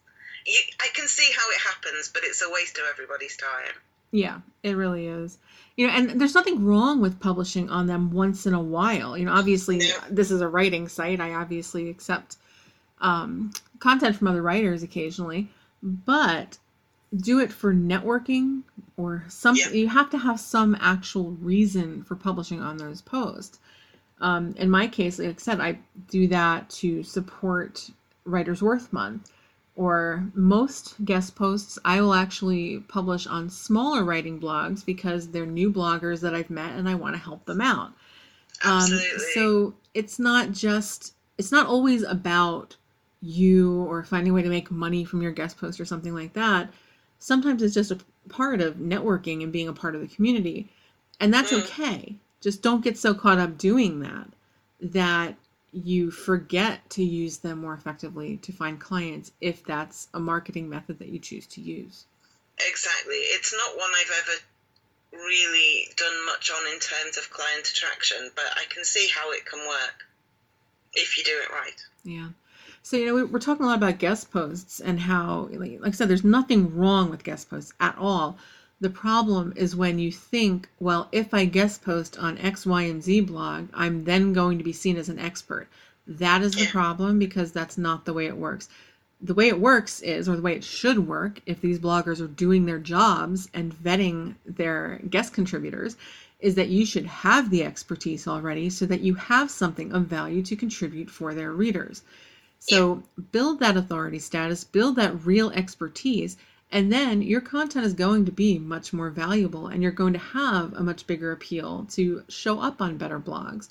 You, 0.46 0.60
I 0.80 0.88
can 0.94 1.08
see 1.08 1.28
how 1.36 1.50
it 1.50 1.58
happens, 1.58 2.10
but 2.12 2.22
it's 2.24 2.42
a 2.42 2.50
waste 2.50 2.78
of 2.78 2.84
everybody's 2.90 3.36
time. 3.36 3.74
Yeah, 4.10 4.40
it 4.62 4.76
really 4.76 5.06
is. 5.06 5.38
You 5.76 5.86
know, 5.88 5.92
and 5.92 6.20
there's 6.20 6.34
nothing 6.34 6.64
wrong 6.64 7.00
with 7.00 7.18
publishing 7.18 7.68
on 7.68 7.86
them 7.86 8.12
once 8.12 8.46
in 8.46 8.54
a 8.54 8.60
while. 8.60 9.18
You 9.18 9.24
know, 9.24 9.32
obviously 9.32 9.80
this 10.08 10.30
is 10.30 10.40
a 10.40 10.48
writing 10.48 10.88
site. 10.88 11.20
I 11.20 11.34
obviously 11.34 11.90
accept 11.90 12.36
um, 13.00 13.52
content 13.80 14.16
from 14.16 14.28
other 14.28 14.42
writers 14.42 14.82
occasionally, 14.82 15.48
but 15.82 16.58
do 17.16 17.40
it 17.40 17.52
for 17.52 17.74
networking 17.74 18.62
or 18.96 19.24
something. 19.28 19.74
Yeah. 19.74 19.80
You 19.80 19.88
have 19.88 20.10
to 20.10 20.18
have 20.18 20.38
some 20.38 20.76
actual 20.80 21.32
reason 21.32 22.04
for 22.04 22.14
publishing 22.14 22.60
on 22.60 22.76
those 22.76 23.02
posts. 23.02 23.58
Um, 24.20 24.54
in 24.56 24.70
my 24.70 24.86
case, 24.86 25.18
like 25.18 25.28
I 25.28 25.34
said, 25.38 25.60
I 25.60 25.78
do 26.08 26.28
that 26.28 26.70
to 26.70 27.02
support 27.02 27.90
Writers 28.24 28.62
Worth 28.62 28.92
Month 28.92 29.30
or 29.76 30.30
most 30.34 31.04
guest 31.04 31.34
posts 31.34 31.78
I 31.84 32.00
will 32.00 32.14
actually 32.14 32.80
publish 32.80 33.26
on 33.26 33.50
smaller 33.50 34.04
writing 34.04 34.40
blogs 34.40 34.84
because 34.84 35.28
they're 35.28 35.46
new 35.46 35.72
bloggers 35.72 36.20
that 36.20 36.34
I've 36.34 36.50
met 36.50 36.72
and 36.76 36.88
I 36.88 36.94
want 36.94 37.14
to 37.16 37.20
help 37.22 37.44
them 37.44 37.60
out. 37.60 37.92
Absolutely. 38.64 39.08
Um, 39.08 39.18
so 39.34 39.74
it's 39.94 40.18
not 40.18 40.52
just 40.52 41.14
it's 41.38 41.52
not 41.52 41.66
always 41.66 42.02
about 42.02 42.76
you 43.20 43.82
or 43.84 44.04
finding 44.04 44.30
a 44.30 44.34
way 44.34 44.42
to 44.42 44.48
make 44.48 44.70
money 44.70 45.04
from 45.04 45.22
your 45.22 45.32
guest 45.32 45.58
post 45.58 45.80
or 45.80 45.84
something 45.84 46.14
like 46.14 46.34
that. 46.34 46.70
Sometimes 47.18 47.62
it's 47.62 47.74
just 47.74 47.90
a 47.90 47.98
part 48.28 48.60
of 48.60 48.76
networking 48.76 49.42
and 49.42 49.52
being 49.52 49.68
a 49.68 49.72
part 49.72 49.94
of 49.94 50.00
the 50.00 50.06
community. 50.14 50.70
And 51.20 51.32
that's 51.32 51.52
Mm. 51.52 51.62
okay. 51.64 52.16
Just 52.40 52.62
don't 52.62 52.84
get 52.84 52.98
so 52.98 53.14
caught 53.14 53.38
up 53.38 53.56
doing 53.58 54.00
that 54.00 54.28
that 54.80 55.36
you 55.74 56.10
forget 56.10 56.88
to 56.90 57.02
use 57.02 57.38
them 57.38 57.60
more 57.60 57.74
effectively 57.74 58.36
to 58.38 58.52
find 58.52 58.80
clients 58.80 59.32
if 59.40 59.64
that's 59.64 60.08
a 60.14 60.20
marketing 60.20 60.68
method 60.68 60.98
that 61.00 61.08
you 61.08 61.18
choose 61.18 61.46
to 61.48 61.60
use. 61.60 62.04
Exactly. 62.58 63.16
It's 63.16 63.52
not 63.52 63.76
one 63.76 63.90
I've 63.90 64.12
ever 64.22 64.38
really 65.24 65.88
done 65.96 66.26
much 66.26 66.50
on 66.50 66.72
in 66.72 66.78
terms 66.78 67.16
of 67.18 67.30
client 67.30 67.68
attraction, 67.68 68.30
but 68.34 68.44
I 68.56 68.64
can 68.68 68.84
see 68.84 69.08
how 69.12 69.32
it 69.32 69.44
can 69.46 69.60
work 69.66 70.06
if 70.94 71.18
you 71.18 71.24
do 71.24 71.40
it 71.42 71.50
right. 71.50 71.84
Yeah. 72.04 72.28
So, 72.82 72.96
you 72.96 73.06
know, 73.06 73.14
we- 73.14 73.24
we're 73.24 73.38
talking 73.38 73.64
a 73.64 73.68
lot 73.68 73.78
about 73.78 73.98
guest 73.98 74.30
posts 74.30 74.80
and 74.80 75.00
how, 75.00 75.48
like 75.50 75.80
I 75.82 75.90
said, 75.90 76.08
there's 76.08 76.24
nothing 76.24 76.76
wrong 76.76 77.10
with 77.10 77.24
guest 77.24 77.50
posts 77.50 77.72
at 77.80 77.96
all. 77.98 78.38
The 78.84 78.90
problem 78.90 79.54
is 79.56 79.74
when 79.74 79.98
you 79.98 80.12
think, 80.12 80.68
well, 80.78 81.08
if 81.10 81.32
I 81.32 81.46
guest 81.46 81.82
post 81.82 82.18
on 82.18 82.36
X, 82.36 82.66
Y, 82.66 82.82
and 82.82 83.02
Z 83.02 83.22
blog, 83.22 83.68
I'm 83.72 84.04
then 84.04 84.34
going 84.34 84.58
to 84.58 84.64
be 84.64 84.74
seen 84.74 84.98
as 84.98 85.08
an 85.08 85.18
expert. 85.18 85.68
That 86.06 86.42
is 86.42 86.52
the 86.52 86.66
problem 86.66 87.18
because 87.18 87.50
that's 87.50 87.78
not 87.78 88.04
the 88.04 88.12
way 88.12 88.26
it 88.26 88.36
works. 88.36 88.68
The 89.22 89.32
way 89.32 89.48
it 89.48 89.58
works 89.58 90.02
is, 90.02 90.28
or 90.28 90.36
the 90.36 90.42
way 90.42 90.54
it 90.54 90.64
should 90.64 91.08
work, 91.08 91.40
if 91.46 91.62
these 91.62 91.78
bloggers 91.78 92.20
are 92.20 92.26
doing 92.26 92.66
their 92.66 92.78
jobs 92.78 93.48
and 93.54 93.74
vetting 93.74 94.34
their 94.44 95.00
guest 95.08 95.32
contributors, 95.32 95.96
is 96.40 96.54
that 96.56 96.68
you 96.68 96.84
should 96.84 97.06
have 97.06 97.48
the 97.48 97.64
expertise 97.64 98.28
already 98.28 98.68
so 98.68 98.84
that 98.84 99.00
you 99.00 99.14
have 99.14 99.50
something 99.50 99.92
of 99.92 100.08
value 100.08 100.42
to 100.42 100.56
contribute 100.56 101.08
for 101.08 101.32
their 101.32 101.52
readers. 101.52 102.02
So 102.58 103.02
build 103.32 103.60
that 103.60 103.78
authority 103.78 104.18
status, 104.18 104.62
build 104.62 104.96
that 104.96 105.24
real 105.24 105.48
expertise, 105.52 106.36
and 106.74 106.92
then 106.92 107.22
your 107.22 107.40
content 107.40 107.86
is 107.86 107.94
going 107.94 108.24
to 108.26 108.32
be 108.32 108.58
much 108.58 108.92
more 108.92 109.08
valuable 109.08 109.68
and 109.68 109.80
you're 109.80 109.92
going 109.92 110.12
to 110.12 110.18
have 110.18 110.72
a 110.74 110.82
much 110.82 111.06
bigger 111.06 111.30
appeal 111.30 111.86
to 111.92 112.24
show 112.28 112.58
up 112.58 112.82
on 112.82 112.98
better 112.98 113.20
blogs 113.20 113.68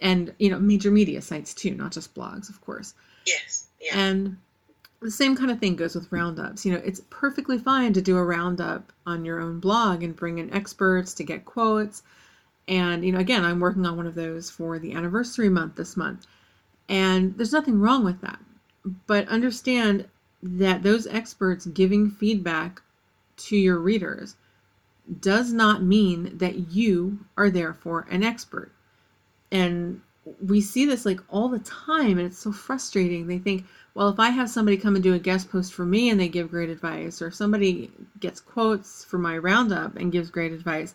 and 0.00 0.32
you 0.38 0.48
know 0.48 0.58
major 0.58 0.92
media 0.92 1.20
sites 1.20 1.52
too, 1.52 1.74
not 1.74 1.90
just 1.90 2.14
blogs, 2.14 2.48
of 2.48 2.60
course. 2.60 2.94
Yes. 3.26 3.66
Yeah. 3.80 3.98
And 3.98 4.36
the 5.02 5.10
same 5.10 5.36
kind 5.36 5.50
of 5.50 5.58
thing 5.58 5.74
goes 5.74 5.96
with 5.96 6.10
roundups. 6.12 6.64
You 6.64 6.72
know, 6.72 6.82
it's 6.84 7.02
perfectly 7.10 7.58
fine 7.58 7.92
to 7.94 8.00
do 8.00 8.16
a 8.16 8.24
roundup 8.24 8.92
on 9.04 9.24
your 9.24 9.40
own 9.40 9.58
blog 9.58 10.04
and 10.04 10.14
bring 10.14 10.38
in 10.38 10.54
experts 10.54 11.14
to 11.14 11.24
get 11.24 11.44
quotes. 11.44 12.04
And, 12.68 13.04
you 13.04 13.10
know, 13.10 13.18
again, 13.18 13.44
I'm 13.44 13.60
working 13.60 13.84
on 13.86 13.96
one 13.96 14.06
of 14.06 14.14
those 14.14 14.50
for 14.50 14.78
the 14.78 14.92
anniversary 14.92 15.48
month 15.48 15.74
this 15.74 15.96
month. 15.96 16.26
And 16.88 17.36
there's 17.36 17.52
nothing 17.52 17.80
wrong 17.80 18.04
with 18.04 18.20
that. 18.20 18.38
But 19.06 19.28
understand 19.28 20.06
that 20.42 20.82
those 20.82 21.06
experts 21.06 21.66
giving 21.66 22.10
feedback 22.10 22.82
to 23.36 23.56
your 23.56 23.78
readers 23.78 24.36
does 25.20 25.52
not 25.52 25.82
mean 25.82 26.36
that 26.38 26.72
you 26.72 27.18
are 27.36 27.50
therefore 27.50 28.06
an 28.10 28.22
expert. 28.22 28.72
And 29.52 30.00
we 30.44 30.60
see 30.60 30.84
this 30.84 31.06
like 31.06 31.20
all 31.28 31.48
the 31.48 31.60
time, 31.60 32.18
and 32.18 32.26
it's 32.26 32.38
so 32.38 32.50
frustrating. 32.50 33.26
They 33.26 33.38
think, 33.38 33.64
well, 33.94 34.08
if 34.08 34.18
I 34.18 34.30
have 34.30 34.50
somebody 34.50 34.76
come 34.76 34.94
and 34.94 35.02
do 35.04 35.14
a 35.14 35.18
guest 35.18 35.50
post 35.50 35.72
for 35.72 35.86
me 35.86 36.10
and 36.10 36.18
they 36.18 36.28
give 36.28 36.50
great 36.50 36.68
advice, 36.68 37.22
or 37.22 37.28
if 37.28 37.34
somebody 37.34 37.90
gets 38.18 38.40
quotes 38.40 39.04
for 39.04 39.18
my 39.18 39.38
roundup 39.38 39.96
and 39.96 40.12
gives 40.12 40.30
great 40.30 40.52
advice, 40.52 40.94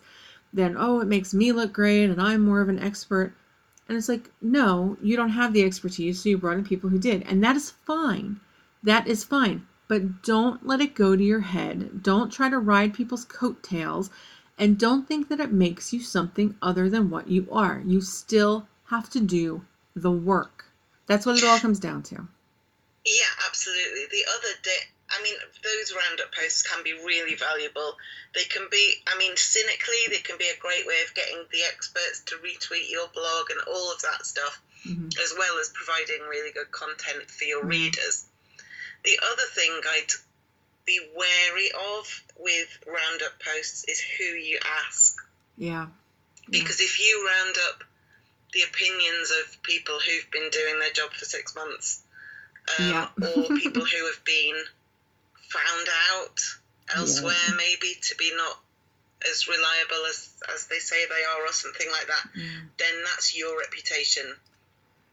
then 0.52 0.76
oh, 0.78 1.00
it 1.00 1.08
makes 1.08 1.32
me 1.32 1.50
look 1.52 1.72
great 1.72 2.04
and 2.04 2.20
I'm 2.20 2.42
more 2.42 2.60
of 2.60 2.68
an 2.68 2.78
expert. 2.78 3.32
And 3.88 3.96
it's 3.96 4.08
like, 4.08 4.30
no, 4.40 4.96
you 5.02 5.16
don't 5.16 5.30
have 5.30 5.52
the 5.52 5.64
expertise, 5.64 6.22
so 6.22 6.28
you 6.28 6.38
brought 6.38 6.58
in 6.58 6.64
people 6.64 6.90
who 6.90 6.98
did. 6.98 7.22
And 7.22 7.42
that 7.42 7.56
is 7.56 7.70
fine. 7.70 8.38
That 8.82 9.06
is 9.06 9.24
fine. 9.24 9.66
But 9.88 10.22
don't 10.22 10.66
let 10.66 10.80
it 10.80 10.94
go 10.94 11.16
to 11.16 11.22
your 11.22 11.40
head. 11.40 12.02
Don't 12.02 12.32
try 12.32 12.48
to 12.48 12.58
ride 12.58 12.94
people's 12.94 13.24
coattails. 13.24 14.10
And 14.58 14.78
don't 14.78 15.06
think 15.06 15.28
that 15.28 15.40
it 15.40 15.52
makes 15.52 15.92
you 15.92 16.00
something 16.00 16.56
other 16.62 16.88
than 16.88 17.10
what 17.10 17.28
you 17.28 17.48
are. 17.50 17.82
You 17.84 18.00
still 18.00 18.68
have 18.86 19.10
to 19.10 19.20
do 19.20 19.64
the 19.94 20.10
work. 20.10 20.64
That's 21.06 21.26
what 21.26 21.36
it 21.36 21.44
all 21.44 21.58
comes 21.58 21.78
down 21.78 22.02
to. 22.04 22.28
Yeah, 23.04 23.32
absolutely. 23.48 24.06
The 24.10 24.24
other 24.30 24.54
day, 24.62 24.80
I 25.10 25.22
mean, 25.22 25.34
those 25.62 25.92
roundup 25.92 26.32
posts 26.32 26.62
can 26.62 26.82
be 26.84 26.92
really 26.92 27.34
valuable. 27.34 27.96
They 28.34 28.44
can 28.44 28.68
be, 28.70 28.94
I 29.06 29.18
mean, 29.18 29.36
cynically, 29.36 30.08
they 30.08 30.22
can 30.22 30.38
be 30.38 30.48
a 30.48 30.60
great 30.60 30.86
way 30.86 31.02
of 31.04 31.14
getting 31.14 31.44
the 31.50 31.64
experts 31.68 32.22
to 32.26 32.36
retweet 32.36 32.90
your 32.90 33.08
blog 33.12 33.50
and 33.50 33.60
all 33.68 33.92
of 33.92 34.00
that 34.02 34.24
stuff, 34.24 34.62
mm-hmm. 34.86 35.08
as 35.08 35.34
well 35.36 35.58
as 35.58 35.72
providing 35.74 36.26
really 36.28 36.52
good 36.52 36.70
content 36.70 37.28
for 37.28 37.44
your 37.44 37.60
mm-hmm. 37.60 37.92
readers. 37.92 38.26
The 39.04 39.18
other 39.32 39.42
thing 39.54 39.80
I'd 39.90 40.12
be 40.84 41.00
wary 41.16 41.70
of 41.70 42.22
with 42.38 42.78
roundup 42.86 43.32
posts 43.44 43.84
is 43.88 44.00
who 44.00 44.24
you 44.24 44.58
ask. 44.86 45.16
Yeah. 45.56 45.86
Because 46.50 46.80
yeah. 46.80 46.86
if 46.86 47.00
you 47.00 47.26
round 47.26 47.56
up 47.68 47.84
the 48.52 48.62
opinions 48.62 49.30
of 49.30 49.62
people 49.62 49.98
who've 49.98 50.30
been 50.30 50.50
doing 50.50 50.78
their 50.80 50.92
job 50.92 51.10
for 51.12 51.24
six 51.24 51.54
months, 51.54 52.02
um, 52.78 52.90
yeah. 52.90 53.08
or 53.16 53.56
people 53.56 53.84
who 53.84 54.06
have 54.06 54.24
been 54.24 54.56
found 55.48 55.88
out 56.10 56.40
elsewhere, 56.96 57.34
yeah. 57.48 57.54
maybe 57.56 57.94
to 58.02 58.16
be 58.16 58.32
not 58.36 58.58
as 59.30 59.46
reliable 59.48 60.04
as, 60.08 60.30
as 60.52 60.66
they 60.66 60.78
say 60.78 60.96
they 61.06 61.24
are, 61.24 61.46
or 61.46 61.52
something 61.52 61.88
like 61.90 62.06
that, 62.08 62.24
then 62.78 62.94
that's 63.04 63.36
your 63.36 63.58
reputation. 63.58 64.24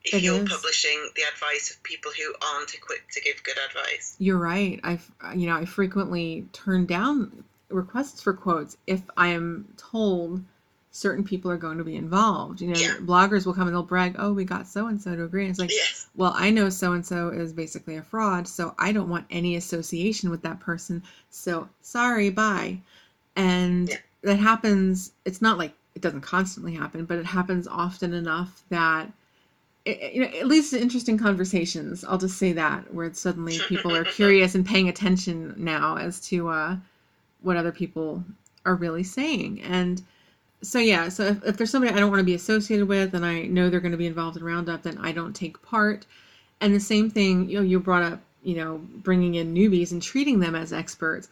It 0.05 0.21
you're 0.23 0.43
is. 0.43 0.49
publishing 0.49 1.09
the 1.15 1.23
advice 1.33 1.71
of 1.71 1.83
people 1.83 2.11
who 2.17 2.33
aren't 2.41 2.73
equipped 2.73 3.13
to 3.13 3.21
give 3.21 3.43
good 3.43 3.57
advice, 3.69 4.15
you're 4.19 4.37
right. 4.37 4.79
I've 4.83 5.09
you 5.35 5.47
know, 5.47 5.55
I 5.55 5.65
frequently 5.65 6.47
turn 6.53 6.85
down 6.85 7.43
requests 7.69 8.21
for 8.21 8.33
quotes 8.33 8.77
if 8.87 9.01
I 9.17 9.27
am 9.27 9.73
told 9.77 10.43
certain 10.91 11.23
people 11.23 11.51
are 11.51 11.57
going 11.57 11.77
to 11.77 11.83
be 11.83 11.95
involved. 11.95 12.61
You 12.61 12.69
know, 12.69 12.79
yeah. 12.79 12.95
bloggers 13.01 13.45
will 13.45 13.53
come 13.53 13.67
and 13.67 13.75
they'll 13.75 13.83
brag, 13.83 14.15
"Oh, 14.17 14.33
we 14.33 14.43
got 14.43 14.67
so 14.67 14.87
and 14.87 15.01
so 15.01 15.15
to 15.15 15.23
agree." 15.23 15.43
And 15.43 15.51
it's 15.51 15.59
like, 15.59 15.71
yes. 15.71 16.07
well, 16.15 16.33
I 16.35 16.49
know 16.49 16.69
so 16.69 16.93
and 16.93 17.05
so 17.05 17.29
is 17.29 17.53
basically 17.53 17.97
a 17.97 18.01
fraud, 18.01 18.47
so 18.47 18.73
I 18.77 18.91
don't 18.91 19.09
want 19.09 19.25
any 19.29 19.55
association 19.55 20.29
with 20.29 20.41
that 20.43 20.59
person. 20.59 21.03
So 21.29 21.69
sorry, 21.81 22.29
bye. 22.29 22.79
And 23.35 23.89
yeah. 23.89 23.97
that 24.23 24.39
happens. 24.39 25.11
It's 25.25 25.41
not 25.41 25.57
like 25.57 25.73
it 25.95 26.01
doesn't 26.01 26.21
constantly 26.21 26.73
happen, 26.73 27.05
but 27.05 27.19
it 27.19 27.25
happens 27.25 27.67
often 27.67 28.13
enough 28.13 28.63
that. 28.69 29.11
It, 29.89 30.13
you 30.13 30.21
know, 30.21 30.29
it 30.31 30.47
leads 30.47 30.69
to 30.71 30.81
interesting 30.81 31.17
conversations. 31.17 32.03
I'll 32.03 32.17
just 32.17 32.37
say 32.37 32.53
that, 32.53 32.93
where 32.93 33.13
suddenly 33.13 33.59
people 33.67 33.95
are 33.95 34.03
curious 34.03 34.55
and 34.55 34.65
paying 34.65 34.89
attention 34.89 35.53
now 35.57 35.97
as 35.97 36.19
to 36.29 36.49
uh, 36.49 36.77
what 37.41 37.57
other 37.57 37.71
people 37.71 38.23
are 38.65 38.75
really 38.75 39.03
saying. 39.03 39.61
And 39.61 40.01
so 40.61 40.79
yeah, 40.79 41.09
so 41.09 41.23
if, 41.23 41.43
if 41.45 41.57
there's 41.57 41.71
somebody 41.71 41.93
I 41.93 41.99
don't 41.99 42.09
want 42.09 42.19
to 42.19 42.25
be 42.25 42.35
associated 42.35 42.87
with 42.87 43.15
and 43.15 43.25
I 43.25 43.43
know 43.43 43.69
they're 43.69 43.79
going 43.79 43.93
to 43.93 43.97
be 43.97 44.07
involved 44.07 44.37
in 44.37 44.43
Roundup, 44.43 44.83
then 44.83 44.97
I 44.97 45.11
don't 45.11 45.35
take 45.35 45.61
part. 45.61 46.05
And 46.61 46.75
the 46.75 46.79
same 46.79 47.09
thing, 47.09 47.49
you 47.49 47.57
know, 47.57 47.63
you 47.63 47.79
brought 47.79 48.03
up, 48.03 48.19
you 48.43 48.55
know, 48.55 48.81
bringing 48.97 49.35
in 49.35 49.53
newbies 49.53 49.91
and 49.91 50.01
treating 50.01 50.39
them 50.39 50.55
as 50.55 50.73
experts. 50.73 51.29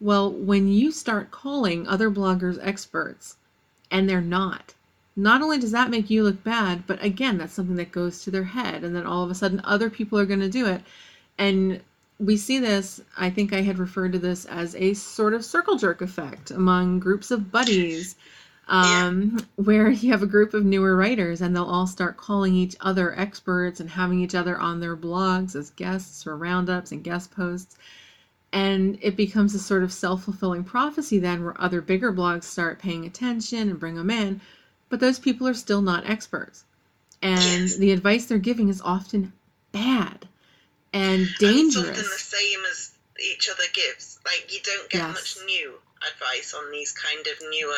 Well, 0.00 0.32
when 0.32 0.68
you 0.68 0.92
start 0.92 1.30
calling 1.30 1.86
other 1.86 2.10
bloggers 2.10 2.58
experts 2.62 3.36
and 3.90 4.08
they're 4.08 4.22
not, 4.22 4.74
not 5.20 5.42
only 5.42 5.58
does 5.58 5.72
that 5.72 5.90
make 5.90 6.08
you 6.08 6.22
look 6.22 6.42
bad, 6.42 6.86
but 6.86 7.02
again, 7.04 7.36
that's 7.36 7.52
something 7.52 7.76
that 7.76 7.92
goes 7.92 8.24
to 8.24 8.30
their 8.30 8.44
head. 8.44 8.84
And 8.84 8.96
then 8.96 9.06
all 9.06 9.22
of 9.22 9.30
a 9.30 9.34
sudden, 9.34 9.60
other 9.64 9.90
people 9.90 10.18
are 10.18 10.24
going 10.24 10.40
to 10.40 10.48
do 10.48 10.66
it. 10.66 10.80
And 11.36 11.80
we 12.18 12.38
see 12.38 12.58
this, 12.58 13.02
I 13.18 13.28
think 13.28 13.52
I 13.52 13.60
had 13.60 13.78
referred 13.78 14.12
to 14.12 14.18
this 14.18 14.46
as 14.46 14.74
a 14.76 14.94
sort 14.94 15.34
of 15.34 15.44
circle 15.44 15.76
jerk 15.76 16.00
effect 16.00 16.50
among 16.50 17.00
groups 17.00 17.30
of 17.30 17.50
buddies 17.50 18.16
um, 18.68 19.36
yeah. 19.36 19.44
where 19.56 19.90
you 19.90 20.10
have 20.12 20.22
a 20.22 20.26
group 20.26 20.54
of 20.54 20.64
newer 20.64 20.96
writers 20.96 21.42
and 21.42 21.54
they'll 21.54 21.64
all 21.64 21.86
start 21.86 22.16
calling 22.16 22.54
each 22.54 22.76
other 22.80 23.18
experts 23.18 23.80
and 23.80 23.90
having 23.90 24.20
each 24.20 24.34
other 24.34 24.58
on 24.58 24.80
their 24.80 24.96
blogs 24.96 25.54
as 25.54 25.70
guests 25.70 26.22
for 26.22 26.36
roundups 26.36 26.92
and 26.92 27.04
guest 27.04 27.30
posts. 27.30 27.76
And 28.52 28.98
it 29.02 29.16
becomes 29.16 29.54
a 29.54 29.58
sort 29.58 29.82
of 29.82 29.92
self 29.92 30.24
fulfilling 30.24 30.64
prophecy 30.64 31.18
then 31.18 31.44
where 31.44 31.60
other 31.60 31.82
bigger 31.82 32.12
blogs 32.12 32.44
start 32.44 32.78
paying 32.80 33.04
attention 33.04 33.68
and 33.68 33.78
bring 33.78 33.96
them 33.96 34.10
in. 34.10 34.40
But 34.90 35.00
those 35.00 35.18
people 35.18 35.48
are 35.48 35.54
still 35.54 35.80
not 35.80 36.08
experts. 36.08 36.64
And 37.22 37.62
yes. 37.62 37.76
the 37.76 37.92
advice 37.92 38.26
they're 38.26 38.38
giving 38.38 38.68
is 38.68 38.82
often 38.82 39.32
bad 39.72 40.28
and 40.92 41.26
dangerous. 41.38 41.76
And 41.76 41.90
often 41.90 42.02
the 42.02 42.18
same 42.18 42.58
as 42.70 42.90
each 43.18 43.48
other 43.48 43.64
gives. 43.72 44.18
Like 44.26 44.52
you 44.52 44.60
don't 44.62 44.90
get 44.90 44.98
yes. 44.98 45.14
much 45.14 45.46
new 45.46 45.74
advice 46.12 46.54
on 46.54 46.70
these 46.72 46.92
kind 46.92 47.26
of 47.26 47.34
newer 47.50 47.74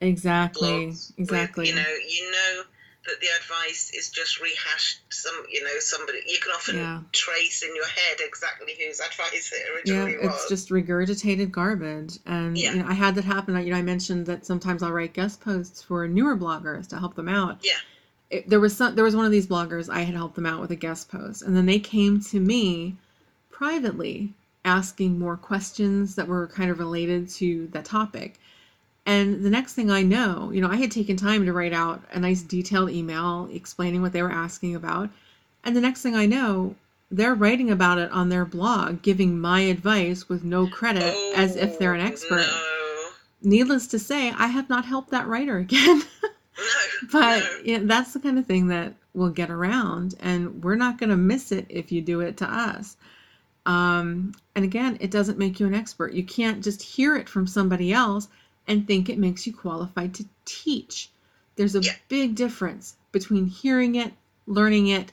Exactly. 0.00 0.94
Exactly. 1.16 1.62
With, 1.62 1.68
you 1.68 1.74
know, 1.74 1.94
you 2.08 2.30
know 2.30 2.62
that 3.08 3.20
the 3.20 3.26
advice 3.40 3.90
is 3.94 4.10
just 4.10 4.40
rehashed. 4.40 5.00
Some, 5.10 5.34
you 5.50 5.62
know, 5.64 5.78
somebody 5.80 6.20
you 6.26 6.38
can 6.38 6.52
often 6.52 6.76
yeah. 6.76 7.00
trace 7.12 7.62
in 7.62 7.74
your 7.74 7.86
head 7.86 8.18
exactly 8.20 8.74
whose 8.78 9.00
advice 9.00 9.52
it 9.52 9.74
originally 9.74 10.12
yeah, 10.12 10.28
it's 10.28 10.48
just 10.48 10.70
regurgitated 10.70 11.50
garbage. 11.50 12.18
And 12.26 12.56
yeah. 12.56 12.72
you 12.72 12.82
know, 12.82 12.88
I 12.88 12.94
had 12.94 13.14
that 13.16 13.24
happen. 13.24 13.56
You 13.64 13.72
know, 13.72 13.78
I 13.78 13.82
mentioned 13.82 14.26
that 14.26 14.46
sometimes 14.46 14.82
I'll 14.82 14.92
write 14.92 15.14
guest 15.14 15.40
posts 15.40 15.82
for 15.82 16.06
newer 16.06 16.36
bloggers 16.36 16.88
to 16.88 16.98
help 16.98 17.14
them 17.14 17.28
out. 17.28 17.58
Yeah. 17.62 17.72
It, 18.30 18.48
there 18.48 18.60
was 18.60 18.76
some. 18.76 18.94
There 18.94 19.04
was 19.04 19.16
one 19.16 19.24
of 19.24 19.32
these 19.32 19.46
bloggers. 19.46 19.88
I 19.88 20.02
had 20.02 20.14
helped 20.14 20.34
them 20.34 20.46
out 20.46 20.60
with 20.60 20.70
a 20.70 20.76
guest 20.76 21.10
post, 21.10 21.42
and 21.42 21.56
then 21.56 21.64
they 21.64 21.78
came 21.78 22.20
to 22.24 22.38
me 22.38 22.96
privately 23.50 24.34
asking 24.64 25.18
more 25.18 25.36
questions 25.36 26.14
that 26.16 26.28
were 26.28 26.46
kind 26.46 26.70
of 26.70 26.78
related 26.78 27.28
to 27.28 27.68
the 27.68 27.80
topic 27.80 28.38
and 29.08 29.42
the 29.42 29.48
next 29.48 29.72
thing 29.72 29.90
I 29.90 30.02
know, 30.02 30.50
you 30.52 30.60
know, 30.60 30.68
I 30.68 30.76
had 30.76 30.90
taken 30.90 31.16
time 31.16 31.46
to 31.46 31.52
write 31.54 31.72
out 31.72 32.02
a 32.12 32.20
nice 32.20 32.42
detailed 32.42 32.90
email 32.90 33.48
explaining 33.50 34.02
what 34.02 34.12
they 34.12 34.20
were 34.20 34.30
asking 34.30 34.74
about. 34.74 35.08
And 35.64 35.74
the 35.74 35.80
next 35.80 36.02
thing 36.02 36.14
I 36.14 36.26
know, 36.26 36.74
they're 37.10 37.34
writing 37.34 37.70
about 37.70 37.96
it 37.96 38.10
on 38.12 38.28
their 38.28 38.44
blog, 38.44 39.00
giving 39.00 39.40
my 39.40 39.60
advice 39.60 40.28
with 40.28 40.44
no 40.44 40.66
credit 40.66 41.14
oh, 41.16 41.32
as 41.36 41.56
if 41.56 41.78
they're 41.78 41.94
an 41.94 42.02
expert. 42.02 42.44
No. 42.46 43.08
Needless 43.40 43.86
to 43.86 43.98
say, 43.98 44.30
I 44.30 44.48
have 44.48 44.68
not 44.68 44.84
helped 44.84 45.12
that 45.12 45.26
writer 45.26 45.56
again. 45.56 46.02
no, 46.22 46.28
but 47.10 47.40
no. 47.40 47.58
You 47.64 47.78
know, 47.78 47.86
that's 47.86 48.12
the 48.12 48.20
kind 48.20 48.38
of 48.38 48.44
thing 48.44 48.68
that 48.68 48.92
will 49.14 49.30
get 49.30 49.48
around, 49.48 50.16
and 50.20 50.62
we're 50.62 50.74
not 50.74 50.98
going 50.98 51.08
to 51.08 51.16
miss 51.16 51.50
it 51.50 51.64
if 51.70 51.90
you 51.90 52.02
do 52.02 52.20
it 52.20 52.36
to 52.36 52.44
us. 52.44 52.98
Um, 53.64 54.34
and 54.54 54.66
again, 54.66 54.98
it 55.00 55.10
doesn't 55.10 55.38
make 55.38 55.60
you 55.60 55.66
an 55.66 55.74
expert. 55.74 56.12
You 56.12 56.24
can't 56.24 56.62
just 56.62 56.82
hear 56.82 57.16
it 57.16 57.26
from 57.26 57.46
somebody 57.46 57.90
else 57.90 58.28
and 58.68 58.86
think 58.86 59.08
it 59.08 59.18
makes 59.18 59.46
you 59.46 59.52
qualified 59.52 60.14
to 60.14 60.26
teach. 60.44 61.10
There's 61.56 61.74
a 61.74 61.80
yeah. 61.80 61.92
big 62.08 62.36
difference 62.36 62.94
between 63.10 63.46
hearing 63.46 63.96
it, 63.96 64.12
learning 64.46 64.88
it, 64.88 65.10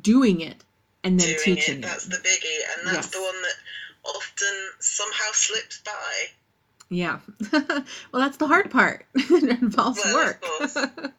doing 0.00 0.40
it, 0.40 0.62
and 1.02 1.18
then 1.18 1.26
doing 1.26 1.56
teaching 1.56 1.78
it. 1.78 1.82
That's 1.82 2.06
the 2.06 2.18
biggie, 2.18 2.78
and 2.78 2.86
that's 2.86 3.06
yes. 3.06 3.10
the 3.10 3.20
one 3.20 3.42
that 3.42 3.54
often 4.04 4.68
somehow 4.78 5.32
slips 5.32 5.80
by. 5.84 6.26
Yeah. 6.88 7.18
well, 7.52 8.22
that's 8.22 8.36
the 8.36 8.46
hard 8.46 8.70
part. 8.70 9.06
it 9.14 9.62
involves 9.62 10.00
well, 10.04 10.14
work. 10.14 10.44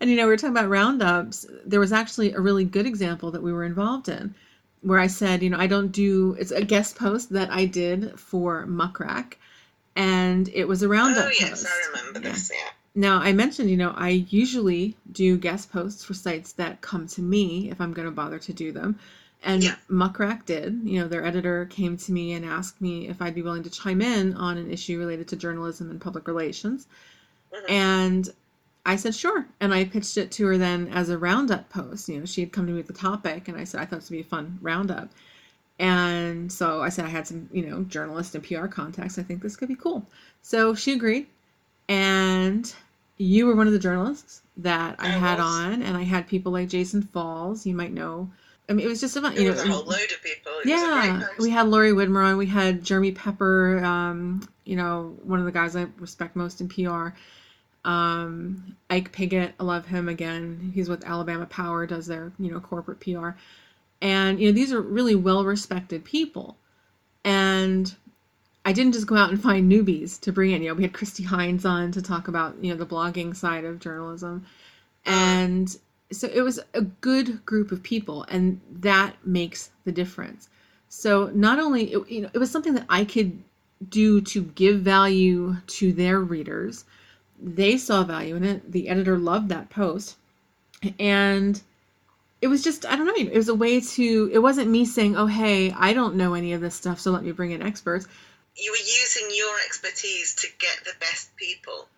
and 0.00 0.10
you 0.10 0.16
know, 0.16 0.24
we 0.24 0.30
were 0.30 0.36
talking 0.36 0.50
about 0.50 0.68
roundups. 0.68 1.46
There 1.64 1.80
was 1.80 1.92
actually 1.92 2.32
a 2.32 2.40
really 2.40 2.64
good 2.64 2.86
example 2.86 3.30
that 3.30 3.42
we 3.42 3.52
were 3.52 3.64
involved 3.64 4.08
in 4.08 4.34
where 4.82 4.98
I 4.98 5.06
said, 5.06 5.42
you 5.42 5.50
know, 5.50 5.58
I 5.58 5.66
don't 5.68 5.92
do 5.92 6.36
it's 6.38 6.50
a 6.50 6.64
guest 6.64 6.96
post 6.96 7.30
that 7.30 7.50
I 7.50 7.66
did 7.66 8.18
for 8.18 8.66
Muck 8.66 9.00
Rack 9.00 9.38
and 9.96 10.48
it 10.50 10.68
was 10.68 10.82
a 10.82 10.88
roundup 10.88 11.26
oh, 11.26 11.30
yes, 11.40 11.50
post. 11.50 11.66
I 11.66 11.88
remember 11.88 12.20
yeah. 12.20 12.32
this. 12.32 12.52
Yeah. 12.54 12.70
Now 12.94 13.18
I 13.18 13.32
mentioned, 13.32 13.70
you 13.70 13.76
know, 13.76 13.92
I 13.96 14.26
usually 14.28 14.96
do 15.10 15.36
guest 15.36 15.72
posts 15.72 16.04
for 16.04 16.14
sites 16.14 16.52
that 16.52 16.80
come 16.80 17.08
to 17.08 17.22
me 17.22 17.70
if 17.70 17.80
I'm 17.80 17.92
going 17.92 18.06
to 18.06 18.12
bother 18.12 18.38
to 18.38 18.52
do 18.52 18.72
them. 18.72 18.98
And 19.42 19.62
yeah. 19.62 19.76
Muck 19.88 20.18
Rack 20.18 20.46
did. 20.46 20.80
You 20.84 21.00
know, 21.00 21.08
their 21.08 21.24
editor 21.24 21.66
came 21.66 21.96
to 21.98 22.12
me 22.12 22.32
and 22.32 22.44
asked 22.44 22.80
me 22.80 23.08
if 23.08 23.20
I'd 23.20 23.34
be 23.34 23.42
willing 23.42 23.62
to 23.64 23.70
chime 23.70 24.00
in 24.00 24.34
on 24.34 24.56
an 24.56 24.70
issue 24.70 24.98
related 24.98 25.28
to 25.28 25.36
journalism 25.36 25.90
and 25.90 26.00
public 26.00 26.26
relations. 26.26 26.86
Mm-hmm. 27.54 27.72
And 27.72 28.28
I 28.84 28.96
said 28.96 29.14
sure, 29.14 29.46
and 29.60 29.74
I 29.74 29.84
pitched 29.84 30.16
it 30.16 30.30
to 30.32 30.46
her 30.46 30.58
then 30.58 30.88
as 30.88 31.08
a 31.08 31.18
roundup 31.18 31.68
post. 31.70 32.08
You 32.08 32.20
know, 32.20 32.26
she 32.26 32.40
had 32.40 32.52
come 32.52 32.66
to 32.66 32.72
me 32.72 32.78
with 32.78 32.86
the 32.86 32.92
topic, 32.92 33.48
and 33.48 33.56
I 33.56 33.64
said 33.64 33.80
I 33.80 33.84
thought 33.84 34.00
this 34.00 34.10
would 34.10 34.16
be 34.16 34.20
a 34.20 34.24
fun 34.24 34.58
roundup. 34.62 35.10
And 35.78 36.50
so 36.50 36.82
I 36.82 36.88
said 36.88 37.04
I 37.04 37.08
had 37.08 37.26
some, 37.26 37.48
you 37.52 37.66
know, 37.66 37.82
journalist 37.84 38.34
and 38.34 38.42
PR 38.42 38.66
contacts. 38.66 39.18
I 39.18 39.22
think 39.22 39.42
this 39.42 39.56
could 39.56 39.68
be 39.68 39.76
cool. 39.76 40.06
So 40.42 40.74
she 40.74 40.94
agreed. 40.94 41.26
And 41.88 42.72
you 43.18 43.46
were 43.46 43.54
one 43.54 43.66
of 43.66 43.72
the 43.72 43.78
journalists 43.78 44.42
that 44.58 44.96
I, 44.98 45.06
I 45.06 45.10
had 45.10 45.38
was. 45.38 45.46
on, 45.46 45.82
and 45.82 45.96
I 45.96 46.02
had 46.02 46.26
people 46.26 46.52
like 46.52 46.68
Jason 46.68 47.02
Falls. 47.02 47.66
You 47.66 47.74
might 47.74 47.92
know. 47.92 48.30
I 48.68 48.72
mean, 48.72 48.84
it 48.84 48.88
was 48.88 49.00
just 49.00 49.16
a 49.16 49.20
fun. 49.20 49.36
You 49.36 49.44
know, 49.44 49.50
was 49.52 49.62
a 49.62 49.68
whole 49.68 49.84
load 49.84 49.94
of 49.94 50.22
people. 50.22 50.52
It 50.64 50.68
yeah, 50.68 51.28
we 51.38 51.50
had 51.50 51.68
Lori 51.68 51.92
Widmer 51.92 52.24
on. 52.24 52.36
We 52.36 52.46
had 52.46 52.82
Jeremy 52.82 53.12
Pepper. 53.12 53.84
Um, 53.84 54.48
you 54.64 54.76
know, 54.76 55.16
one 55.22 55.38
of 55.38 55.44
the 55.44 55.52
guys 55.52 55.76
I 55.76 55.86
respect 55.98 56.36
most 56.36 56.60
in 56.60 56.68
PR. 56.68 57.10
Um, 57.84 58.76
Ike 58.90 59.12
Pigott, 59.12 59.52
I 59.60 59.62
love 59.62 59.86
him 59.86 60.08
again. 60.08 60.72
He's 60.74 60.88
with 60.88 61.04
Alabama 61.04 61.46
Power, 61.46 61.86
does 61.86 62.06
their 62.06 62.32
you 62.38 62.50
know 62.50 62.58
corporate 62.58 62.98
PR, 62.98 63.30
and 64.02 64.38
you 64.40 64.46
know 64.46 64.52
these 64.52 64.72
are 64.72 64.80
really 64.80 65.14
well 65.14 65.44
respected 65.44 66.04
people, 66.04 66.56
and 67.24 67.94
I 68.64 68.72
didn't 68.72 68.92
just 68.92 69.06
go 69.06 69.16
out 69.16 69.30
and 69.30 69.40
find 69.40 69.70
newbies 69.70 70.20
to 70.20 70.32
bring 70.32 70.50
in. 70.50 70.62
You 70.62 70.68
know, 70.68 70.74
we 70.74 70.82
had 70.82 70.92
Kristi 70.92 71.24
Hines 71.24 71.64
on 71.64 71.92
to 71.92 72.02
talk 72.02 72.28
about 72.28 72.56
you 72.62 72.70
know 72.72 72.76
the 72.76 72.86
blogging 72.86 73.34
side 73.34 73.64
of 73.64 73.78
journalism, 73.78 74.44
and 75.04 75.76
so 76.12 76.28
it 76.32 76.42
was 76.42 76.60
a 76.74 76.82
good 76.82 77.44
group 77.46 77.72
of 77.72 77.82
people, 77.82 78.24
and 78.28 78.60
that 78.70 79.14
makes 79.24 79.70
the 79.84 79.92
difference. 79.92 80.48
So 80.88 81.30
not 81.34 81.58
only 81.58 81.92
it, 81.92 82.08
you 82.08 82.22
know 82.22 82.30
it 82.32 82.38
was 82.38 82.50
something 82.50 82.74
that 82.74 82.86
I 82.88 83.04
could 83.04 83.42
do 83.88 84.20
to 84.22 84.42
give 84.42 84.80
value 84.80 85.56
to 85.66 85.92
their 85.92 86.20
readers. 86.20 86.84
They 87.40 87.76
saw 87.76 88.02
value 88.02 88.36
in 88.36 88.44
it. 88.44 88.72
The 88.72 88.88
editor 88.88 89.18
loved 89.18 89.48
that 89.50 89.70
post, 89.70 90.16
and 90.98 91.60
it 92.42 92.48
was 92.48 92.62
just 92.62 92.84
I 92.86 92.96
don't 92.96 93.06
know. 93.06 93.14
It 93.16 93.36
was 93.36 93.48
a 93.48 93.54
way 93.54 93.80
to. 93.80 94.30
It 94.32 94.38
wasn't 94.38 94.70
me 94.70 94.84
saying, 94.84 95.16
"Oh, 95.16 95.26
hey, 95.26 95.72
I 95.72 95.92
don't 95.92 96.16
know 96.16 96.34
any 96.34 96.52
of 96.52 96.60
this 96.60 96.74
stuff, 96.74 97.00
so 97.00 97.10
let 97.10 97.22
me 97.24 97.32
bring 97.32 97.50
in 97.52 97.62
experts." 97.62 98.06
You 98.56 98.70
were 98.72 98.76
using 98.78 99.36
your 99.36 99.54
expertise 99.66 100.34
to 100.36 100.48
get 100.58 100.78
the 100.84 100.92
best 101.00 101.34
people. 101.36 101.88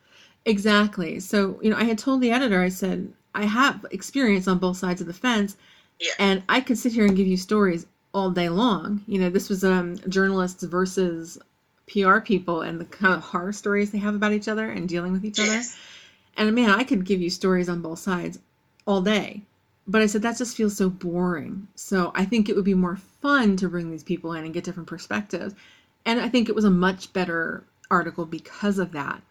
Exactly. 0.44 1.20
So 1.20 1.58
you 1.62 1.70
know, 1.70 1.76
I 1.76 1.84
had 1.84 1.98
told 1.98 2.20
the 2.20 2.30
editor, 2.32 2.62
I 2.62 2.68
said, 2.68 3.12
I 3.34 3.44
have 3.44 3.84
experience 3.90 4.48
on 4.48 4.58
both 4.58 4.76
sides 4.76 5.00
of 5.00 5.06
the 5.06 5.12
fence, 5.12 5.56
Yeah. 6.00 6.12
and 6.18 6.42
I 6.48 6.60
could 6.60 6.78
sit 6.78 6.92
here 6.92 7.04
and 7.06 7.16
give 7.16 7.26
you 7.26 7.36
stories 7.36 7.86
all 8.14 8.30
day 8.30 8.48
long. 8.48 9.02
You 9.06 9.20
know, 9.20 9.30
this 9.30 9.48
was 9.48 9.62
um, 9.64 9.98
journalists 10.08 10.62
versus 10.64 11.38
PR 11.92 12.18
people 12.20 12.62
and 12.62 12.80
the 12.80 12.84
kind 12.86 13.14
of 13.14 13.22
horror 13.22 13.52
stories 13.52 13.90
they 13.90 13.98
have 13.98 14.14
about 14.14 14.32
each 14.32 14.48
other 14.48 14.70
and 14.70 14.88
dealing 14.88 15.12
with 15.12 15.24
each 15.24 15.38
other. 15.38 15.48
Yes. 15.52 15.76
And 16.36 16.52
man, 16.54 16.70
I 16.70 16.84
could 16.84 17.04
give 17.04 17.20
you 17.20 17.30
stories 17.30 17.68
on 17.68 17.82
both 17.82 17.98
sides 17.98 18.38
all 18.86 19.00
day. 19.02 19.42
But 19.90 20.02
I 20.02 20.06
said 20.06 20.20
that 20.22 20.36
just 20.36 20.54
feels 20.56 20.76
so 20.76 20.90
boring. 20.90 21.66
So 21.74 22.12
I 22.14 22.26
think 22.26 22.48
it 22.48 22.54
would 22.56 22.64
be 22.66 22.74
more 22.74 22.96
fun 23.22 23.56
to 23.56 23.68
bring 23.70 23.90
these 23.90 24.04
people 24.04 24.34
in 24.34 24.44
and 24.44 24.52
get 24.52 24.62
different 24.64 24.88
perspectives. 24.88 25.54
And 26.04 26.20
I 26.20 26.28
think 26.28 26.48
it 26.48 26.54
was 26.54 26.64
a 26.64 26.70
much 26.70 27.12
better 27.14 27.64
article 27.90 28.26
because 28.26 28.78
of 28.78 28.92
that. 28.92 29.22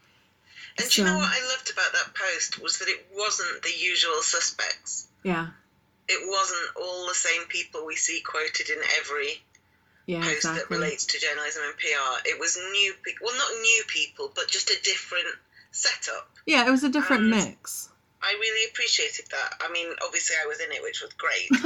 And 0.79 0.89
do 0.89 1.01
you 1.01 1.07
know 1.07 1.17
what 1.17 1.29
I 1.29 1.39
loved 1.49 1.71
about 1.71 1.91
that 1.93 2.13
post 2.15 2.61
was 2.61 2.79
that 2.79 2.87
it 2.87 3.05
wasn't 3.15 3.61
the 3.61 3.71
usual 3.79 4.21
suspects. 4.21 5.07
Yeah. 5.23 5.47
It 6.07 6.27
wasn't 6.27 6.69
all 6.75 7.07
the 7.07 7.13
same 7.15 7.43
people 7.49 7.85
we 7.85 7.95
see 7.95 8.21
quoted 8.21 8.69
in 8.69 8.77
every 8.99 9.41
Yeah, 10.07 10.21
post 10.21 10.43
that 10.43 10.69
relates 10.69 11.05
to 11.05 11.19
journalism 11.19 11.63
and 11.67 11.77
PR. 11.77 12.29
It 12.29 12.39
was 12.39 12.57
new 12.57 12.93
people, 13.03 13.27
well, 13.27 13.35
not 13.37 13.61
new 13.61 13.83
people, 13.87 14.31
but 14.35 14.47
just 14.47 14.69
a 14.71 14.77
different 14.83 15.27
setup. 15.71 16.29
Yeah, 16.45 16.67
it 16.67 16.71
was 16.71 16.83
a 16.83 16.89
different 16.89 17.23
And- 17.23 17.31
mix. 17.31 17.89
I 18.21 18.33
really 18.39 18.69
appreciated 18.71 19.25
that. 19.31 19.61
I 19.61 19.71
mean, 19.71 19.87
obviously, 20.05 20.35
I 20.41 20.47
was 20.47 20.59
in 20.59 20.71
it, 20.71 20.81
which 20.81 21.01
was 21.01 21.13
great. 21.13 21.49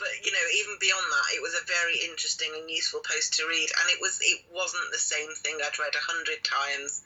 but 0.00 0.12
you 0.24 0.32
know, 0.32 0.46
even 0.60 0.76
beyond 0.80 1.06
that, 1.08 1.34
it 1.36 1.42
was 1.42 1.54
a 1.54 1.64
very 1.66 1.96
interesting 2.08 2.52
and 2.56 2.70
useful 2.70 3.00
post 3.00 3.34
to 3.40 3.46
read, 3.48 3.68
and 3.68 3.86
it 3.90 4.00
was 4.00 4.18
it 4.20 4.44
wasn't 4.52 4.92
the 4.92 4.98
same 4.98 5.32
thing 5.36 5.58
I'd 5.60 5.78
read 5.78 5.94
a 5.94 6.04
hundred 6.04 6.44
times 6.44 7.02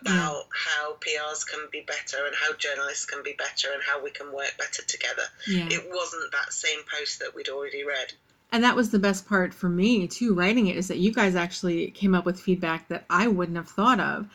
about 0.00 0.46
how 0.52 0.96
PRs 1.00 1.46
can 1.46 1.68
be 1.70 1.82
better 1.82 2.24
and 2.26 2.34
how 2.34 2.54
journalists 2.54 3.04
can 3.04 3.22
be 3.22 3.34
better 3.36 3.68
and 3.72 3.82
how 3.82 4.02
we 4.02 4.10
can 4.10 4.32
work 4.32 4.54
better 4.58 4.82
together. 4.82 5.24
yeah. 5.46 5.68
It 5.70 5.90
wasn't 5.90 6.32
that 6.32 6.52
same 6.52 6.80
post 6.90 7.20
that 7.20 7.34
we'd 7.34 7.48
already 7.48 7.84
read. 7.84 8.12
And 8.52 8.64
that 8.64 8.76
was 8.76 8.90
the 8.90 8.98
best 8.98 9.26
part 9.26 9.54
for 9.54 9.68
me 9.68 10.06
too, 10.08 10.34
writing 10.34 10.66
it, 10.66 10.76
is 10.76 10.88
that 10.88 10.98
you 10.98 11.12
guys 11.12 11.34
actually 11.34 11.90
came 11.90 12.14
up 12.14 12.26
with 12.26 12.40
feedback 12.40 12.88
that 12.88 13.04
I 13.08 13.28
wouldn't 13.28 13.56
have 13.56 13.68
thought 13.68 14.00
of. 14.00 14.26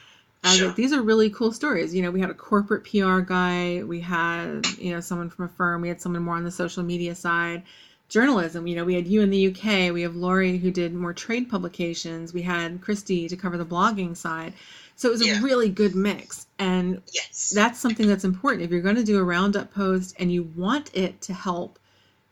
I 0.48 0.52
was 0.52 0.58
Sure. 0.60 0.68
like, 0.68 0.76
these 0.76 0.94
are 0.94 1.02
really 1.02 1.30
cool 1.30 1.52
stories. 1.52 1.94
You 1.94 2.02
know, 2.02 2.12
we 2.12 2.22
had 2.22 2.30
a 2.30 2.34
corporate 2.36 2.84
PR 2.84 3.20
guy, 3.20 3.84
we 3.84 4.00
had, 4.02 4.66
you 4.80 4.92
know, 4.94 5.00
someone 5.02 5.30
from 5.30 5.46
a 5.46 5.50
firm, 5.50 5.82
we 5.82 5.90
had 5.90 6.02
someone 6.02 6.24
more 6.24 6.36
on 6.36 6.44
the 6.44 6.52
social 6.52 6.84
media 6.84 7.16
side. 7.16 7.64
Journalism, 8.10 8.68
you 8.68 8.76
know, 8.76 8.86
we 8.86 8.94
had 8.96 9.08
you 9.08 9.22
in 9.22 9.30
the 9.30 9.48
UK, 9.48 9.92
we 9.94 10.02
have 10.04 10.16
Lori 10.16 10.58
who 10.58 10.72
did 10.72 10.94
more 10.94 11.14
trade 11.14 11.50
publications, 11.50 12.34
we 12.34 12.42
had 12.42 12.82
Kristi 12.82 13.28
to 13.30 13.36
cover 13.36 13.58
the 13.58 13.66
blogging 13.66 14.16
side. 14.16 14.54
So 14.96 15.10
it 15.10 15.12
was 15.12 15.26
Yeah. 15.26 15.40
a 15.40 15.42
really 15.42 15.70
good 15.70 15.94
mix. 15.96 16.48
And 16.58 17.02
Yes. 17.14 17.52
that's 17.54 17.80
something 17.80 18.08
that's 18.08 18.24
important. 18.24 18.64
If 18.64 18.72
you're 18.72 18.82
going 18.82 18.96
to 18.96 19.04
do 19.04 19.20
a 19.20 19.24
roundup 19.24 19.74
post 19.74 20.16
and 20.18 20.32
you 20.32 20.44
want 20.56 20.90
it 20.94 21.22
to 21.24 21.34
help 21.34 21.78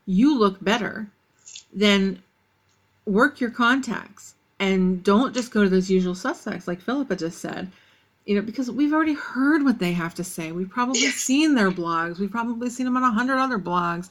you 0.06 0.38
look 0.38 0.64
better, 0.64 1.08
then 1.74 2.22
work 3.06 3.40
your 3.42 3.52
contacts 3.52 4.34
and 4.60 5.04
don't 5.04 5.34
just 5.34 5.52
go 5.52 5.64
to 5.64 5.70
those 5.70 5.92
usual 5.92 6.16
suspects 6.16 6.68
like 6.68 6.82
Philippa 6.82 7.16
just 7.18 7.40
said. 7.40 7.70
You 8.26 8.36
know, 8.36 8.42
because 8.42 8.72
we've 8.72 8.94
already 8.94 9.14
heard 9.14 9.64
what 9.64 9.78
they 9.80 9.94
have 9.94 10.16
to 10.16 10.24
say. 10.24 10.52
We've 10.52 10.70
probably 10.70 11.02
Yes. 11.02 11.16
seen 11.16 11.54
their 11.54 11.70
blogs. 11.72 12.18
We've 12.20 12.32
probably 12.32 12.70
seen 12.70 12.86
them 12.86 12.98
on 12.98 13.04
a 13.04 13.12
hundred 13.12 13.38
other 13.38 13.60
blogs. 13.60 14.10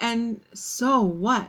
And 0.00 0.40
so 0.52 1.02
what? 1.02 1.48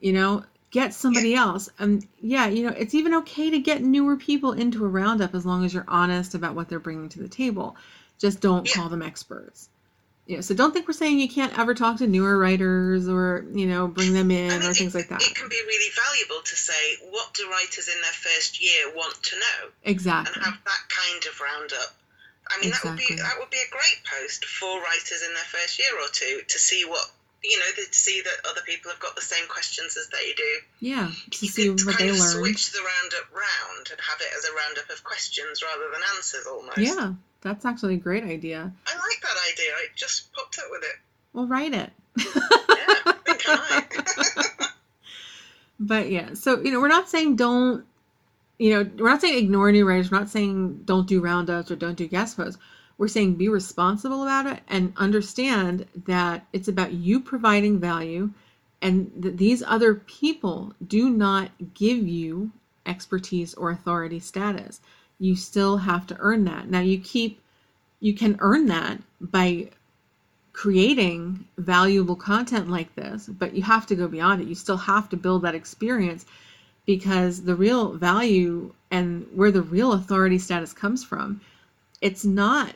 You 0.00 0.12
know, 0.12 0.44
get 0.70 0.94
somebody 0.94 1.34
else. 1.34 1.68
And 1.78 2.06
yeah, 2.20 2.46
you 2.46 2.64
know, 2.64 2.74
it's 2.76 2.94
even 2.94 3.14
okay 3.14 3.50
to 3.50 3.58
get 3.58 3.82
newer 3.82 4.16
people 4.16 4.52
into 4.52 4.84
a 4.84 4.88
roundup 4.88 5.34
as 5.34 5.44
long 5.44 5.64
as 5.64 5.74
you're 5.74 5.84
honest 5.88 6.34
about 6.34 6.54
what 6.54 6.68
they're 6.68 6.78
bringing 6.78 7.08
to 7.10 7.18
the 7.18 7.28
table. 7.28 7.76
Just 8.18 8.40
don't 8.40 8.66
Yeah. 8.66 8.74
call 8.74 8.88
them 8.88 9.02
experts. 9.02 9.68
You 10.30 10.36
know, 10.36 10.42
so 10.46 10.54
don't 10.54 10.70
think 10.70 10.86
we're 10.86 10.94
saying 10.94 11.18
you 11.18 11.28
can't 11.28 11.58
ever 11.58 11.74
talk 11.74 11.98
to 11.98 12.06
newer 12.06 12.38
writers 12.38 13.08
or, 13.08 13.44
you 13.50 13.66
know, 13.66 13.88
bring 13.88 14.14
them 14.14 14.30
in 14.30 14.52
I 14.52 14.56
or 14.56 14.60
mean, 14.60 14.74
things 14.74 14.94
like 14.94 15.08
that. 15.08 15.20
It 15.20 15.34
can 15.34 15.48
be 15.48 15.58
really 15.66 15.90
valuable 15.90 16.38
to 16.38 16.54
say 16.54 17.02
what 17.10 17.34
do 17.34 17.50
writers 17.50 17.90
in 17.90 17.98
their 18.00 18.14
first 18.14 18.62
year 18.62 18.94
want 18.94 19.18
to 19.24 19.34
know, 19.34 19.60
exactly, 19.82 20.30
and 20.38 20.44
have 20.44 20.54
that 20.62 20.82
kind 20.86 21.18
of 21.26 21.34
roundup. 21.40 21.90
I 22.46 22.62
mean, 22.62 22.70
that 22.70 22.84
would 22.84 22.94
be 22.96 23.10
that 23.18 23.42
would 23.42 23.50
be 23.50 23.58
a 23.58 23.70
great 23.74 23.98
post 24.06 24.44
for 24.44 24.70
writers 24.78 25.26
in 25.26 25.34
their 25.34 25.50
first 25.50 25.80
year 25.80 25.90
or 25.98 26.06
two 26.12 26.42
to 26.46 26.58
see 26.60 26.84
what 26.86 27.10
you 27.42 27.58
know 27.58 27.66
to 27.74 27.90
see 27.90 28.22
that 28.22 28.46
other 28.48 28.62
people 28.62 28.92
have 28.92 29.00
got 29.00 29.16
the 29.16 29.26
same 29.26 29.48
questions 29.50 29.96
as 29.98 30.06
they 30.14 30.30
do. 30.38 30.52
Yeah, 30.78 31.10
to 31.10 31.38
You 31.42 31.50
see 31.50 31.74
could 31.74 31.82
what 31.86 31.98
kind 31.98 32.06
they 32.06 32.14
of 32.14 32.22
learned. 32.22 32.38
switch 32.38 32.70
the 32.70 32.78
roundup 32.86 33.34
round 33.34 33.90
and 33.90 33.98
have 33.98 34.20
it 34.22 34.30
as 34.38 34.46
a 34.46 34.54
roundup 34.54 34.94
of 34.94 35.02
questions 35.02 35.58
rather 35.58 35.90
than 35.90 36.02
answers 36.14 36.46
almost. 36.46 36.78
Yeah, 36.78 37.18
that's 37.40 37.64
actually 37.64 37.94
a 37.94 37.98
great 37.98 38.24
idea. 38.24 38.72
I 38.86 38.94
like 38.94 39.20
that 39.22 39.36
idea. 39.52 39.72
I 39.74 39.86
just 39.94 40.32
popped 40.32 40.58
up 40.58 40.66
with 40.70 40.82
it. 40.82 40.96
Well, 41.32 41.46
write 41.46 41.72
it. 41.72 41.90
Yeah, 42.16 42.24
I 43.06 43.14
think 43.24 43.42
I. 43.46 43.86
But 45.78 46.10
yeah, 46.10 46.34
so 46.34 46.60
you 46.60 46.72
know, 46.72 46.80
we're 46.80 46.88
not 46.88 47.08
saying 47.08 47.36
don't, 47.36 47.86
you 48.58 48.74
know, 48.74 48.90
we're 48.98 49.08
not 49.08 49.22
saying 49.22 49.38
ignore 49.38 49.72
new 49.72 49.88
writers. 49.88 50.10
We're 50.10 50.18
not 50.18 50.28
saying 50.28 50.82
don't 50.84 51.06
do 51.06 51.22
roundups 51.22 51.70
or 51.70 51.76
don't 51.76 51.96
do 51.96 52.06
guest 52.06 52.36
posts. 52.36 52.60
We're 52.98 53.08
saying 53.08 53.36
be 53.36 53.48
responsible 53.48 54.22
about 54.24 54.44
it 54.44 54.60
and 54.68 54.92
understand 54.98 55.86
that 56.04 56.46
it's 56.52 56.68
about 56.68 56.92
you 56.92 57.18
providing 57.20 57.80
value, 57.80 58.30
and 58.82 59.10
that 59.16 59.38
these 59.38 59.62
other 59.62 59.94
people 59.94 60.74
do 60.86 61.08
not 61.08 61.50
give 61.72 62.06
you 62.06 62.52
expertise 62.84 63.54
or 63.54 63.70
authority 63.70 64.20
status. 64.20 64.82
You 65.20 65.36
still 65.36 65.76
have 65.76 66.08
to 66.08 66.16
earn 66.18 66.44
that. 66.46 66.68
Now 66.68 66.80
you 66.80 66.98
keep, 66.98 67.40
you 68.00 68.14
can 68.14 68.36
earn 68.40 68.66
that 68.66 68.98
by 69.20 69.70
creating 70.52 71.44
valuable 71.58 72.16
content 72.16 72.68
like 72.68 72.94
this, 72.96 73.26
but 73.26 73.54
you 73.54 73.62
have 73.62 73.86
to 73.86 73.94
go 73.94 74.08
beyond 74.08 74.42
it. 74.42 74.48
You 74.48 74.56
still 74.56 74.76
have 74.76 75.08
to 75.10 75.16
build 75.16 75.42
that 75.42 75.54
experience 75.54 76.26
because 76.86 77.42
the 77.42 77.54
real 77.54 77.92
value 77.92 78.74
and 78.90 79.26
where 79.32 79.52
the 79.52 79.62
real 79.62 79.92
authority 79.92 80.38
status 80.38 80.72
comes 80.72 81.04
from, 81.04 81.40
it's 82.00 82.24
not 82.24 82.74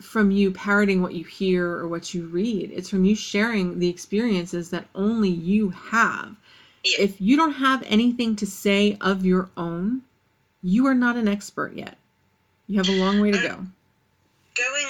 from 0.00 0.30
you 0.30 0.50
parroting 0.50 1.00
what 1.00 1.14
you 1.14 1.24
hear 1.24 1.66
or 1.66 1.88
what 1.88 2.12
you 2.12 2.26
read. 2.26 2.70
It's 2.72 2.90
from 2.90 3.04
you 3.04 3.14
sharing 3.14 3.78
the 3.78 3.88
experiences 3.88 4.70
that 4.70 4.86
only 4.94 5.28
you 5.28 5.70
have. 5.70 6.36
If 6.84 7.20
you 7.20 7.36
don't 7.36 7.52
have 7.52 7.82
anything 7.86 8.36
to 8.36 8.46
say 8.46 8.96
of 9.00 9.24
your 9.24 9.48
own, 9.56 10.02
you 10.62 10.86
are 10.86 10.94
not 10.94 11.16
an 11.16 11.28
expert 11.28 11.74
yet. 11.74 11.96
You 12.68 12.78
have 12.78 12.88
a 12.88 12.92
long 12.92 13.20
way 13.20 13.30
to 13.32 13.38
go. 13.38 13.66
Going 14.54 14.86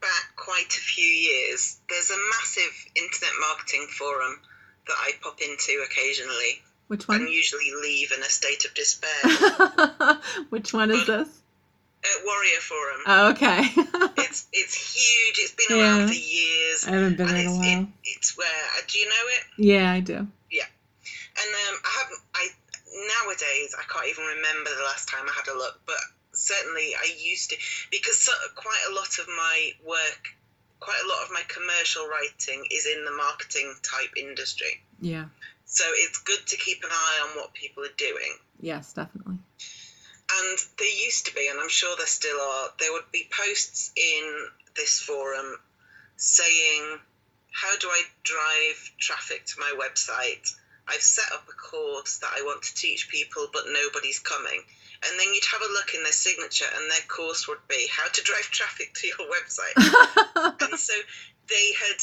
back 0.00 0.36
quite 0.36 0.68
a 0.68 0.80
few 0.80 1.04
years, 1.04 1.78
there's 1.88 2.10
a 2.10 2.16
massive 2.30 2.86
internet 2.94 3.32
marketing 3.40 3.86
forum 3.88 4.38
that 4.86 4.96
I 4.98 5.12
pop 5.20 5.40
into 5.40 5.82
occasionally 5.84 6.62
Which 6.88 7.08
one? 7.08 7.22
and 7.22 7.28
usually 7.30 7.72
leave 7.82 8.12
in 8.12 8.20
a 8.20 8.24
state 8.24 8.64
of 8.64 8.74
despair. 8.74 10.20
Which 10.50 10.72
one 10.72 10.90
is 10.90 11.06
this? 11.06 11.28
uh, 12.04 12.08
Warrior 12.24 12.60
Forum. 12.60 13.00
Oh, 13.06 13.30
okay. 13.30 13.64
It's 14.20 14.46
it's 14.52 14.74
huge. 14.74 15.38
It's 15.38 15.52
been 15.52 15.76
Yeah. 15.78 15.82
around 15.98 16.08
for 16.08 16.14
years. 16.14 16.84
I 16.86 16.90
haven't 16.90 17.16
been 17.16 17.28
in 17.28 17.46
a 17.46 17.50
while. 17.50 17.82
It, 17.82 17.88
it's 18.04 18.36
where 18.36 18.46
uh, 18.46 18.80
do 18.86 18.98
you 18.98 19.06
know 19.06 19.24
it? 19.36 19.42
Yeah, 19.56 19.92
I 19.92 20.00
do. 20.00 20.26
Yeah, 20.50 20.64
and 21.42 21.48
um, 21.54 21.80
I 21.84 21.90
haven't. 21.98 22.20
I 22.34 22.48
nowadays 23.06 23.74
I 23.78 23.84
can't 23.86 24.08
even 24.08 24.24
remember 24.24 24.70
the 24.74 24.84
last 24.84 25.08
time 25.08 25.26
I 25.28 25.32
had 25.32 25.48
a 25.48 25.56
look, 25.56 25.80
but 25.86 26.00
certainly 26.32 26.94
I 26.94 27.10
used 27.18 27.50
to 27.50 27.56
because 27.90 28.18
so, 28.18 28.32
quite 28.54 28.82
a 28.90 28.94
lot 28.94 29.18
of 29.18 29.26
my 29.28 29.70
work, 29.86 30.22
quite 30.80 31.00
a 31.04 31.08
lot 31.08 31.24
of 31.24 31.30
my 31.32 31.42
commercial 31.48 32.06
writing 32.06 32.64
is 32.70 32.86
in 32.86 33.04
the 33.04 33.12
marketing 33.12 33.74
type 33.82 34.16
industry. 34.16 34.80
Yeah. 35.00 35.26
So 35.66 35.84
it's 35.92 36.18
good 36.18 36.46
to 36.46 36.56
keep 36.56 36.82
an 36.82 36.90
eye 36.90 37.28
on 37.28 37.36
what 37.36 37.52
people 37.52 37.84
are 37.84 37.96
doing. 37.98 38.32
Yes, 38.60 38.92
definitely. 38.94 39.36
and 40.40 40.58
there 40.78 41.04
used 41.04 41.26
to 41.26 41.34
be, 41.34 41.48
and 41.48 41.58
I'm 41.60 41.68
sure 41.68 41.94
there 41.96 42.06
still 42.06 42.40
are, 42.40 42.68
there 42.80 42.92
would 42.92 43.10
be 43.12 43.28
posts 43.30 43.92
in 43.96 44.46
this 44.76 45.00
forum 45.00 45.56
saying, 46.16 46.98
How 47.52 47.76
do 47.78 47.88
I 47.88 48.02
drive 48.24 48.90
traffic 48.98 49.46
to 49.46 49.60
my 49.60 49.74
website? 49.78 50.52
I've 50.88 51.02
set 51.02 51.32
up 51.32 51.46
a 51.48 51.52
course 51.52 52.18
that 52.18 52.30
I 52.36 52.42
want 52.42 52.62
to 52.62 52.74
teach 52.74 53.08
people, 53.08 53.48
but 53.52 53.64
nobody's 53.68 54.18
coming. 54.18 54.62
And 55.06 55.20
then 55.20 55.32
you'd 55.32 55.52
have 55.52 55.62
a 55.62 55.72
look 55.72 55.94
in 55.94 56.02
their 56.02 56.12
signature, 56.12 56.66
and 56.74 56.90
their 56.90 57.06
course 57.06 57.46
would 57.46 57.62
be 57.68 57.86
How 57.90 58.08
to 58.08 58.22
Drive 58.22 58.50
Traffic 58.50 58.94
to 58.94 59.06
Your 59.06 59.28
Website. 59.30 59.76
and 60.70 60.78
so 60.78 60.94
they 61.48 61.72
had, 61.78 61.98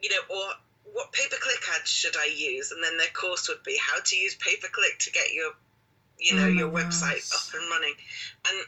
you 0.00 0.10
know, 0.10 0.22
or 0.28 0.46
what 0.92 1.12
pay 1.12 1.28
per 1.30 1.36
click 1.38 1.62
ads 1.78 1.90
should 1.90 2.16
I 2.16 2.26
use? 2.26 2.72
And 2.72 2.82
then 2.82 2.98
their 2.98 3.12
course 3.14 3.48
would 3.48 3.62
be 3.62 3.78
How 3.80 4.00
to 4.00 4.16
use 4.16 4.34
pay 4.34 4.56
per 4.56 4.68
click 4.68 4.98
to 5.00 5.12
get 5.12 5.32
your 5.32 5.52
you 6.22 6.36
know, 6.36 6.44
oh 6.44 6.48
your 6.48 6.70
gosh. 6.70 6.84
website 6.84 7.34
up 7.34 7.60
and 7.60 7.70
running. 7.70 7.94
And 8.48 8.66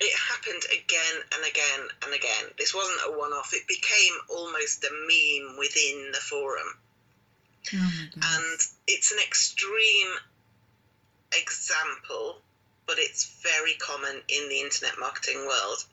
it 0.00 0.12
happened 0.16 0.62
again 0.72 1.16
and 1.34 1.44
again 1.44 1.88
and 2.04 2.14
again. 2.14 2.44
This 2.58 2.74
wasn't 2.74 3.14
a 3.14 3.18
one 3.18 3.32
off, 3.32 3.52
it 3.54 3.66
became 3.68 4.14
almost 4.30 4.84
a 4.84 4.90
meme 4.90 5.58
within 5.58 6.10
the 6.12 6.18
forum. 6.18 6.66
Oh 7.74 7.92
and 8.14 8.60
it's 8.86 9.12
an 9.12 9.18
extreme 9.18 10.08
example, 11.32 12.40
but 12.86 12.96
it's 12.98 13.40
very 13.42 13.74
common 13.74 14.22
in 14.28 14.48
the 14.48 14.60
internet 14.60 14.98
marketing 14.98 15.38
world. 15.46 15.84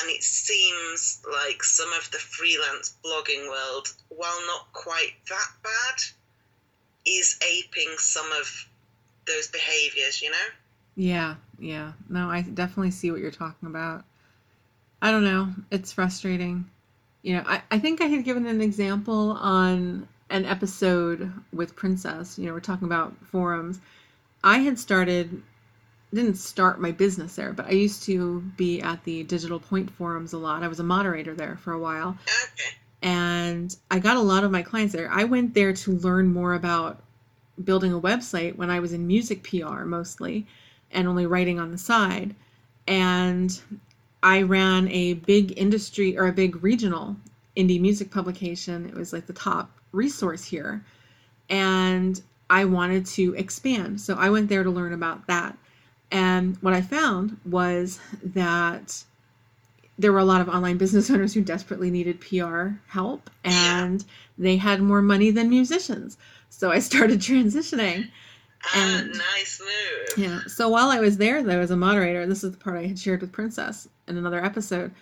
And 0.00 0.10
it 0.10 0.22
seems 0.22 1.22
like 1.30 1.62
some 1.62 1.92
of 1.92 2.10
the 2.12 2.18
freelance 2.18 2.94
blogging 3.04 3.46
world, 3.48 3.92
while 4.08 4.40
not 4.46 4.72
quite 4.72 5.12
that 5.28 5.50
bad, 5.62 6.02
is 7.04 7.38
aping 7.46 7.96
some 7.98 8.30
of 8.32 8.66
those 9.26 9.48
behaviors, 9.48 10.22
you 10.22 10.30
know? 10.30 10.36
Yeah, 10.96 11.36
yeah. 11.58 11.92
No, 12.08 12.28
I 12.30 12.42
definitely 12.42 12.90
see 12.90 13.10
what 13.10 13.20
you're 13.20 13.30
talking 13.30 13.68
about. 13.68 14.04
I 15.02 15.10
don't 15.10 15.24
know. 15.24 15.52
It's 15.70 15.92
frustrating. 15.92 16.70
You 17.22 17.36
know, 17.36 17.44
I, 17.46 17.62
I 17.70 17.78
think 17.78 18.00
I 18.00 18.06
had 18.06 18.24
given 18.24 18.46
an 18.46 18.60
example 18.60 19.32
on 19.32 20.08
an 20.32 20.46
episode 20.46 21.30
with 21.52 21.76
Princess. 21.76 22.38
You 22.38 22.46
know, 22.46 22.54
we're 22.54 22.60
talking 22.60 22.86
about 22.86 23.14
forums. 23.26 23.80
I 24.42 24.58
had 24.58 24.78
started, 24.78 25.42
didn't 26.12 26.36
start 26.36 26.80
my 26.80 26.90
business 26.90 27.36
there, 27.36 27.52
but 27.52 27.66
I 27.66 27.72
used 27.72 28.02
to 28.04 28.40
be 28.56 28.80
at 28.80 29.04
the 29.04 29.24
Digital 29.24 29.60
Point 29.60 29.90
forums 29.90 30.32
a 30.32 30.38
lot. 30.38 30.62
I 30.62 30.68
was 30.68 30.80
a 30.80 30.84
moderator 30.84 31.34
there 31.34 31.56
for 31.56 31.74
a 31.74 31.78
while. 31.78 32.16
Okay. 32.26 32.76
And 33.02 33.76
I 33.90 33.98
got 33.98 34.16
a 34.16 34.20
lot 34.20 34.42
of 34.42 34.50
my 34.50 34.62
clients 34.62 34.94
there. 34.94 35.10
I 35.12 35.24
went 35.24 35.52
there 35.52 35.74
to 35.74 35.92
learn 35.98 36.28
more 36.28 36.54
about 36.54 37.02
building 37.62 37.92
a 37.92 38.00
website 38.00 38.56
when 38.56 38.70
I 38.70 38.80
was 38.80 38.94
in 38.94 39.06
music 39.06 39.42
PR 39.42 39.84
mostly 39.84 40.46
and 40.92 41.06
only 41.06 41.26
writing 41.26 41.60
on 41.60 41.70
the 41.70 41.78
side. 41.78 42.34
And 42.86 43.60
I 44.22 44.42
ran 44.42 44.88
a 44.88 45.14
big 45.14 45.58
industry 45.58 46.16
or 46.16 46.26
a 46.26 46.32
big 46.32 46.62
regional 46.62 47.16
indie 47.54 47.80
music 47.80 48.10
publication. 48.10 48.86
It 48.86 48.94
was 48.94 49.12
like 49.12 49.26
the 49.26 49.34
top 49.34 49.70
resource 49.92 50.44
here. 50.44 50.84
And 51.48 52.20
I 52.50 52.64
wanted 52.64 53.06
to 53.06 53.34
expand. 53.34 54.00
So 54.00 54.14
I 54.14 54.30
went 54.30 54.48
there 54.48 54.62
to 54.62 54.70
learn 54.70 54.92
about 54.92 55.26
that. 55.26 55.56
And 56.10 56.56
what 56.60 56.74
I 56.74 56.82
found 56.82 57.38
was 57.46 57.98
that 58.22 59.04
there 59.98 60.12
were 60.12 60.18
a 60.18 60.24
lot 60.24 60.40
of 60.40 60.48
online 60.48 60.76
business 60.76 61.10
owners 61.10 61.32
who 61.32 61.40
desperately 61.40 61.90
needed 61.90 62.20
PR 62.20 62.68
help 62.88 63.30
and 63.44 64.04
they 64.36 64.56
had 64.56 64.82
more 64.82 65.02
money 65.02 65.30
than 65.30 65.48
musicians. 65.48 66.18
So 66.50 66.70
I 66.70 66.78
started 66.80 67.20
transitioning. 67.20 68.10
Ah, 68.64 68.98
and, 69.00 69.12
nice 69.34 69.60
move. 69.60 70.18
Yeah. 70.18 70.40
So 70.46 70.68
while 70.68 70.90
I 70.90 71.00
was 71.00 71.16
there, 71.16 71.42
though, 71.42 71.60
as 71.60 71.70
a 71.70 71.76
moderator, 71.76 72.26
this 72.26 72.44
is 72.44 72.52
the 72.52 72.58
part 72.58 72.78
I 72.78 72.86
had 72.86 72.98
shared 72.98 73.20
with 73.20 73.32
Princess 73.32 73.88
in 74.06 74.16
another 74.16 74.44
episode, 74.44 74.92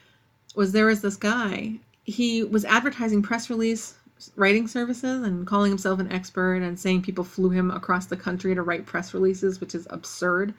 was 0.55 0.73
there 0.73 0.87
was 0.87 1.03
this 1.03 1.17
guy. 1.17 1.75
He 2.05 2.43
was 2.43 2.65
advertising 2.65 3.23
press 3.23 3.51
release 3.51 3.97
writing 4.37 4.69
services 4.69 5.23
and 5.23 5.47
calling 5.47 5.71
himself 5.71 6.01
an 6.01 6.13
expert 6.13 6.57
and 6.57 6.79
saying 6.79 7.03
people 7.03 7.25
flew 7.25 7.51
him 7.51 7.71
across 7.71 8.07
the 8.07 8.17
country 8.17 8.55
to 8.55 8.63
write 8.63 8.87
press 8.87 9.15
releases, 9.15 9.61
which 9.61 9.75
is 9.75 9.87
absurd 9.91 10.55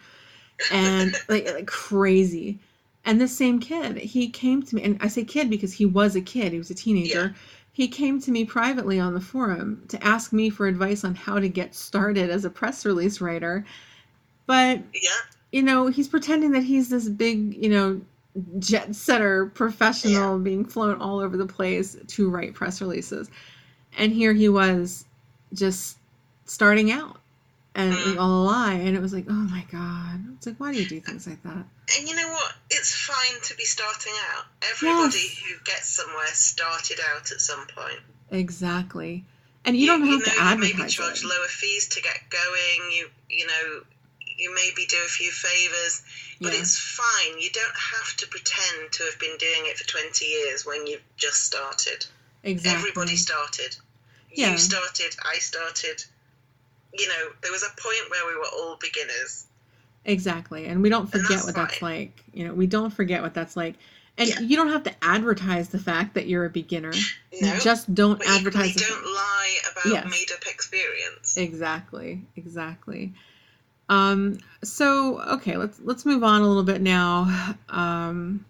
and 0.72 1.14
like, 1.30 1.52
like 1.54 1.68
crazy. 1.68 2.60
And 3.04 3.20
this 3.20 3.36
same 3.36 3.60
kid, 3.60 3.98
he 3.98 4.30
came 4.30 4.62
to 4.62 4.76
me, 4.76 4.84
and 4.84 4.98
I 5.02 5.08
say 5.08 5.24
kid 5.24 5.50
because 5.50 5.74
he 5.74 5.86
was 5.86 6.16
a 6.16 6.22
kid, 6.22 6.52
he 6.52 6.60
was 6.60 6.70
a 6.70 6.76
teenager. 6.76 7.34
Yeah 7.36 7.42
he 7.74 7.88
came 7.88 8.20
to 8.22 8.32
me 8.32 8.46
privately 8.46 9.00
on 9.00 9.14
the 9.14 9.22
forum 9.22 9.84
to 9.88 10.04
ask 10.04 10.34
me 10.34 10.50
for 10.50 10.68
advice 10.68 11.04
on 11.04 11.16
how 11.16 11.40
to 11.40 11.48
get 11.48 11.74
started 11.74 12.30
as 12.30 12.44
a 12.44 12.50
press 12.50 12.86
release 12.86 13.22
writer. 13.22 13.66
But, 14.46 14.82
yeah. 14.94 15.10
you 15.52 15.64
know, 15.64 15.88
he's 15.88 16.10
pretending 16.10 16.52
that 16.52 16.64
he's 16.64 16.90
this 16.90 17.08
big, 17.08 17.56
you 17.56 17.70
know, 17.70 18.02
jet 18.60 18.96
setter 18.96 19.48
professional 19.48 20.38
yeah. 20.38 20.44
being 20.44 20.66
flown 20.66 21.02
all 21.02 21.20
over 21.20 21.38
the 21.38 21.46
place 21.46 21.98
to 22.08 22.30
write 22.30 22.54
press 22.54 22.82
releases. 22.82 23.30
And 23.98 24.12
here 24.12 24.34
he 24.34 24.50
was 24.50 25.06
just 25.54 25.98
starting 26.46 26.92
out 26.92 27.18
and 27.76 27.94
mm. 27.94 28.18
all 28.18 28.44
a 28.44 28.44
lie. 28.46 28.74
And 28.74 28.96
it 28.96 29.02
was 29.02 29.14
like, 29.14 29.26
oh 29.30 29.34
my 29.34 29.66
God. 29.72 30.22
It's 30.36 30.48
like, 30.48 30.58
why 30.58 30.74
do 30.74 30.82
you 30.82 30.88
do 30.88 31.00
things 31.00 31.28
like 31.28 31.42
that? 31.44 31.66
And 31.98 32.10
you 32.10 32.16
know 32.16 32.30
what? 32.30 32.54
It's 32.70 32.94
fine 32.94 33.42
to 33.44 33.56
be 33.56 33.64
starting 33.64 34.14
out. 34.34 34.46
Everybody 34.72 35.18
yes. 35.18 35.40
who 35.40 35.64
gets 35.66 35.90
somewhere 35.90 36.28
started 36.28 37.00
out 37.14 37.32
at 37.32 37.42
some 37.42 37.66
point. 37.76 38.00
Exactly. 38.32 39.26
And 39.66 39.76
you, 39.76 39.84
you 39.84 39.88
don't 39.88 40.02
have 40.02 40.10
you 40.10 40.18
know, 40.20 40.26
to 40.26 40.32
advertise. 40.42 40.72
You 40.72 40.78
maybe 40.80 40.90
charge 40.90 41.24
it. 41.24 41.28
lower 41.28 41.48
fees 41.48 41.90
to 41.90 42.02
get 42.02 42.18
going. 42.30 42.92
You 42.92 43.10
you 43.30 43.48
know, 43.48 43.82
you 44.42 44.54
maybe 44.56 44.86
do 44.88 44.98
a 45.06 45.10
few 45.10 45.32
favors, 45.32 46.02
but 46.42 46.54
yeah. 46.54 46.60
it's 46.60 46.78
fine. 46.78 47.40
You 47.40 47.50
don't 47.52 47.76
have 47.76 48.18
to 48.18 48.28
pretend 48.28 48.92
to 48.94 49.04
have 49.04 49.20
been 49.20 49.38
doing 49.38 49.70
it 49.70 49.78
for 49.78 49.88
20 49.88 50.26
years 50.26 50.66
when 50.66 50.88
you've 50.88 51.04
just 51.16 51.46
started. 51.46 52.06
Exactly. 52.44 52.80
Everybody 52.80 53.16
started. 53.16 53.76
Yeah. 54.34 54.52
You 54.52 54.58
started, 54.58 55.16
I 55.24 55.38
started. 55.38 56.04
You 56.94 57.08
know, 57.08 57.30
there 57.42 57.52
was 57.52 57.64
a 57.64 57.70
point 57.82 58.10
where 58.10 58.28
we 58.28 58.36
were 58.36 58.48
all 58.54 58.78
beginners. 58.82 59.46
Exactly. 60.04 60.66
And 60.66 60.82
we 60.82 60.90
don't 60.90 61.10
forget 61.12 61.44
what 61.44 61.54
fine. 61.56 61.66
that's 61.66 61.82
like. 61.82 62.24
You 62.34 62.48
know, 62.48 62.54
we 62.54 62.66
don't 62.66 62.92
forget 62.92 63.22
what 63.22 63.34
that's 63.34 63.56
like. 63.56 63.76
And 64.18 64.28
yeah. 64.28 64.40
you 64.40 64.58
don't 64.58 64.70
have 64.70 64.84
to 64.84 64.94
advertise 65.02 65.70
the 65.70 65.80
fact 65.80 66.16
that 66.16 66.28
you're 66.28 66.46
a 66.46 66.50
beginner. 66.50 66.94
No, 67.42 67.54
you 67.54 67.62
just 67.62 67.96
don't 67.96 68.20
but 68.20 68.28
advertise. 68.28 68.76
You 68.76 68.86
don't 68.86 69.04
lie 69.06 69.58
about 69.72 69.94
yes. 69.94 70.12
made 70.12 70.32
up 70.36 70.46
experience. 70.46 71.38
Exactly. 71.38 72.22
Exactly. 72.36 73.14
Um, 73.92 74.38
so 74.64 75.20
okay, 75.24 75.58
let's 75.58 75.82
let's 75.84 76.06
move 76.06 76.24
on 76.24 76.42
a 76.42 76.48
little 76.48 76.64
bit 76.64 76.82
now 76.82 77.56
um, 77.68 78.46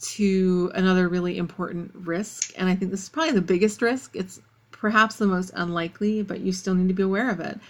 to 0.00 0.72
another 0.74 1.08
really 1.08 1.38
important 1.38 1.92
risk, 1.94 2.52
and 2.56 2.68
I 2.68 2.74
think 2.74 2.90
this 2.90 3.04
is 3.04 3.08
probably 3.08 3.34
the 3.34 3.40
biggest 3.40 3.80
risk. 3.80 4.16
It's 4.16 4.40
perhaps 4.72 5.14
the 5.14 5.28
most 5.28 5.52
unlikely, 5.54 6.24
but 6.24 6.40
you 6.40 6.52
still 6.52 6.74
need 6.74 6.88
to 6.88 6.94
be 6.94 7.04
aware 7.04 7.30
of 7.30 7.38
it. 7.38 7.60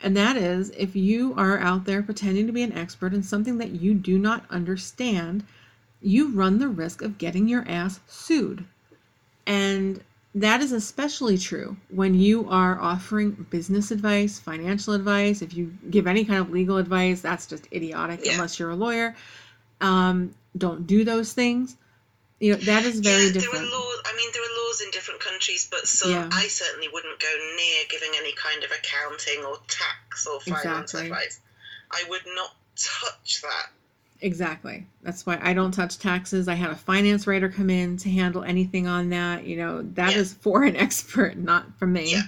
And 0.00 0.16
that 0.16 0.36
is 0.36 0.70
if 0.70 0.96
you 0.96 1.32
are 1.36 1.60
out 1.60 1.84
there 1.84 2.02
pretending 2.02 2.48
to 2.48 2.52
be 2.52 2.64
an 2.64 2.72
expert 2.72 3.14
in 3.14 3.22
something 3.22 3.58
that 3.58 3.70
you 3.70 3.94
do 3.94 4.18
not 4.18 4.44
understand, 4.50 5.44
you 6.02 6.32
run 6.32 6.58
the 6.58 6.68
risk 6.68 7.02
of 7.02 7.18
getting 7.18 7.46
your 7.46 7.64
ass 7.68 8.00
sued. 8.08 8.64
And 9.46 10.02
that 10.36 10.60
is 10.60 10.72
especially 10.72 11.38
true 11.38 11.76
when 11.88 12.14
you 12.14 12.48
are 12.50 12.78
offering 12.78 13.46
business 13.48 13.90
advice, 13.90 14.38
financial 14.38 14.92
advice. 14.92 15.40
If 15.40 15.54
you 15.54 15.72
give 15.88 16.06
any 16.06 16.26
kind 16.26 16.40
of 16.40 16.50
legal 16.50 16.76
advice, 16.76 17.22
that's 17.22 17.46
just 17.46 17.66
idiotic 17.72 18.20
yeah. 18.22 18.34
unless 18.34 18.58
you're 18.58 18.70
a 18.70 18.76
lawyer. 18.76 19.16
Um, 19.80 20.34
don't 20.56 20.86
do 20.86 21.04
those 21.04 21.32
things. 21.32 21.76
You 22.38 22.52
know 22.52 22.58
that 22.58 22.84
is 22.84 23.00
very 23.00 23.26
yeah, 23.26 23.32
different. 23.32 23.54
There 23.54 23.62
are 23.62 23.80
laws. 23.80 24.00
I 24.04 24.14
mean, 24.14 24.30
there 24.34 24.42
are 24.42 24.66
laws 24.66 24.82
in 24.82 24.90
different 24.90 25.20
countries, 25.20 25.68
but 25.70 25.88
some 25.88 26.10
yeah. 26.10 26.28
I 26.30 26.48
certainly 26.48 26.88
wouldn't 26.92 27.18
go 27.18 27.28
near 27.56 27.84
giving 27.88 28.10
any 28.18 28.32
kind 28.32 28.62
of 28.62 28.70
accounting 28.72 29.42
or 29.42 29.56
tax 29.68 30.26
or 30.26 30.40
finance 30.40 30.92
exactly. 30.92 31.06
advice. 31.06 31.40
I 31.90 32.04
would 32.10 32.26
not 32.34 32.54
touch 32.76 33.40
that. 33.40 33.70
Exactly. 34.20 34.86
That's 35.02 35.26
why 35.26 35.38
I 35.42 35.52
don't 35.52 35.72
touch 35.72 35.98
taxes. 35.98 36.48
I 36.48 36.54
had 36.54 36.70
a 36.70 36.76
finance 36.76 37.26
writer 37.26 37.48
come 37.48 37.70
in 37.70 37.96
to 37.98 38.10
handle 38.10 38.42
anything 38.42 38.86
on 38.86 39.10
that. 39.10 39.44
You 39.44 39.56
know, 39.56 39.82
that 39.94 40.12
yeah. 40.12 40.18
is 40.18 40.32
for 40.40 40.62
an 40.62 40.76
expert, 40.76 41.36
not 41.36 41.78
for 41.78 41.86
me. 41.86 42.12
Yeah. 42.12 42.22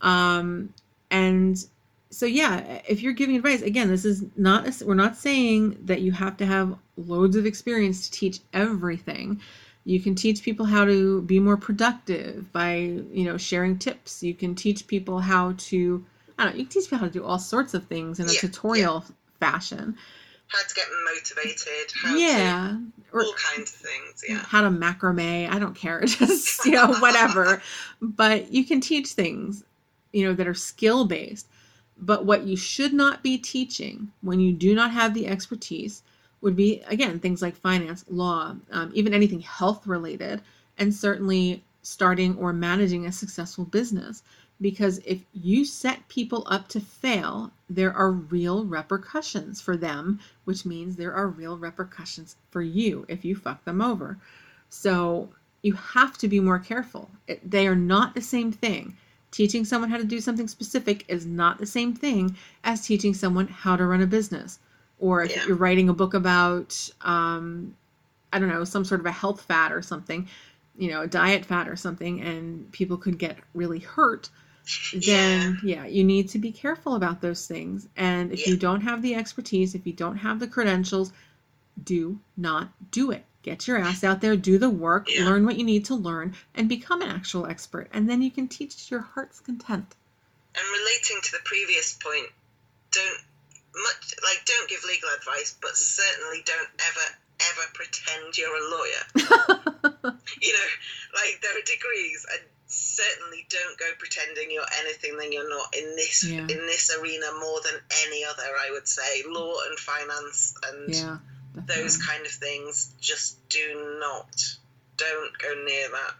Um, 0.00 0.72
and 1.10 1.64
so 2.10 2.26
yeah, 2.26 2.80
if 2.88 3.02
you're 3.02 3.12
giving 3.12 3.36
advice, 3.36 3.62
again, 3.62 3.88
this 3.88 4.04
is 4.04 4.24
not 4.36 4.66
a, 4.66 4.84
we're 4.84 4.94
not 4.94 5.16
saying 5.16 5.78
that 5.84 6.00
you 6.00 6.12
have 6.12 6.36
to 6.38 6.46
have 6.46 6.76
loads 6.96 7.36
of 7.36 7.46
experience 7.46 8.08
to 8.08 8.18
teach 8.18 8.40
everything. 8.52 9.40
You 9.84 10.00
can 10.00 10.14
teach 10.14 10.42
people 10.42 10.66
how 10.66 10.84
to 10.84 11.22
be 11.22 11.38
more 11.38 11.56
productive 11.56 12.52
by, 12.52 12.74
you 13.12 13.24
know, 13.24 13.36
sharing 13.36 13.78
tips. 13.78 14.22
You 14.22 14.34
can 14.34 14.54
teach 14.54 14.86
people 14.86 15.20
how 15.20 15.54
to 15.56 16.04
I 16.38 16.44
don't 16.44 16.52
know, 16.52 16.58
you 16.58 16.64
can 16.64 16.72
teach 16.72 16.84
people 16.84 16.98
how 16.98 17.06
to 17.06 17.12
do 17.12 17.24
all 17.24 17.38
sorts 17.38 17.74
of 17.74 17.84
things 17.84 18.18
in 18.18 18.28
a 18.28 18.32
yeah, 18.32 18.40
tutorial 18.40 19.04
fashion. 19.38 19.96
How 20.50 20.62
to 20.66 20.74
get 20.74 20.86
motivated, 21.04 21.92
how 22.02 22.16
yeah. 22.16 22.76
to 22.76 23.16
or, 23.16 23.22
all 23.22 23.34
kinds 23.34 23.72
of 23.72 23.78
things, 23.78 24.24
yeah. 24.28 24.38
How 24.38 24.62
to 24.62 24.70
macrame, 24.70 25.48
I 25.48 25.58
don't 25.60 25.76
care, 25.76 26.00
just 26.06 26.64
you 26.64 26.72
know, 26.72 26.94
whatever. 26.94 27.62
but 28.02 28.52
you 28.52 28.64
can 28.64 28.80
teach 28.80 29.10
things, 29.10 29.64
you 30.12 30.24
know, 30.26 30.34
that 30.34 30.48
are 30.48 30.54
skill 30.54 31.04
based 31.04 31.46
But 31.96 32.24
what 32.26 32.44
you 32.44 32.56
should 32.56 32.92
not 32.92 33.22
be 33.22 33.38
teaching 33.38 34.12
when 34.22 34.40
you 34.40 34.52
do 34.52 34.74
not 34.74 34.90
have 34.90 35.14
the 35.14 35.28
expertise 35.28 36.02
would 36.40 36.56
be, 36.56 36.82
again, 36.88 37.20
things 37.20 37.42
like 37.42 37.56
finance, 37.56 38.04
law, 38.08 38.56
um, 38.72 38.90
even 38.94 39.14
anything 39.14 39.40
health 39.40 39.86
related, 39.86 40.40
and 40.78 40.94
certainly 40.94 41.62
starting 41.82 42.36
or 42.38 42.52
managing 42.52 43.06
a 43.06 43.12
successful 43.12 43.64
business. 43.64 44.22
Because 44.60 44.98
if 45.06 45.20
you 45.32 45.64
set 45.64 46.06
people 46.08 46.46
up 46.46 46.68
to 46.68 46.80
fail, 46.80 47.50
there 47.70 47.92
are 47.94 48.12
real 48.12 48.64
repercussions 48.64 49.60
for 49.60 49.76
them, 49.76 50.20
which 50.44 50.66
means 50.66 50.96
there 50.96 51.14
are 51.14 51.28
real 51.28 51.56
repercussions 51.56 52.36
for 52.50 52.60
you 52.60 53.06
if 53.08 53.24
you 53.24 53.34
fuck 53.36 53.64
them 53.64 53.80
over. 53.80 54.18
So 54.68 55.30
you 55.62 55.72
have 55.74 56.18
to 56.18 56.28
be 56.28 56.40
more 56.40 56.58
careful. 56.58 57.10
It, 57.26 57.48
they 57.50 57.66
are 57.66 57.74
not 57.76 58.14
the 58.14 58.20
same 58.20 58.52
thing. 58.52 58.96
Teaching 59.30 59.64
someone 59.64 59.90
how 59.90 59.96
to 59.96 60.04
do 60.04 60.20
something 60.20 60.48
specific 60.48 61.04
is 61.08 61.24
not 61.24 61.58
the 61.58 61.66
same 61.66 61.94
thing 61.94 62.36
as 62.64 62.84
teaching 62.86 63.14
someone 63.14 63.46
how 63.46 63.76
to 63.76 63.86
run 63.86 64.02
a 64.02 64.06
business. 64.06 64.58
Or 64.98 65.22
if 65.22 65.34
Yeah. 65.34 65.46
you're 65.46 65.56
writing 65.56 65.88
a 65.88 65.94
book 65.94 66.14
about, 66.14 66.90
um, 67.02 67.74
I 68.32 68.38
don't 68.38 68.48
know, 68.48 68.64
some 68.64 68.84
sort 68.84 69.00
of 69.00 69.06
a 69.06 69.12
health 69.12 69.40
fad 69.42 69.72
or 69.72 69.80
something, 69.82 70.28
you 70.76 70.90
know, 70.90 71.02
a 71.02 71.06
diet 71.06 71.44
fad 71.46 71.68
or 71.68 71.76
something, 71.76 72.20
and 72.20 72.70
people 72.72 72.96
could 72.96 73.18
get 73.18 73.38
really 73.54 73.78
hurt, 73.78 74.28
then 74.92 75.60
yeah, 75.62 75.86
you 75.86 76.04
need 76.04 76.28
to 76.30 76.38
be 76.38 76.52
careful 76.52 76.94
about 76.94 77.20
those 77.20 77.46
things. 77.46 77.88
And 77.96 78.32
if 78.32 78.46
you 78.46 78.56
don't 78.56 78.80
have 78.82 79.02
the 79.02 79.14
expertise, 79.14 79.74
if 79.74 79.86
you 79.86 79.92
don't 79.92 80.16
have 80.16 80.40
the 80.40 80.46
credentials, 80.46 81.12
do 81.82 82.18
not 82.36 82.68
do 82.90 83.10
it. 83.10 83.24
Get 83.42 83.66
your 83.66 83.78
ass 83.78 84.04
out 84.04 84.20
there, 84.20 84.36
do 84.36 84.58
the 84.58 84.68
work, 84.68 85.08
Yeah. 85.08 85.24
learn 85.24 85.46
what 85.46 85.56
you 85.56 85.64
need 85.64 85.86
to 85.86 85.94
learn, 85.94 86.34
and 86.54 86.68
become 86.68 87.00
an 87.00 87.08
actual 87.08 87.46
expert. 87.46 87.88
And 87.92 88.08
then 88.08 88.20
you 88.20 88.30
can 88.30 88.48
teach 88.48 88.88
to 88.88 88.94
your 88.96 89.00
heart's 89.00 89.40
content. 89.40 89.94
And 90.54 90.64
relating 90.68 91.22
to 91.22 91.32
the 91.32 91.40
previous 91.44 91.94
point, 91.94 92.26
don't 92.92 93.20
much 93.74 94.14
like 94.22 94.44
don't 94.44 94.68
give 94.68 94.84
legal 94.84 95.08
advice, 95.16 95.56
but 95.62 95.76
certainly 95.76 96.42
don't 96.44 96.68
ever 96.80 97.16
ever 97.40 97.70
pretend 97.72 98.36
you're 98.36 98.54
a 98.54 98.68
lawyer. 98.68 99.04
you 100.42 100.52
know, 100.52 100.68
like 101.14 101.40
there 101.40 101.56
are 101.56 101.64
degrees, 101.64 102.26
and 102.32 102.42
certainly 102.70 103.46
don't 103.48 103.76
go 103.78 103.86
pretending 103.98 104.50
you're 104.50 104.64
anything 104.80 105.18
than 105.18 105.32
you're 105.32 105.48
not 105.48 105.74
in 105.76 105.96
this 105.96 106.24
Yeah. 106.24 106.42
in 106.42 106.46
this 106.48 106.96
arena 106.96 107.26
more 107.38 107.60
than 107.62 107.80
any 108.06 108.24
other. 108.24 108.42
I 108.42 108.70
would 108.70 108.86
say 108.86 109.22
law 109.26 109.56
and 109.68 109.78
finance 109.78 110.54
and 110.64 110.94
yeah. 110.94 111.18
those 111.66 111.96
kind 111.96 112.24
of 112.24 112.32
things. 112.32 112.94
Just 113.00 113.36
do 113.48 113.98
not, 114.00 114.56
don't 114.96 115.36
go 115.38 115.54
near 115.64 115.88
that. 115.90 116.14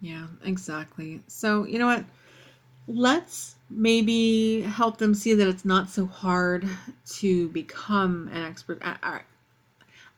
Yeah, 0.00 0.26
exactly. 0.44 1.22
So, 1.28 1.64
you 1.64 1.78
know 1.78 1.86
what? 1.86 2.04
Let's 2.86 3.54
maybe 3.70 4.60
help 4.60 4.98
them 4.98 5.14
see 5.14 5.34
that 5.34 5.48
it's 5.48 5.64
not 5.64 5.88
so 5.88 6.04
hard 6.04 6.68
to 7.06 7.48
become 7.48 8.28
an 8.32 8.42
expert. 8.44 8.82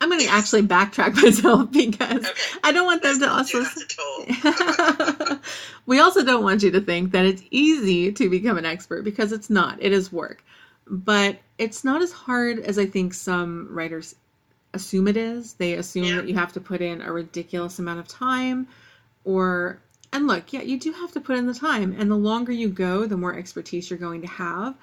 I'm 0.01 0.11
going 0.11 0.21
to 0.21 0.29
actually 0.29 0.63
backtrack 0.63 1.15
myself 1.23 1.71
because 1.73 2.25
Okay. 2.27 2.31
I 2.63 2.73
don't 2.73 2.85
want 2.87 3.03
them 3.03 3.19
to 3.21 3.31
also. 3.31 3.59
do 3.59 3.65
that 3.65 5.17
at 5.21 5.31
all. 5.31 5.39
we 5.87 6.01
also 6.01 6.25
don't 6.25 6.43
want 6.45 6.63
you 6.63 6.71
to 6.73 6.81
think 6.81 7.13
that 7.13 7.25
it's 7.25 7.43
easy 7.51 8.13
to 8.13 8.29
become 8.29 8.59
an 8.59 8.67
expert 8.67 9.03
because 9.05 9.33
it's 9.33 9.49
not. 9.51 9.83
It 9.83 9.93
is 9.93 10.13
work. 10.13 10.45
But 10.89 11.39
it's 11.59 11.83
not 11.83 12.03
as 12.03 12.13
hard 12.13 12.59
as 12.61 12.79
I 12.79 12.87
think 12.87 13.15
some 13.15 13.69
writers 13.71 14.15
assume 14.75 15.09
it 15.09 15.17
is. 15.17 15.55
They 15.55 15.75
assume 15.75 16.05
Yeah. 16.05 16.17
that 16.17 16.29
you 16.29 16.35
have 16.35 16.53
to 16.53 16.61
put 16.61 16.81
in 16.83 17.01
a 17.01 17.11
ridiculous 17.13 17.79
amount 17.79 18.01
of 18.01 18.09
time 18.09 18.69
or 19.25 19.81
and 20.13 20.27
look, 20.29 20.53
yeah, 20.53 20.63
you 20.63 20.79
do 20.79 20.93
have 20.93 21.13
to 21.13 21.21
put 21.21 21.37
in 21.37 21.47
the 21.47 21.55
time 21.55 21.95
and 21.99 22.11
the 22.11 22.17
longer 22.17 22.53
you 22.53 22.69
go, 22.69 23.07
the 23.07 23.17
more 23.17 23.37
expertise 23.37 23.91
you're 23.91 23.99
going 23.99 24.21
to 24.23 24.29
have 24.29 24.75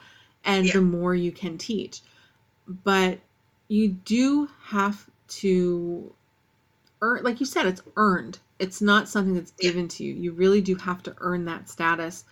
and 0.43 0.65
Yeah. 0.65 0.73
the 0.73 0.81
more 0.81 1.15
you 1.15 1.31
can 1.31 1.57
teach. 1.57 2.01
But 2.67 3.19
you 3.67 3.89
do 3.89 4.49
have 4.65 5.09
to 5.27 6.13
earn 7.01 7.23
like 7.23 7.39
you 7.39 7.45
said 7.45 7.65
it's 7.65 7.81
earned. 7.95 8.39
It's 8.59 8.81
not 8.81 9.09
something 9.09 9.33
that's 9.33 9.51
given 9.51 9.87
to 9.89 10.03
you. 10.03 10.13
You 10.13 10.31
really 10.31 10.61
do 10.61 10.75
have 10.75 11.03
to 11.03 11.15
earn 11.19 11.45
that 11.45 11.69
status 11.69 12.23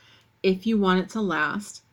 if 0.43 0.65
you 0.65 0.77
want 0.77 0.99
it 0.99 1.09
to 1.09 1.21
last 1.21 1.84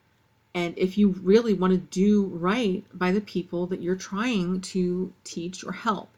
and 0.54 0.76
if 0.78 0.96
you 0.96 1.10
really 1.22 1.54
want 1.54 1.72
to 1.72 1.78
do 1.78 2.24
right 2.26 2.84
by 2.92 3.12
the 3.12 3.20
people 3.20 3.66
that 3.66 3.80
you're 3.80 3.96
trying 3.96 4.60
to 4.60 5.12
teach 5.24 5.64
or 5.64 5.72
help. 5.72 6.10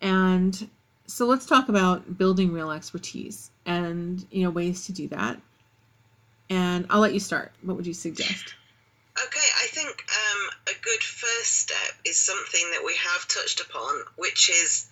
And 0.00 0.68
so 1.06 1.26
let's 1.26 1.46
talk 1.46 1.68
about 1.68 2.18
building 2.18 2.52
real 2.52 2.70
expertise 2.70 3.50
and 3.66 4.24
you 4.30 4.42
know 4.42 4.50
ways 4.50 4.86
to 4.86 4.92
do 4.92 5.08
that. 5.08 5.40
And 6.50 6.86
I'll 6.88 7.00
let 7.00 7.14
you 7.14 7.20
start. 7.20 7.52
What 7.62 7.76
would 7.76 7.86
you 7.86 7.94
suggest? 7.94 8.54
Okay, 9.24 9.48
I 9.62 9.66
think 9.66 10.04
um, 10.12 10.50
a 10.68 10.78
good 10.80 11.02
first 11.02 11.58
step 11.58 11.94
is 12.04 12.18
something 12.18 12.70
that 12.70 12.84
we 12.84 12.94
have 12.96 13.26
touched 13.26 13.60
upon, 13.60 14.02
which 14.16 14.48
is 14.48 14.86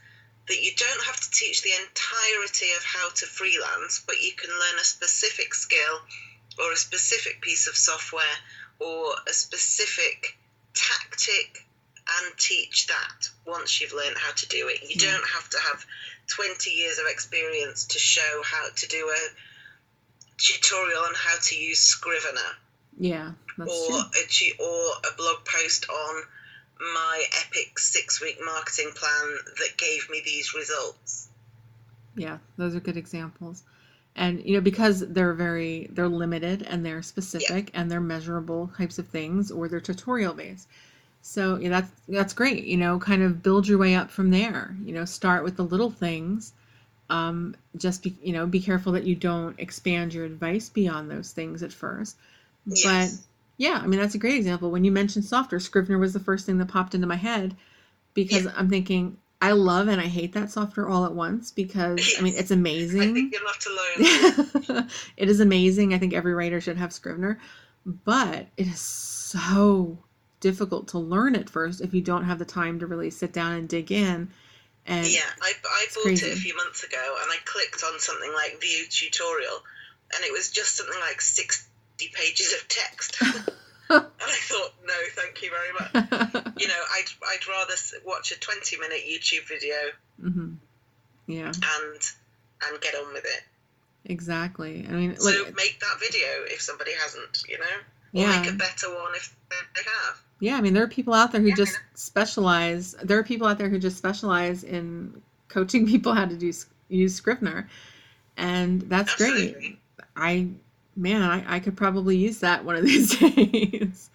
that 0.48 0.62
you 0.62 0.72
don't 0.76 1.04
have 1.04 1.20
to 1.20 1.30
teach 1.30 1.62
the 1.62 1.70
entirety 1.70 2.72
of 2.76 2.84
how 2.84 3.08
to 3.10 3.26
freelance, 3.26 4.02
but 4.06 4.20
you 4.20 4.32
can 4.32 4.50
learn 4.50 4.78
a 4.80 4.84
specific 4.84 5.54
skill 5.54 6.00
or 6.58 6.72
a 6.72 6.76
specific 6.76 7.40
piece 7.40 7.68
of 7.68 7.76
software 7.76 8.38
or 8.80 9.14
a 9.28 9.32
specific 9.32 10.36
tactic 10.74 11.64
and 12.18 12.36
teach 12.36 12.86
that 12.86 13.28
once 13.44 13.80
you've 13.80 13.92
learned 13.92 14.16
how 14.18 14.32
to 14.32 14.46
do 14.48 14.68
it. 14.68 14.82
You 14.82 14.96
Yeah. 14.96 15.12
don't 15.12 15.28
have 15.28 15.48
to 15.50 15.60
have 15.60 15.84
20 16.28 16.70
years 16.70 16.98
of 16.98 17.06
experience 17.06 17.84
to 17.86 17.98
show 17.98 18.42
how 18.42 18.70
to 18.70 18.86
do 18.86 19.08
a 19.08 19.30
tutorial 20.38 21.02
on 21.04 21.14
how 21.14 21.36
to 21.38 21.56
use 21.56 21.80
Scrivener 21.80 22.56
Yeah, 22.98 23.32
that's 23.58 23.70
or 23.70 23.88
true. 23.88 24.58
a 24.58 24.62
or 24.62 24.92
a 25.12 25.16
blog 25.16 25.44
post 25.44 25.88
on 25.90 26.22
my 26.94 27.24
epic 27.46 27.78
six 27.78 28.20
week 28.20 28.38
marketing 28.44 28.90
plan 28.94 29.36
that 29.58 29.76
gave 29.76 30.08
me 30.10 30.22
these 30.24 30.54
results. 30.54 31.28
Yeah, 32.16 32.38
those 32.56 32.74
are 32.74 32.80
good 32.80 32.96
examples. 32.96 33.62
And 34.14 34.42
you 34.42 34.54
know, 34.54 34.62
because 34.62 35.00
they're 35.00 35.34
very 35.34 35.88
they're 35.92 36.08
limited 36.08 36.62
and 36.62 36.84
they're 36.84 37.02
specific 37.02 37.70
and 37.74 37.90
they're 37.90 38.00
measurable 38.00 38.70
types 38.76 38.98
of 38.98 39.06
things 39.08 39.50
or 39.50 39.68
they're 39.68 39.80
tutorial 39.80 40.32
based. 40.32 40.68
So 41.20 41.56
yeah, 41.56 41.68
that's 41.68 41.90
that's 42.08 42.32
great. 42.32 42.64
You 42.64 42.78
know, 42.78 42.98
kind 42.98 43.22
of 43.22 43.42
build 43.42 43.68
your 43.68 43.78
way 43.78 43.94
up 43.94 44.10
from 44.10 44.30
there. 44.30 44.74
You 44.82 44.94
know, 44.94 45.04
start 45.04 45.44
with 45.44 45.56
the 45.56 45.64
little 45.64 45.90
things. 45.90 46.54
Um, 47.10 47.54
just 47.76 48.02
be 48.02 48.16
you 48.22 48.32
know, 48.32 48.46
be 48.46 48.60
careful 48.60 48.92
that 48.92 49.04
you 49.04 49.14
don't 49.14 49.58
expand 49.60 50.14
your 50.14 50.24
advice 50.24 50.70
beyond 50.70 51.10
those 51.10 51.32
things 51.32 51.62
at 51.62 51.72
first. 51.72 52.16
But 52.66 53.10
yeah, 53.56 53.80
I 53.82 53.86
mean 53.86 54.00
that's 54.00 54.14
a 54.14 54.18
great 54.18 54.36
example. 54.36 54.70
When 54.70 54.84
you 54.84 54.92
mentioned 54.92 55.24
software, 55.24 55.60
Scrivener 55.60 55.98
was 55.98 56.12
the 56.12 56.20
first 56.20 56.46
thing 56.46 56.58
that 56.58 56.68
popped 56.68 56.94
into 56.94 57.06
my 57.06 57.16
head 57.16 57.56
because 58.14 58.46
I'm 58.56 58.68
thinking 58.68 59.18
I 59.40 59.52
love 59.52 59.88
and 59.88 60.00
I 60.00 60.06
hate 60.06 60.32
that 60.32 60.50
software 60.50 60.88
all 60.88 61.04
at 61.04 61.12
once 61.14 61.52
because 61.52 62.14
I 62.18 62.22
mean 62.22 62.34
Yes. 62.34 62.42
it's 62.42 62.50
I 62.52 62.54
amazing. 62.54 63.14
think 63.14 63.32
you'll 63.34 63.46
have 63.46 63.58
to 63.58 64.76
learn. 64.76 64.88
it 65.16 65.28
is 65.28 65.40
amazing. 65.40 65.94
I 65.94 65.98
think 65.98 66.14
every 66.14 66.34
writer 66.34 66.60
should 66.60 66.78
have 66.78 66.92
Scrivener, 66.92 67.38
but 67.84 68.46
it 68.56 68.66
is 68.66 68.80
so 68.80 69.98
difficult 70.40 70.88
to 70.88 70.98
learn 70.98 71.34
at 71.34 71.48
first 71.50 71.80
if 71.80 71.94
you 71.94 72.00
don't 72.00 72.24
have 72.24 72.38
the 72.38 72.44
time 72.44 72.78
to 72.80 72.86
really 72.86 73.10
sit 73.10 73.32
down 73.32 73.52
and 73.52 73.68
dig 73.68 73.90
in. 73.92 74.30
And 74.86 75.06
yeah, 75.06 75.20
I, 75.42 75.52
I 75.64 75.86
bought 75.94 76.02
crazy. 76.04 76.26
it 76.26 76.32
a 76.32 76.36
few 76.36 76.56
months 76.56 76.84
ago 76.84 77.16
and 77.22 77.30
I 77.30 77.36
clicked 77.44 77.82
on 77.84 77.98
something 77.98 78.32
like 78.32 78.60
view 78.60 78.84
tutorial 78.88 79.56
and 80.14 80.24
it 80.24 80.32
was 80.32 80.50
just 80.50 80.76
something 80.76 80.98
like 81.00 81.20
60 81.98 82.12
pages 82.14 82.52
of 82.52 82.68
text. 82.68 83.16
and 83.90 84.02
I 84.20 84.38
thought, 84.42 84.72
no, 84.86 84.94
thank 85.14 85.42
you 85.42 85.50
very 85.50 85.72
much. 85.72 86.42
You 86.58 86.68
know, 86.68 86.74
I'd, 86.94 87.04
I'd 87.22 87.46
rather 87.48 87.74
watch 88.06 88.32
a 88.32 88.40
20 88.40 88.78
minute 88.78 89.00
YouTube 89.06 89.46
video 89.46 89.74
Mm-hmm. 90.22 90.54
yeah, 91.26 91.48
and 91.48 92.00
and 92.66 92.80
get 92.80 92.94
on 92.94 93.12
with 93.12 93.24
it. 93.26 93.42
exactly. 94.06 94.86
I 94.88 94.92
mean, 94.92 95.16
So 95.18 95.28
like, 95.44 95.54
make 95.54 95.78
that 95.80 96.00
video 96.00 96.26
if 96.46 96.62
somebody 96.62 96.92
hasn't, 96.94 97.42
you 97.46 97.58
know, 97.58 97.64
or 97.66 97.78
yeah, 98.12 98.40
make 98.40 98.50
a 98.50 98.54
better 98.54 98.88
one 98.88 99.14
if 99.14 99.36
they 99.50 99.82
have. 99.82 100.18
yeah. 100.40 100.56
I 100.56 100.62
mean, 100.62 100.72
there 100.72 100.82
are 100.82 100.88
people 100.88 101.12
out 101.12 101.32
there 101.32 101.42
who 101.42 101.48
Yeah. 101.48 101.54
just 101.56 101.78
specialize. 101.94 102.92
There 103.02 103.18
are 103.18 103.22
people 103.24 103.46
out 103.46 103.58
there 103.58 103.68
who 103.68 103.78
just 103.78 103.98
specialize 103.98 104.64
in 104.64 105.20
coaching 105.48 105.86
people 105.92 106.14
how 106.14 106.24
to 106.24 106.36
do 106.38 106.50
use 106.88 107.14
Scrivener, 107.14 107.68
and 108.38 108.80
that's 108.82 109.14
great. 109.16 109.78
I 110.16 110.48
man, 110.96 111.22
I, 111.22 111.56
I 111.56 111.60
could 111.60 111.76
probably 111.76 112.16
use 112.16 112.38
that 112.40 112.64
one 112.64 112.76
of 112.76 112.84
these 112.86 113.16
days. 113.18 114.10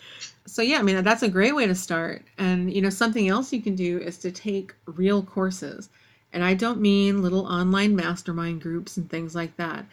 so 0.46 0.62
yeah, 0.62 0.80
I 0.80 0.82
mean 0.84 1.04
that's 1.04 1.24
a 1.24 1.30
great 1.30 1.56
way 1.56 1.68
to 1.68 1.76
start. 1.76 2.24
And 2.38 2.74
you 2.74 2.82
know, 2.82 2.90
something 2.90 3.28
else 3.28 3.54
you 3.54 3.62
can 3.62 3.76
do 3.76 4.00
is 4.00 4.18
to 4.20 4.32
take 4.32 4.74
real 4.86 5.24
courses. 5.24 5.90
And 6.34 6.44
I 6.44 6.54
don't 6.54 6.80
mean 6.82 7.22
little 7.22 7.46
online 7.46 7.96
mastermind 7.96 8.62
groups 8.62 8.96
and 8.98 9.10
things 9.10 9.36
like 9.36 9.58
that, 9.58 9.86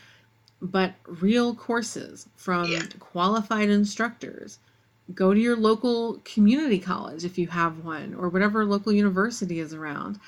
but 0.63 0.95
real 1.07 1.55
courses 1.55 2.29
from 2.37 2.71
Yeah. 2.71 2.83
qualified 3.01 3.71
instructors. 3.71 4.59
Go 5.15 5.35
to 5.35 5.41
your 5.41 5.57
local 5.57 6.21
community 6.25 6.79
college 6.79 7.25
if 7.25 7.39
you 7.39 7.49
have 7.49 7.85
one, 7.85 8.15
or 8.15 8.29
whatever 8.29 8.65
local 8.65 8.93
university 8.93 9.59
is 9.59 9.75
around. 9.75 10.21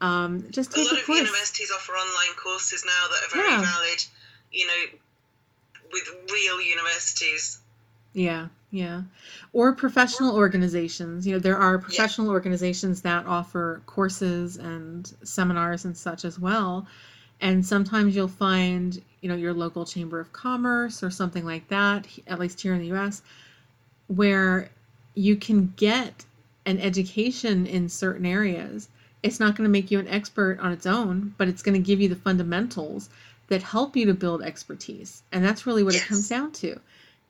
Um, 0.00 0.44
just 0.50 0.72
A 0.72 0.76
take 0.76 0.84
lot 0.86 0.94
a 0.96 1.00
of 1.00 1.06
course. 1.06 1.18
universities 1.20 1.72
offer 1.74 1.92
online 1.92 2.34
courses 2.36 2.84
now 2.84 3.08
that 3.10 3.24
are 3.26 3.34
very 3.36 3.48
Yeah. 3.50 3.62
valid. 3.62 4.04
You 4.52 4.66
know, 4.66 4.98
with 5.92 6.08
real 6.30 6.60
universities 6.60 7.60
Yeah, 8.14 8.48
yeah. 8.70 9.02
Or 9.52 9.74
professional 9.74 10.36
organizations. 10.36 11.26
You 11.26 11.34
know, 11.34 11.38
there 11.38 11.58
are 11.58 11.78
professional 11.78 12.30
organizations 12.30 13.02
that 13.02 13.26
offer 13.26 13.82
courses 13.86 14.56
and 14.56 15.12
seminars 15.22 15.84
and 15.84 15.96
such 15.96 16.24
as 16.24 16.38
well. 16.38 16.86
And 17.42 17.64
sometimes 17.64 18.16
you'll 18.16 18.28
find, 18.28 19.02
you 19.20 19.28
know, 19.28 19.34
your 19.36 19.52
local 19.52 19.84
chamber 19.84 20.18
of 20.18 20.32
commerce 20.32 21.02
or 21.02 21.10
something 21.10 21.44
like 21.44 21.68
that, 21.68 22.08
at 22.26 22.38
least 22.38 22.62
here 22.62 22.72
in 22.72 22.80
the 22.80 22.96
US, 22.96 23.20
where 24.06 24.70
you 25.14 25.36
can 25.36 25.74
get 25.76 26.24
an 26.64 26.78
education 26.80 27.66
in 27.66 27.88
certain 27.90 28.24
areas. 28.24 28.88
It's 29.22 29.40
not 29.40 29.56
going 29.56 29.68
to 29.68 29.72
make 29.72 29.90
you 29.90 29.98
an 29.98 30.08
expert 30.08 30.58
on 30.60 30.72
its 30.72 30.86
own, 30.86 31.34
but 31.36 31.48
it's 31.48 31.62
going 31.62 31.74
to 31.80 31.86
give 31.86 32.00
you 32.00 32.08
the 32.08 32.16
fundamentals 32.16 33.10
that 33.48 33.62
help 33.62 33.96
you 33.96 34.06
to 34.06 34.14
build 34.14 34.42
expertise. 34.42 35.22
And 35.32 35.44
that's 35.44 35.66
really 35.66 35.84
what 35.84 35.94
Yes. 35.94 36.04
it 36.04 36.08
comes 36.08 36.28
down 36.28 36.52
to. 36.52 36.80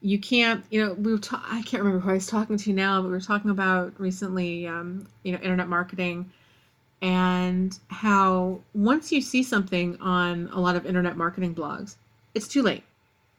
You 0.01 0.19
can't, 0.19 0.65
you 0.71 0.85
know, 0.85 0.93
we 0.95 1.13
were 1.13 1.19
ta- 1.19 1.45
I 1.49 1.63
can't 1.63 1.83
remember 1.83 2.01
who 2.01 2.11
I 2.11 2.15
was 2.15 2.27
talking 2.27 2.57
to 2.59 2.73
now, 2.73 3.01
but 3.03 3.09
we 3.09 3.13
were 3.13 3.21
talking 3.21 3.51
about 3.51 3.99
recently, 3.99 4.67
um, 4.67 5.07
you 5.23 5.33
know, 5.33 5.39
internet 5.39 5.69
marketing 5.69 6.31
and 7.03 7.79
how 7.89 8.61
once 8.75 9.13
you 9.13 9.21
see 9.21 9.43
something 9.43 9.99
on 10.01 10.49
a 10.53 10.61
lot 10.61 10.77
of 10.77 10.87
internet 10.87 11.17
marketing 11.17 11.55
blogs, 11.55 11.97
it's 12.35 12.49
too 12.49 12.63
late. 12.63 12.85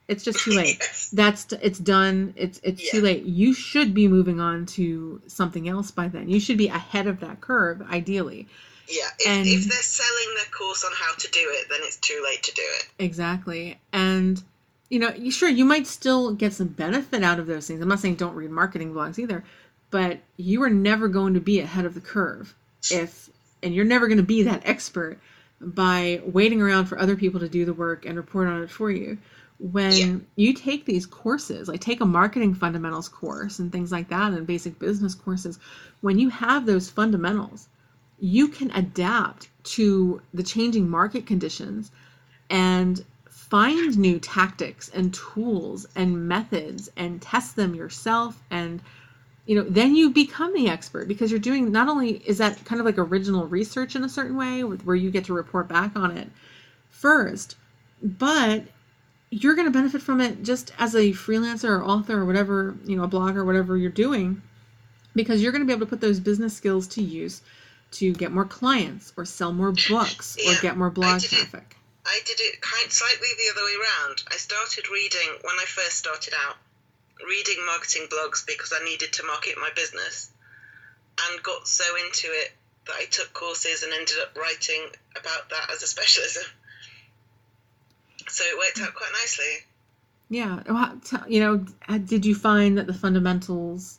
It's 0.08 0.24
just 0.24 0.40
too 0.40 0.52
late. 0.52 0.78
Yes. 0.80 1.10
That's 1.12 1.52
it's 1.52 1.78
done. 1.78 2.32
It's 2.36 2.60
it's 2.62 2.90
too 2.90 3.02
late. 3.02 3.24
You 3.24 3.52
should 3.52 3.92
be 3.92 4.08
moving 4.08 4.40
on 4.40 4.64
to 4.66 5.20
something 5.26 5.68
else 5.68 5.90
by 5.90 6.08
then. 6.08 6.28
You 6.30 6.40
should 6.40 6.56
be 6.56 6.68
ahead 6.68 7.06
of 7.06 7.20
that 7.20 7.40
curve, 7.40 7.82
ideally. 7.90 8.46
Yeah, 8.88 9.08
if, 9.18 9.26
And- 9.28 9.46
if 9.46 9.64
they're 9.68 9.82
selling 9.82 10.34
their 10.36 10.46
course 10.56 10.84
on 10.84 10.92
how 10.94 11.14
to 11.14 11.28
do 11.30 11.40
it, 11.54 11.68
then 11.68 11.80
it's 11.82 11.96
too 11.96 12.20
late 12.24 12.42
to 12.44 12.54
do 12.54 12.62
it. 12.64 12.88
Exactly. 12.98 13.78
And 13.92 14.42
you 14.90 14.98
know, 14.98 15.12
sure 15.30 15.50
you 15.50 15.66
might 15.66 15.86
still 15.86 16.32
get 16.32 16.54
some 16.54 16.68
benefit 16.68 17.22
out 17.22 17.38
of 17.38 17.46
those 17.46 17.66
things. 17.66 17.82
I'm 17.82 17.88
not 17.88 18.00
saying 18.00 18.14
don't 18.14 18.34
read 18.34 18.50
marketing 18.50 18.94
blogs 18.94 19.18
either, 19.18 19.44
but 19.90 20.18
you 20.38 20.62
are 20.62 20.70
never 20.70 21.08
going 21.08 21.34
to 21.34 21.40
be 21.40 21.60
ahead 21.60 21.84
of 21.84 21.92
the 21.94 22.00
curve 22.00 22.54
if 22.90 23.28
and 23.62 23.74
you're 23.74 23.84
never 23.84 24.06
going 24.08 24.16
to 24.18 24.22
be 24.24 24.44
that 24.44 24.62
expert 24.64 25.18
by 25.60 26.22
waiting 26.24 26.62
around 26.62 26.86
for 26.86 26.98
other 26.98 27.16
people 27.16 27.40
to 27.40 27.48
do 27.50 27.64
the 27.66 27.74
work 27.74 28.06
and 28.06 28.16
report 28.16 28.48
on 28.48 28.62
it 28.62 28.70
for 28.70 28.90
you. 28.90 29.18
When 29.58 29.92
Yeah. 29.92 30.16
you 30.36 30.54
take 30.54 30.84
these 30.86 31.04
courses, 31.04 31.66
like 31.68 31.80
take 31.80 32.00
a 32.00 32.06
marketing 32.06 32.54
fundamentals 32.54 33.08
course 33.08 33.58
and 33.58 33.70
things 33.72 33.90
like 33.92 34.08
that 34.08 34.32
and 34.32 34.46
basic 34.46 34.78
business 34.78 35.14
courses, 35.14 35.58
when 36.00 36.18
you 36.18 36.28
have 36.30 36.64
those 36.64 36.88
fundamentals, 36.88 37.66
you 38.20 38.48
can 38.48 38.70
adapt 38.72 39.48
to 39.64 40.20
the 40.34 40.42
changing 40.42 40.88
market 40.88 41.26
conditions 41.26 41.90
and 42.50 43.04
find 43.28 43.98
new 43.98 44.18
tactics 44.18 44.90
and 44.90 45.14
tools 45.14 45.86
and 45.96 46.28
methods 46.28 46.90
and 46.96 47.22
test 47.22 47.56
them 47.56 47.74
yourself 47.74 48.42
and 48.50 48.82
you 49.46 49.54
know 49.54 49.62
then 49.68 49.94
you 49.94 50.10
become 50.10 50.52
the 50.52 50.68
expert 50.68 51.08
because 51.08 51.30
you're 51.30 51.40
doing 51.40 51.72
not 51.72 51.88
only 51.88 52.16
is 52.26 52.38
that 52.38 52.62
kind 52.64 52.80
of 52.80 52.84
like 52.84 52.98
original 52.98 53.46
research 53.46 53.96
in 53.96 54.04
a 54.04 54.08
certain 54.08 54.36
way 54.36 54.62
where 54.62 54.96
you 54.96 55.10
get 55.10 55.24
to 55.24 55.32
report 55.32 55.68
back 55.68 55.96
on 55.96 56.16
it 56.16 56.28
first 56.90 57.56
but 58.02 58.64
you're 59.30 59.54
going 59.54 59.66
to 59.66 59.72
benefit 59.72 60.02
from 60.02 60.20
it 60.20 60.42
just 60.42 60.72
as 60.78 60.94
a 60.94 61.12
freelancer 61.12 61.70
or 61.70 61.84
author 61.84 62.20
or 62.20 62.26
whatever 62.26 62.76
you 62.84 62.96
know 62.96 63.04
a 63.04 63.08
blogger 63.08 63.44
whatever 63.46 63.76
you're 63.76 63.90
doing 63.90 64.42
because 65.14 65.42
you're 65.42 65.52
going 65.52 65.62
to 65.62 65.66
be 65.66 65.72
able 65.72 65.86
to 65.86 65.90
put 65.90 66.00
those 66.00 66.20
business 66.20 66.54
skills 66.54 66.86
to 66.86 67.02
use 67.02 67.40
to 67.90 68.12
get 68.12 68.32
more 68.32 68.44
clients 68.44 69.12
or 69.16 69.24
sell 69.24 69.52
more 69.52 69.72
books 69.88 70.36
or 70.46 70.54
get 70.60 70.76
more 70.76 70.90
blog 70.90 71.22
it. 71.22 71.28
traffic 71.30 71.78
I 72.08 72.20
did 72.24 72.40
it 72.40 72.60
kind 72.62 72.90
slightly 72.90 73.28
the 73.36 73.52
other 73.52 73.64
way 73.64 73.74
around. 73.76 74.22
I 74.32 74.36
started 74.36 74.88
reading 74.88 75.28
when 75.42 75.58
I 75.58 75.66
first 75.66 75.98
started 75.98 76.32
out, 76.46 76.56
reading 77.28 77.64
marketing 77.66 78.08
blogs 78.10 78.46
because 78.46 78.72
I 78.72 78.82
needed 78.82 79.12
to 79.14 79.24
market 79.24 79.56
my 79.60 79.68
business, 79.76 80.30
and 81.28 81.42
got 81.42 81.68
so 81.68 81.84
into 82.06 82.28
it 82.28 82.52
that 82.86 82.96
I 82.96 83.04
took 83.04 83.34
courses 83.34 83.82
and 83.82 83.92
ended 83.92 84.16
up 84.22 84.34
writing 84.38 84.88
about 85.20 85.50
that 85.50 85.70
as 85.70 85.82
a 85.82 85.86
specialism. 85.86 86.44
So 88.28 88.44
it 88.44 88.56
worked 88.56 88.80
out 88.80 88.94
quite 88.94 89.12
nicely. 89.12 89.66
Yeah. 90.30 90.62
You 91.28 91.40
know, 91.40 91.98
did 91.98 92.24
you 92.24 92.34
find 92.34 92.78
that 92.78 92.86
the 92.86 92.94
fundamentals 92.94 93.97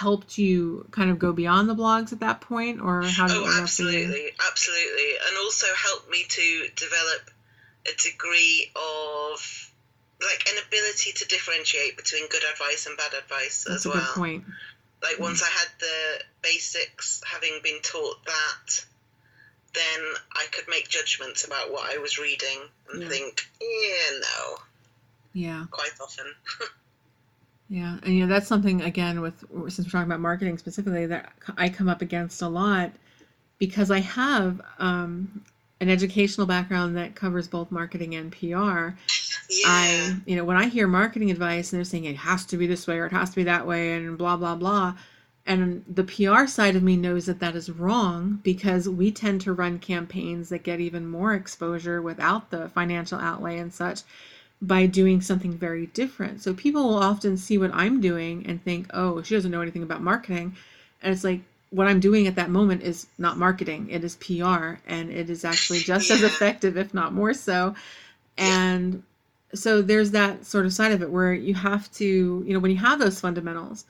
helped 0.00 0.38
you 0.38 0.86
kind 0.92 1.10
of 1.10 1.18
go 1.18 1.32
beyond 1.32 1.68
the 1.68 1.74
blogs 1.74 2.12
at 2.12 2.20
that 2.20 2.40
point, 2.40 2.80
or 2.80 3.02
how 3.02 3.28
did 3.28 3.36
it 3.36 3.38
Oh, 3.38 3.42
work 3.42 3.52
out 3.52 3.68
for 3.68 3.82
you? 3.82 3.88
absolutely, 3.88 4.32
absolutely, 4.48 5.10
and 5.26 5.36
also 5.38 5.66
helped 5.76 6.10
me 6.10 6.24
to 6.26 6.68
develop 6.74 7.30
a 7.86 7.92
degree 8.02 8.70
of 8.74 9.70
like 10.22 10.48
an 10.50 10.56
ability 10.66 11.12
to 11.12 11.26
differentiate 11.28 11.96
between 11.96 12.28
good 12.28 12.44
advice 12.50 12.86
and 12.86 12.96
bad 12.96 13.12
advice 13.14 13.64
That's 13.68 13.84
as 13.84 13.86
a 13.86 13.88
well. 13.90 14.00
good 14.00 14.20
point. 14.20 14.44
Like 15.02 15.16
mm. 15.16 15.20
once 15.20 15.42
I 15.42 15.48
had 15.48 15.68
the 15.78 16.24
basics, 16.42 17.22
having 17.26 17.60
been 17.62 17.80
taught 17.82 18.24
that, 18.24 18.84
then 19.74 20.00
I 20.32 20.46
could 20.50 20.68
make 20.68 20.88
judgments 20.88 21.44
about 21.44 21.70
what 21.72 21.90
I 21.94 21.98
was 21.98 22.18
reading 22.18 22.58
and 22.90 23.02
Yeah. 23.02 23.08
think, 23.08 23.42
yeah, 23.60 24.18
no, 24.20 24.56
Yeah. 25.32 25.64
quite 25.70 25.92
often. 26.00 26.26
Yeah, 27.70 27.98
and 28.02 28.12
you 28.12 28.26
know 28.26 28.34
that's 28.34 28.48
something 28.48 28.82
again 28.82 29.20
with 29.20 29.44
since 29.68 29.86
we're 29.86 29.92
talking 29.92 30.10
about 30.10 30.18
marketing 30.18 30.58
specifically 30.58 31.06
that 31.06 31.32
I 31.56 31.68
come 31.68 31.88
up 31.88 32.02
against 32.02 32.42
a 32.42 32.48
lot 32.48 32.90
because 33.58 33.92
I 33.92 34.00
have 34.00 34.60
um, 34.80 35.44
an 35.80 35.88
educational 35.88 36.48
background 36.48 36.96
that 36.96 37.14
covers 37.14 37.46
both 37.46 37.70
marketing 37.70 38.16
and 38.16 38.32
PR. 38.32 38.46
Yeah, 39.48 39.66
I, 39.66 40.16
you 40.26 40.34
know, 40.34 40.42
when 40.42 40.56
I 40.56 40.66
hear 40.66 40.88
marketing 40.88 41.30
advice 41.30 41.72
and 41.72 41.78
they're 41.78 41.84
saying 41.84 42.06
it 42.06 42.16
has 42.16 42.44
to 42.46 42.56
be 42.56 42.66
this 42.66 42.88
way 42.88 42.98
or 42.98 43.06
it 43.06 43.12
has 43.12 43.30
to 43.30 43.36
be 43.36 43.44
that 43.44 43.68
way 43.68 43.92
and 43.92 44.18
blah 44.18 44.36
blah 44.36 44.56
blah, 44.56 44.96
and 45.46 45.84
the 45.86 46.02
PR 46.02 46.46
side 46.48 46.74
of 46.74 46.82
me 46.82 46.96
knows 46.96 47.26
that 47.26 47.38
that 47.38 47.54
is 47.54 47.70
wrong 47.70 48.40
because 48.42 48.88
we 48.88 49.12
tend 49.12 49.42
to 49.42 49.52
run 49.52 49.78
campaigns 49.78 50.48
that 50.48 50.64
get 50.64 50.80
even 50.80 51.06
more 51.06 51.34
exposure 51.34 52.02
without 52.02 52.50
the 52.50 52.68
financial 52.70 53.20
outlay 53.20 53.58
and 53.58 53.72
such 53.72 54.02
by 54.62 54.86
doing 54.86 55.20
something 55.20 55.52
very 55.52 55.86
different. 55.86 56.42
So 56.42 56.52
people 56.54 56.82
will 56.84 56.98
often 56.98 57.36
see 57.36 57.58
what 57.58 57.74
I'm 57.74 58.00
doing 58.00 58.44
and 58.46 58.62
think, 58.62 58.86
"Oh, 58.92 59.22
she 59.22 59.34
doesn't 59.34 59.50
know 59.50 59.62
anything 59.62 59.82
about 59.82 60.02
marketing." 60.02 60.54
And 61.02 61.12
it's 61.12 61.24
like 61.24 61.40
what 61.70 61.86
I'm 61.86 62.00
doing 62.00 62.26
at 62.26 62.34
that 62.34 62.50
moment 62.50 62.82
is 62.82 63.06
not 63.18 63.38
marketing, 63.38 63.88
it 63.90 64.04
is 64.04 64.16
PR 64.16 64.80
and 64.88 65.10
it 65.10 65.30
is 65.30 65.44
actually 65.44 65.80
just 65.80 66.10
as 66.10 66.22
effective 66.30 66.76
if 66.76 66.92
not 66.92 67.14
more 67.14 67.32
so. 67.34 67.74
And 68.36 69.02
so 69.54 69.82
there's 69.82 70.10
that 70.12 70.46
sort 70.46 70.66
of 70.66 70.72
side 70.72 70.92
of 70.92 71.02
it 71.02 71.10
where 71.10 71.32
you 71.32 71.54
have 71.54 71.90
to, 71.92 72.44
you 72.46 72.52
know, 72.52 72.58
when 72.60 72.70
you 72.70 72.76
have 72.78 72.98
those 72.98 73.20
fundamentals 73.20 73.84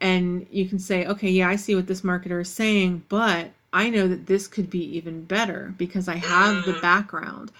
and 0.00 0.46
you 0.50 0.68
can 0.68 0.78
say, 0.78 1.06
okay, 1.06 1.30
yeah, 1.30 1.48
I 1.48 1.56
see 1.56 1.74
what 1.74 1.86
this 1.86 2.02
marketer 2.02 2.40
is 2.40 2.48
saying, 2.50 3.04
but 3.08 3.50
I 3.72 3.88
know 3.90 4.08
that 4.08 4.26
this 4.26 4.48
could 4.48 4.68
be 4.68 4.84
even 4.96 5.24
better 5.24 5.74
because 5.78 6.08
I 6.08 6.16
have 6.16 6.64
the 6.66 6.72
Mhm. 6.72 6.82
background 6.82 7.52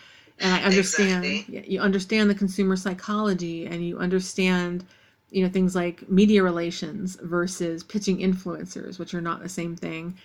and 0.42 0.52
I 0.52 0.62
understand 0.62 1.24
Exactly. 1.24 1.54
yeah, 1.56 1.62
you 1.66 1.80
understand 1.80 2.28
the 2.28 2.34
consumer 2.34 2.76
psychology 2.76 3.66
and 3.66 3.86
you 3.86 3.98
understand 3.98 4.84
you 5.30 5.42
know 5.44 5.50
things 5.50 5.74
like 5.74 6.08
media 6.10 6.42
relations 6.42 7.16
versus 7.22 7.82
pitching 7.82 8.18
influencers 8.18 8.98
which 8.98 9.14
are 9.14 9.20
not 9.22 9.42
the 9.42 9.48
same 9.48 9.76
thing. 9.76 10.18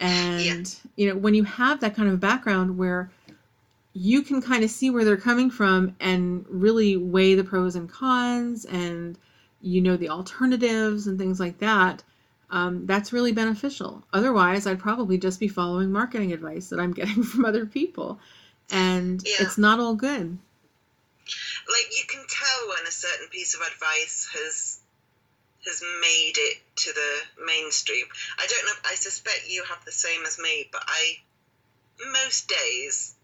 And 0.00 0.74
you 0.96 1.08
know 1.08 1.16
when 1.16 1.34
you 1.34 1.44
have 1.44 1.80
that 1.80 1.96
kind 1.96 2.08
of 2.08 2.20
background 2.20 2.76
where 2.78 3.10
you 3.94 4.22
can 4.22 4.40
kind 4.42 4.64
of 4.64 4.70
see 4.70 4.90
where 4.90 5.04
they're 5.04 5.16
coming 5.16 5.50
from 5.50 5.94
and 6.00 6.46
really 6.48 6.96
weigh 6.96 7.34
the 7.34 7.44
pros 7.44 7.76
and 7.76 7.90
cons 7.90 8.64
and 8.66 9.18
you 9.60 9.80
know 9.80 9.96
the 9.96 10.08
alternatives 10.10 11.06
and 11.06 11.18
things 11.18 11.40
like 11.40 11.58
that 11.58 12.02
um, 12.50 12.84
that's 12.84 13.12
really 13.14 13.32
beneficial. 13.32 14.04
Otherwise 14.12 14.66
i'd 14.66 14.78
probably 14.78 15.18
just 15.18 15.40
be 15.40 15.48
following 15.48 15.90
marketing 15.92 16.32
advice 16.32 16.68
that 16.68 16.80
i'm 16.80 16.92
getting 17.00 17.22
from 17.22 17.44
other 17.44 17.66
people 17.66 18.20
and 18.72 19.22
Yeah. 19.24 19.36
it's 19.46 19.58
not 19.58 19.78
all 19.78 19.94
good 19.94 20.38
like 21.68 21.88
you 21.96 22.04
can 22.08 22.24
tell 22.28 22.68
when 22.68 22.86
a 22.86 22.90
certain 22.90 23.28
piece 23.28 23.54
of 23.54 23.60
advice 23.60 24.28
has 24.34 24.78
has 25.64 25.80
made 26.00 26.32
it 26.36 26.58
to 26.74 26.92
the 26.92 27.44
mainstream. 27.46 28.04
I 28.36 28.46
don't 28.48 28.66
know. 28.66 28.72
I 28.90 28.96
suspect 28.96 29.44
you 29.48 29.62
have 29.62 29.84
the 29.84 29.92
same 29.92 30.24
as 30.26 30.36
me, 30.40 30.68
but 30.72 30.82
I 30.88 31.18
most 32.10 32.48
days 32.48 33.14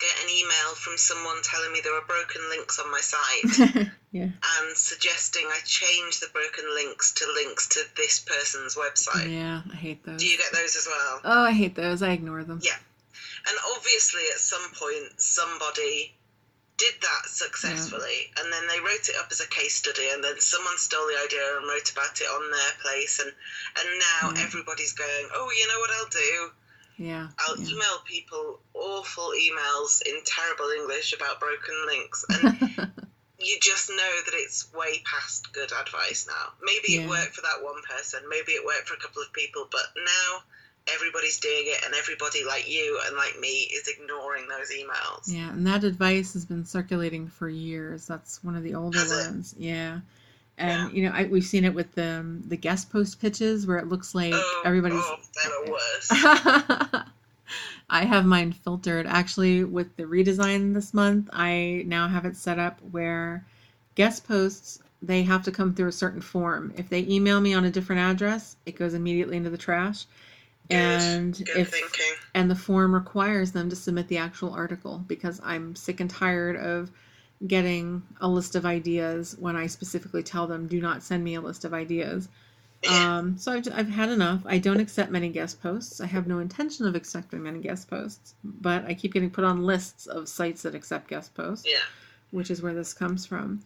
get 0.00 0.10
an 0.24 0.28
email 0.30 0.74
from 0.74 0.96
someone 0.98 1.36
telling 1.44 1.72
me 1.72 1.80
there 1.84 1.94
are 1.96 2.04
broken 2.06 2.42
links 2.50 2.80
on 2.80 2.90
my 2.90 3.00
site 3.00 3.88
yeah 4.12 4.24
and 4.24 4.76
suggesting 4.76 5.44
I 5.46 5.60
change 5.64 6.18
the 6.20 6.26
broken 6.32 6.64
links 6.74 7.12
to 7.14 7.26
links 7.34 7.68
to 7.68 7.80
this 7.96 8.18
person's 8.20 8.74
website. 8.76 9.30
yeah 9.30 9.60
i 9.70 9.76
hate 9.76 10.02
those 10.04 10.20
Do 10.20 10.26
you 10.26 10.38
get 10.38 10.52
those 10.52 10.74
as 10.74 10.88
well? 10.90 11.20
oh 11.24 11.44
i 11.44 11.52
hate 11.52 11.74
those 11.74 12.02
i 12.02 12.10
ignore 12.12 12.42
them 12.44 12.60
Yeah. 12.62 12.76
And 13.48 13.56
obviously, 13.76 14.22
at 14.32 14.38
some 14.38 14.70
point, 14.72 15.20
somebody 15.20 16.12
did 16.76 16.94
that 17.02 17.26
successfully, 17.26 18.32
and 18.38 18.50
then 18.52 18.66
they 18.66 18.80
wrote 18.80 19.08
it 19.08 19.16
up 19.16 19.28
as 19.30 19.40
a 19.40 19.46
case 19.48 19.74
study, 19.76 20.08
and 20.12 20.24
then 20.24 20.40
someone 20.40 20.78
stole 20.78 21.06
the 21.06 21.20
idea 21.22 21.56
and 21.58 21.66
wrote 21.68 21.90
about 21.92 22.18
it 22.20 22.24
on 22.24 22.50
their 22.50 22.72
place, 22.80 23.20
and 23.20 23.30
and 23.76 23.98
now 23.98 24.32
Yeah. 24.34 24.44
everybody's 24.46 24.92
going, 24.92 25.28
oh, 25.34 25.50
you 25.50 25.68
know 25.68 25.78
what 25.80 25.90
I'll 25.90 26.06
do? 26.08 26.50
yeah 26.96 27.28
I'll 27.38 27.56
yeah. 27.58 27.68
email 27.68 27.98
people 28.04 28.60
awful 28.74 29.32
emails 29.32 30.02
in 30.02 30.20
terrible 30.24 30.68
English 30.70 31.12
about 31.12 31.40
broken 31.40 31.74
links, 31.86 32.24
and 32.30 32.54
you 33.38 33.58
just 33.60 33.90
know 33.90 34.12
that 34.24 34.34
it's 34.34 34.72
way 34.72 35.02
past 35.04 35.52
good 35.52 35.72
advice 35.72 36.26
now. 36.28 36.52
Maybe 36.62 36.94
Yeah. 36.94 37.02
it 37.04 37.08
worked 37.08 37.34
for 37.34 37.42
that 37.42 37.62
one 37.62 37.82
person, 37.88 38.20
maybe 38.28 38.52
it 38.52 38.64
worked 38.64 38.88
for 38.88 38.94
a 38.94 38.98
couple 38.98 39.22
of 39.22 39.32
people, 39.32 39.68
but 39.70 39.84
now 39.96 40.42
everybody's 40.94 41.38
doing 41.38 41.64
it, 41.66 41.84
and 41.84 41.94
everybody 41.94 42.44
like 42.44 42.68
you 42.68 43.00
and 43.06 43.16
like 43.16 43.38
me 43.40 43.48
is 43.74 43.88
ignoring 43.88 44.46
those 44.48 44.70
emails. 44.70 45.24
Yeah, 45.26 45.50
and 45.52 45.66
that 45.66 45.84
advice 45.84 46.32
has 46.34 46.44
been 46.44 46.64
circulating 46.64 47.28
for 47.28 47.48
years. 47.48 48.06
That's 48.06 48.42
one 48.44 48.56
of 48.56 48.62
the 48.62 48.74
older 48.74 48.98
Has 48.98 49.12
it? 49.12 49.30
ones. 49.30 49.54
Yeah. 49.58 50.00
And 50.58 50.92
you 50.92 51.04
know, 51.04 51.12
I, 51.14 51.24
we've 51.24 51.44
seen 51.44 51.64
it 51.64 51.72
with 51.74 51.92
the 51.94 52.18
um, 52.20 52.42
the 52.46 52.56
guest 52.56 52.90
post 52.92 53.20
pitches 53.20 53.66
where 53.66 53.78
it 53.78 53.88
looks 53.88 54.14
like 54.14 54.32
Oh, 54.34 54.62
everybody's 54.64 55.00
oh, 55.02 55.16
they're 55.42 55.64
the 55.64 55.70
worst. 55.72 57.06
I 57.90 58.04
have 58.04 58.24
mine 58.26 58.52
filtered. 58.52 59.06
Actually, 59.06 59.64
with 59.64 59.96
the 59.96 60.04
redesign 60.04 60.74
this 60.74 60.92
month, 60.94 61.28
I 61.32 61.82
now 61.86 62.08
have 62.08 62.24
it 62.26 62.36
set 62.36 62.58
up 62.58 62.78
where 62.90 63.44
guest 63.94 64.28
posts 64.28 64.80
they 65.02 65.22
have 65.22 65.42
to 65.44 65.50
come 65.50 65.74
through 65.74 65.88
a 65.88 65.92
certain 65.92 66.20
form. 66.20 66.72
If 66.76 66.88
they 66.90 67.00
email 67.08 67.40
me 67.40 67.54
on 67.54 67.64
a 67.64 67.70
different 67.70 68.02
address, 68.02 68.56
it 68.66 68.76
goes 68.76 68.92
immediately 68.94 69.36
into 69.38 69.50
the 69.50 69.56
trash. 69.58 70.04
And 70.76 71.36
good 71.36 71.56
if 71.56 71.70
thinking. 71.70 72.14
and 72.34 72.50
the 72.50 72.56
form 72.56 72.94
requires 72.94 73.52
them 73.52 73.68
to 73.70 73.76
submit 73.76 74.08
the 74.08 74.18
actual 74.18 74.52
article 74.52 75.04
because 75.06 75.40
I'm 75.42 75.74
sick 75.74 76.00
and 76.00 76.08
tired 76.08 76.56
of 76.56 76.90
getting 77.46 78.02
a 78.20 78.28
list 78.28 78.54
of 78.54 78.66
ideas 78.66 79.36
when 79.38 79.56
I 79.56 79.66
specifically 79.66 80.22
tell 80.22 80.46
them 80.46 80.66
do 80.66 80.80
not 80.80 81.02
send 81.02 81.24
me 81.24 81.34
a 81.34 81.40
list 81.40 81.64
of 81.64 81.72
ideas. 81.72 82.28
Yeah. 82.82 83.18
Um, 83.18 83.36
so 83.36 83.52
I've, 83.52 83.68
I've 83.74 83.88
had 83.90 84.08
enough. 84.08 84.40
I 84.46 84.58
don't 84.58 84.80
accept 84.80 85.10
many 85.10 85.28
guest 85.28 85.60
posts. 85.62 86.00
I 86.00 86.06
have 86.06 86.26
no 86.26 86.38
intention 86.38 86.86
of 86.86 86.94
accepting 86.94 87.42
many 87.42 87.58
guest 87.58 87.90
posts, 87.90 88.34
but 88.42 88.84
I 88.86 88.94
keep 88.94 89.12
getting 89.12 89.30
put 89.30 89.44
on 89.44 89.64
lists 89.64 90.06
of 90.06 90.28
sites 90.28 90.62
that 90.62 90.74
accept 90.74 91.08
guest 91.08 91.34
posts, 91.34 91.66
yeah. 91.68 91.78
which 92.30 92.50
is 92.50 92.62
where 92.62 92.74
this 92.74 92.94
comes 92.94 93.26
from. 93.26 93.60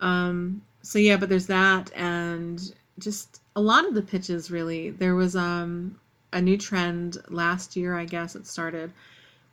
Um, 0.00 0.62
so 0.82 0.98
yeah, 0.98 1.16
but 1.16 1.28
there's 1.28 1.46
that, 1.46 1.90
and 1.94 2.60
just 2.98 3.40
a 3.56 3.60
lot 3.60 3.86
of 3.86 3.94
the 3.94 4.02
pitches 4.02 4.50
really. 4.50 4.90
There 4.90 5.14
was 5.14 5.34
um, 5.34 5.98
a 6.32 6.40
new 6.40 6.56
trend 6.58 7.18
last 7.28 7.76
year, 7.76 7.96
I 7.96 8.04
guess 8.04 8.34
it 8.36 8.46
started, 8.46 8.92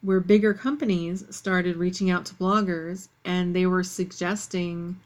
where 0.02 0.20
bigger 0.20 0.54
companies 0.54 1.24
started 1.30 1.78
reaching 1.78 2.10
out 2.10 2.26
to 2.26 2.36
bloggers 2.36 3.08
and 3.24 3.56
they 3.56 3.66
were 3.66 3.84
suggesting 3.84 4.98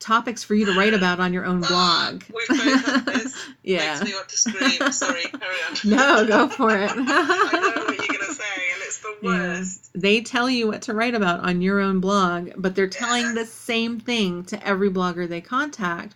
topics 0.00 0.44
for 0.44 0.54
you 0.54 0.66
to 0.66 0.72
write 0.78 0.92
about 0.94 1.18
on 1.20 1.32
your 1.32 1.44
own 1.46 1.60
blog. 1.68 2.22
We've 2.34 2.48
both 2.48 3.04
this. 3.06 3.34
yeah. 3.62 3.94
Makes 3.94 4.04
me 4.04 4.14
want 4.14 4.28
to 4.28 4.36
scream. 4.36 4.92
Sorry, 4.92 5.22
carry 5.22 5.56
on. 5.68 5.76
No, 5.84 6.26
go 6.26 6.48
for 6.48 6.70
it. 6.76 6.90
I 6.94 6.94
know 6.94 7.84
what 7.84 7.98
you're 7.98 8.06
going 8.06 8.18
to 8.20 8.34
say, 8.34 8.44
and 8.74 8.82
it's 8.82 8.98
the 8.98 9.16
Yeah. 9.22 9.64
They 9.94 10.20
tell 10.20 10.50
you 10.50 10.66
what 10.66 10.82
to 10.82 10.94
write 10.94 11.14
about 11.14 11.40
on 11.40 11.62
your 11.62 11.80
own 11.80 12.00
blog, 12.00 12.50
but 12.56 12.74
they're 12.74 12.86
telling 12.88 13.24
Yeah. 13.24 13.32
the 13.34 13.46
same 13.46 13.98
thing 14.00 14.44
to 14.44 14.66
every 14.66 14.90
blogger 14.90 15.28
they 15.28 15.40
contact. 15.40 16.14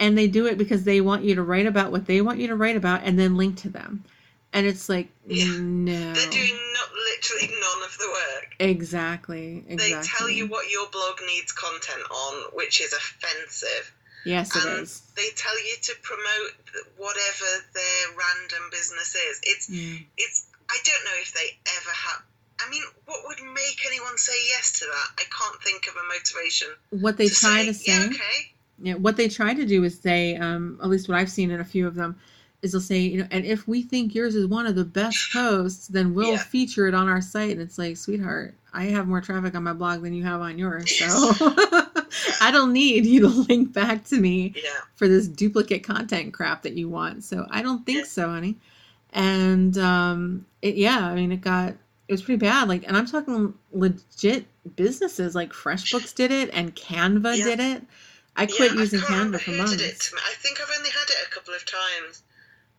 And 0.00 0.16
they 0.16 0.26
do 0.28 0.46
it 0.46 0.56
because 0.58 0.82
they 0.84 1.00
want 1.02 1.24
you 1.24 1.34
to 1.36 1.42
write 1.42 1.66
about 1.66 1.92
what 1.92 2.06
they 2.06 2.20
want 2.22 2.38
you 2.40 2.48
to 2.48 2.56
write 2.56 2.76
about 2.76 3.02
and 3.04 3.18
then 3.18 3.36
link 3.36 3.58
to 3.58 3.68
them. 3.68 4.02
And 4.52 4.66
it's 4.66 4.88
like, 4.88 5.08
Yeah. 5.26 5.44
no. 5.60 6.12
They're 6.14 6.30
doing 6.30 6.58
not 6.74 6.88
literally 6.92 7.54
none 7.60 7.82
of 7.84 7.96
the 7.98 8.08
work. 8.08 8.56
Exactly. 8.58 9.64
Exactly. 9.68 9.76
They 9.76 10.02
tell 10.02 10.28
you 10.30 10.46
what 10.48 10.70
your 10.70 10.88
blog 10.90 11.20
needs 11.26 11.52
content 11.52 12.02
on, 12.10 12.34
which 12.54 12.80
is 12.80 12.92
offensive. 12.92 13.92
Yes, 14.24 14.54
it 14.56 14.64
and 14.64 14.82
is. 14.82 15.02
they 15.16 15.28
tell 15.36 15.56
you 15.64 15.76
to 15.82 15.94
promote 16.02 16.52
whatever 16.96 17.46
their 17.72 18.02
random 18.16 18.68
business 18.70 19.14
is. 19.14 19.40
It's 19.44 19.70
Yeah. 19.70 19.98
it's. 20.18 20.46
I 20.68 20.78
don't 20.84 21.04
know 21.04 21.20
if 21.22 21.32
they 21.32 21.56
ever 21.76 21.90
have. 21.90 22.22
I 22.60 22.68
mean, 22.70 22.82
what 23.06 23.20
would 23.26 23.40
make 23.54 23.80
anyone 23.86 24.18
say 24.18 24.36
yes 24.48 24.80
to 24.80 24.84
that? 24.86 25.08
I 25.18 25.24
can't 25.24 25.62
think 25.62 25.86
of 25.88 25.96
a 25.96 26.04
motivation. 26.06 26.68
What 26.90 27.16
they 27.16 27.28
try 27.28 27.60
say, 27.62 27.66
to 27.66 27.74
say. 27.74 27.92
Yeah, 27.92 28.06
okay. 28.10 28.52
Yeah, 28.82 28.94
what 28.94 29.16
they 29.16 29.28
try 29.28 29.54
to 29.54 29.66
do 29.66 29.84
is 29.84 29.98
say, 29.98 30.36
um, 30.36 30.78
at 30.82 30.88
least 30.88 31.08
what 31.08 31.18
I've 31.18 31.30
seen 31.30 31.50
in 31.50 31.60
a 31.60 31.64
few 31.64 31.86
of 31.86 31.94
them, 31.94 32.16
is 32.62 32.72
they'll 32.72 32.80
say, 32.80 32.98
you 32.98 33.18
know, 33.18 33.26
and 33.30 33.44
if 33.44 33.66
we 33.66 33.82
think 33.82 34.14
yours 34.14 34.34
is 34.34 34.46
one 34.46 34.66
of 34.66 34.74
the 34.74 34.84
best 34.84 35.32
posts, 35.32 35.88
then 35.88 36.14
we'll 36.14 36.32
Yeah. 36.32 36.38
feature 36.38 36.86
it 36.86 36.94
on 36.94 37.08
our 37.08 37.20
site. 37.22 37.52
And 37.52 37.60
it's 37.60 37.78
like, 37.78 37.96
sweetheart, 37.96 38.54
I 38.72 38.84
have 38.84 39.08
more 39.08 39.20
traffic 39.20 39.54
on 39.54 39.64
my 39.64 39.72
blog 39.72 40.02
than 40.02 40.12
you 40.14 40.22
have 40.24 40.40
on 40.40 40.58
yours, 40.58 40.94
so 40.98 41.06
I 42.40 42.50
don't 42.52 42.72
need 42.72 43.04
you 43.06 43.20
to 43.20 43.28
link 43.28 43.72
back 43.72 44.04
to 44.06 44.16
me 44.16 44.54
Yeah. 44.56 44.70
for 44.94 45.08
this 45.08 45.26
duplicate 45.26 45.82
content 45.82 46.32
crap 46.34 46.62
that 46.62 46.74
you 46.74 46.88
want. 46.88 47.24
So 47.24 47.46
I 47.50 47.62
don't 47.62 47.84
think 47.84 47.98
Yeah. 47.98 48.04
so, 48.04 48.28
honey. 48.28 48.56
And 49.12 49.76
um, 49.78 50.46
it, 50.62 50.76
yeah, 50.76 51.06
I 51.06 51.14
mean, 51.14 51.32
it 51.32 51.40
got 51.40 51.74
it 52.08 52.12
was 52.12 52.22
pretty 52.22 52.38
bad. 52.38 52.68
Like, 52.68 52.84
and 52.86 52.96
I'm 52.96 53.06
talking 53.06 53.54
legit 53.72 54.44
businesses 54.76 55.34
like 55.34 55.52
FreshBooks 55.52 56.14
did 56.14 56.30
it 56.32 56.50
and 56.52 56.74
Canva 56.74 57.36
did 57.36 57.60
it. 57.60 57.82
I 58.40 58.46
quit 58.46 58.72
yeah, 58.72 58.80
using 58.80 59.00
I 59.00 59.02
Canva 59.02 59.40
for 59.40 59.50
months. 59.50 59.76
Did 59.76 59.82
it 59.82 60.00
to 60.00 60.14
me. 60.14 60.20
I 60.24 60.34
think 60.34 60.60
I've 60.62 60.74
only 60.78 60.88
had 60.88 61.08
it 61.10 61.26
a 61.26 61.30
couple 61.30 61.52
of 61.52 61.64
times, 61.66 62.22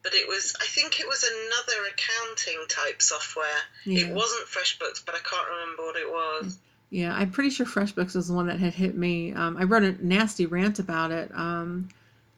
but 0.01 0.15
it 0.15 0.27
was. 0.27 0.55
I 0.59 0.65
think 0.65 0.99
it 0.99 1.07
was 1.07 1.23
another 1.23 1.87
accounting 1.87 2.65
type 2.67 2.99
software. 2.99 3.45
Yeah. 3.85 4.07
It 4.07 4.15
wasn't 4.15 4.47
FreshBooks, 4.47 5.05
but 5.05 5.13
I 5.13 5.19
can't 5.19 5.47
remember 5.47 5.83
what 5.83 5.95
it 5.97 6.09
was. 6.09 6.57
Yeah, 6.89 7.13
I'm 7.13 7.29
pretty 7.29 7.51
sure 7.51 7.67
FreshBooks 7.67 8.15
was 8.15 8.27
the 8.27 8.33
one 8.33 8.47
that 8.47 8.59
had 8.59 8.73
hit 8.73 8.97
me. 8.97 9.33
Um, 9.33 9.55
I 9.55 9.63
wrote 9.63 9.83
a 9.83 10.05
nasty 10.05 10.47
rant 10.47 10.79
about 10.79 11.11
it 11.11 11.31
um, 11.33 11.89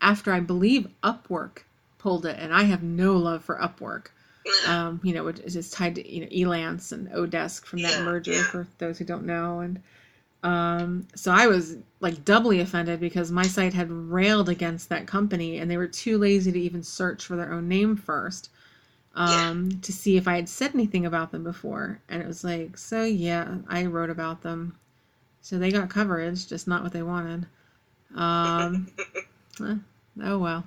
after 0.02 0.34
I 0.34 0.42
believe 0.42 0.88
Upwork 1.02 1.60
pulled 2.00 2.26
it, 2.26 2.38
and 2.38 2.54
I 2.54 2.64
have 2.64 2.84
no 2.84 3.16
love 3.16 3.44
for 3.44 3.58
Upwork. 3.58 4.08
Um, 4.68 5.00
you 5.04 5.14
know, 5.14 5.26
it 5.28 5.40
is 5.40 5.54
just 5.54 5.72
tied 5.72 5.96
to 5.96 6.06
you 6.06 6.22
know 6.22 6.28
Elance 6.28 6.92
and 6.92 7.08
Odesk 7.10 7.64
from 7.64 7.82
that 7.82 8.00
Yeah, 8.00 8.04
merger. 8.04 8.44
For 8.44 8.68
those 8.78 8.98
who 8.98 9.06
don't 9.06 9.26
know, 9.26 9.62
and 9.62 9.82
um, 10.44 11.08
so 11.16 11.32
I 11.32 11.48
was 11.48 11.78
like 12.02 12.24
doubly 12.26 12.60
offended 12.60 13.00
because 13.00 13.32
my 13.32 13.44
site 13.44 13.74
had 13.74 13.90
railed 13.90 14.50
against 14.50 14.90
that 14.90 15.08
company, 15.08 15.58
and 15.58 15.72
they 15.72 15.78
were 15.78 15.88
too 15.88 16.18
lazy 16.18 16.52
to 16.52 16.60
even 16.60 16.84
search 16.84 17.26
for 17.26 17.36
their 17.36 17.54
own 17.54 17.68
name 17.68 17.96
first 17.96 18.50
um, 19.16 19.80
to 19.82 19.94
see 19.94 20.18
if 20.18 20.28
I 20.28 20.36
had 20.36 20.50
said 20.50 20.72
anything 20.74 21.06
about 21.06 21.32
them 21.32 21.44
before. 21.44 22.00
And 22.10 22.22
it 22.22 22.28
was 22.28 22.44
like, 22.44 22.78
so 22.78 23.04
yeah, 23.04 23.58
I 23.68 23.86
wrote 23.86 24.10
about 24.10 24.42
them. 24.42 24.78
So 25.42 25.58
they 25.58 25.72
got 25.72 25.90
coverage, 25.90 26.48
just 26.48 26.68
not 26.68 26.84
what 26.84 26.94
they 26.94 27.04
wanted. 27.04 27.46
Um, 28.16 28.88
eh, 29.62 29.76
oh 30.24 30.40
well. 30.40 30.64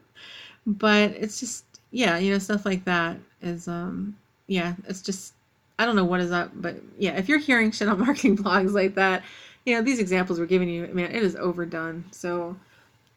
but 0.66 1.10
it's 1.12 1.40
just, 1.40 1.64
yeah, 1.90 2.18
you 2.18 2.32
know, 2.32 2.38
stuff 2.38 2.64
like 2.64 2.84
that 2.84 3.18
is, 3.42 3.68
um, 3.68 4.16
yeah, 4.46 4.74
it's 4.88 5.02
just, 5.02 5.34
I 5.80 5.86
don't 5.86 5.96
know 5.96 6.04
what 6.04 6.20
is 6.20 6.30
up, 6.30 6.50
but 6.54 6.76
yeah, 6.98 7.16
if 7.16 7.30
you're 7.30 7.38
hearing 7.38 7.70
shit 7.70 7.88
on 7.88 7.98
marketing 8.06 8.36
blogs 8.36 8.72
like 8.72 8.96
that, 8.96 9.22
you 9.64 9.74
know, 9.74 9.82
these 9.82 9.98
examples 9.98 10.38
we're 10.38 10.44
giving 10.44 10.68
you, 10.68 10.86
man, 10.92 11.10
it 11.10 11.22
is 11.22 11.36
overdone. 11.36 12.04
So 12.10 12.54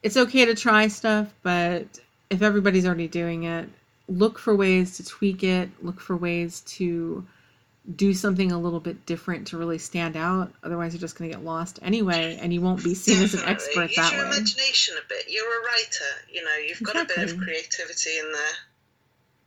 it's 0.02 0.16
okay 0.16 0.46
to 0.46 0.56
try 0.56 0.88
stuff, 0.88 1.34
but 1.44 2.00
if 2.30 2.42
everybody's 2.42 2.86
already 2.86 3.10
doing 3.10 3.44
it, 3.44 3.68
look 4.08 4.40
for 4.40 4.56
ways 4.56 4.96
to 4.98 5.06
tweak 5.06 5.44
it, 5.44 5.70
look 5.84 6.00
for 6.00 6.16
ways 6.16 6.62
to 6.62 7.26
do 7.98 8.14
something 8.14 8.54
a 8.54 8.58
little 8.58 8.80
bit 8.80 9.06
different 9.06 9.48
to 9.48 9.58
really 9.58 9.78
stand 9.78 10.16
out. 10.16 10.54
Otherwise, 10.64 10.94
you're 10.94 11.02
just 11.02 11.18
going 11.18 11.30
to 11.30 11.36
get 11.36 11.44
lost 11.44 11.80
anyway, 11.82 12.40
and 12.42 12.54
you 12.54 12.62
won't 12.62 12.82
be 12.82 12.94
seen 12.94 13.22
as 13.22 13.34
an 13.34 13.42
expert 13.46 13.90
Use 13.90 13.98
that 13.98 14.14
your 14.14 14.22
way. 14.24 14.38
imagination 14.38 14.96
a 15.04 15.08
bit. 15.10 15.26
You're 15.28 15.44
a 15.44 15.66
writer. 15.66 16.32
You 16.32 16.46
know, 16.46 16.56
you've 16.66 16.82
got 16.82 16.96
a 16.96 17.06
bit 17.06 17.30
of 17.30 17.38
creativity 17.38 18.20
in 18.20 18.32
there. 18.32 18.56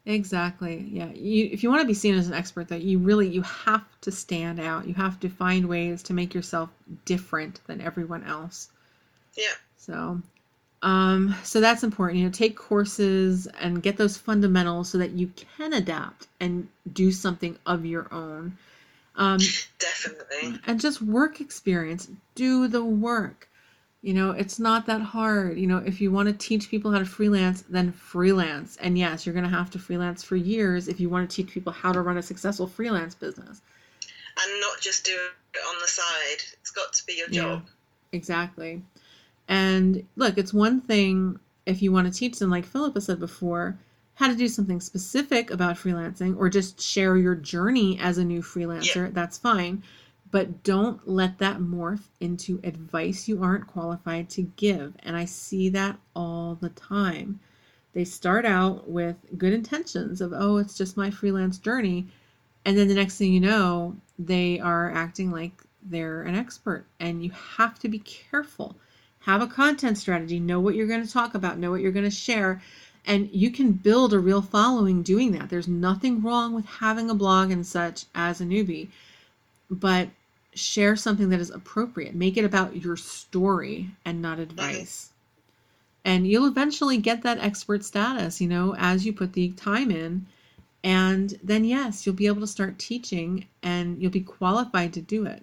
Exactly. 0.07 0.89
Yeah. 0.89 1.11
You, 1.13 1.49
if 1.51 1.65
you 1.65 1.69
want 1.69 1.83
to 1.83 1.87
be 1.87 1.95
seen 1.95 2.15
as 2.15 2.29
an 2.29 2.35
expert, 2.35 2.69
that 2.69 2.83
you 2.83 3.01
really 3.01 3.29
you 3.29 3.43
have 3.43 3.85
to 4.03 4.13
stand 4.13 4.61
out. 4.61 4.87
You 4.87 4.95
have 4.95 5.19
to 5.21 5.29
find 5.29 5.69
ways 5.69 6.05
to 6.05 6.15
make 6.15 6.33
yourself 6.33 6.71
different 7.05 7.61
than 7.67 7.81
everyone 7.81 8.23
else. 8.23 8.71
Yeah. 9.37 9.53
So, 9.77 10.23
um, 10.83 11.35
so 11.43 11.61
that's 11.61 11.83
important. 11.83 12.21
You 12.21 12.27
know, 12.27 12.31
take 12.31 12.57
courses 12.57 13.49
and 13.49 13.83
get 13.83 13.97
those 13.97 14.17
fundamentals 14.17 14.89
so 14.89 14.99
that 14.99 15.11
you 15.11 15.33
can 15.57 15.73
adapt 15.73 16.29
and 16.39 16.69
do 16.93 17.11
something 17.11 17.59
of 17.67 17.85
your 17.85 18.07
own. 18.13 18.57
Um, 19.17 19.41
Definitely. 19.81 20.61
and 20.67 20.79
just 20.79 21.03
work 21.03 21.41
experience. 21.41 22.09
Do 22.37 22.69
the 22.69 22.85
work. 22.85 23.49
You 24.07 24.15
know, 24.15 24.31
it's 24.31 24.61
not 24.61 24.87
that 24.87 25.01
hard. 25.01 25.59
You 25.59 25.67
know, 25.67 25.79
if 25.79 26.01
you 26.01 26.13
want 26.13 26.29
to 26.29 26.33
teach 26.33 26.71
people 26.71 26.93
how 26.93 27.01
to 27.01 27.05
freelance, 27.05 27.63
then 27.63 27.91
freelance. 27.91 28.77
And 28.77 28.97
yes, 28.97 29.27
you're 29.27 29.33
going 29.33 29.51
to 29.51 29.51
have 29.51 29.69
to 29.71 29.81
freelance 29.81 30.23
for 30.23 30.37
years 30.37 30.87
if 30.87 31.01
you 31.01 31.09
want 31.09 31.29
to 31.29 31.35
teach 31.35 31.53
people 31.53 31.73
how 31.73 31.91
to 31.91 32.01
run 32.01 32.17
a 32.17 32.23
successful 32.23 32.69
freelance 32.69 33.17
business. 33.17 33.63
And 34.41 34.61
not 34.61 34.81
just 34.81 35.05
do 35.05 35.11
it 35.11 35.59
on 35.69 35.75
the 35.83 35.89
side. 35.89 36.41
It's 36.61 36.71
got 36.71 36.93
to 36.93 37.05
be 37.05 37.15
your 37.15 37.29
job. 37.31 37.67
Exactly. 38.13 38.81
And 39.49 40.07
look, 40.15 40.39
it's 40.39 40.55
one 40.55 40.83
thing 40.83 41.41
if 41.67 41.83
you 41.83 41.91
want 41.91 42.07
to 42.07 42.17
teach 42.17 42.39
them, 42.39 42.49
like 42.49 42.65
Philippa 42.65 43.01
said 43.01 43.19
before, 43.19 43.77
how 44.15 44.29
to 44.29 44.37
do 44.37 44.47
something 44.47 44.81
specific 44.81 45.51
about 45.51 45.79
freelancing 45.79 46.37
or 46.39 46.49
just 46.49 46.81
share 46.81 47.17
your 47.17 47.35
journey 47.35 47.99
as 48.01 48.19
a 48.19 48.25
new 48.25 48.41
freelancer, 48.41 49.13
that's 49.13 49.37
fine. 49.37 49.83
But 50.37 50.63
don't 50.65 51.09
let 51.09 51.39
that 51.39 51.61
morph 51.61 52.03
into 52.21 52.61
advice 52.63 53.27
you 53.27 53.43
aren't 53.43 53.67
qualified 53.67 54.29
to 54.29 54.43
give. 54.43 54.93
And 55.03 55.17
I 55.17 55.25
see 55.25 55.71
that 55.71 55.99
all 56.15 56.57
the 56.57 56.69
time. 56.69 57.41
They 57.95 58.05
start 58.05 58.45
out 58.45 58.87
with 58.87 59.17
good 59.39 59.55
intentions 59.55 60.21
of, 60.21 60.35
oh, 60.37 60.59
it's 60.59 60.77
just 60.77 60.95
my 60.95 61.11
freelance 61.11 61.57
journey. 61.57 62.09
And 62.67 62.77
then 62.77 62.87
the 62.87 62.95
next 62.95 63.17
thing 63.17 63.33
you 63.33 63.41
know, 63.41 63.97
they 64.19 64.61
are 64.61 64.93
acting 64.93 65.31
like 65.31 65.63
they're 65.83 66.21
an 66.25 66.35
expert 66.35 66.85
and 67.01 67.25
you 67.25 67.31
have 67.31 67.79
to 67.79 67.89
be 67.89 68.01
careful. 68.01 68.77
Have 69.21 69.41
a 69.41 69.47
content 69.47 69.97
strategy, 69.97 70.39
know 70.39 70.61
what 70.61 70.75
you're 70.75 70.87
going 70.87 71.07
to 71.07 71.11
talk 71.11 71.35
about, 71.35 71.57
know 71.57 71.71
what 71.71 71.81
you're 71.81 71.93
going 71.93 72.05
to 72.05 72.11
share, 72.11 72.61
and 73.07 73.31
you 73.33 73.51
can 73.51 73.73
build 73.73 74.13
a 74.13 74.19
real 74.19 74.43
following 74.43 75.03
doing 75.03 75.33
that. 75.33 75.49
There's 75.49 75.67
nothing 75.67 76.21
wrong 76.21 76.53
with 76.53 76.67
having 76.67 77.09
a 77.09 77.15
blog 77.15 77.51
and 77.51 77.67
such 77.67 78.05
as 78.15 78.43
a 78.43 78.45
newbie, 78.45 78.89
but 79.71 80.11
share 80.57 80.97
something 80.97 81.29
that 81.29 81.41
is 81.41 81.51
appropriate. 81.51 82.15
Make 82.15 82.37
it 82.37 82.45
about 82.45 82.83
your 82.83 82.97
story 82.97 83.91
and 84.05 84.23
not 84.23 84.39
advice. 84.39 85.11
And 86.05 86.27
you'll 86.27 86.47
eventually 86.47 86.99
get 86.99 87.23
that 87.23 87.39
expert 87.39 87.85
status, 87.85 88.41
you 88.41 88.49
know, 88.49 88.75
as 88.77 89.05
you 89.05 89.13
put 89.13 89.33
the 89.33 89.51
time 89.51 89.91
in. 89.91 90.27
And 90.83 91.39
then, 91.43 91.65
yes, 91.65 92.07
you'll 92.07 92.15
be 92.15 92.29
able 92.29 92.41
to 92.43 92.47
start 92.47 92.79
teaching 92.79 93.47
and 93.63 94.01
you'll 94.01 94.13
be 94.13 94.21
qualified 94.21 94.93
to 94.95 95.01
do 95.01 95.27
it. 95.27 95.43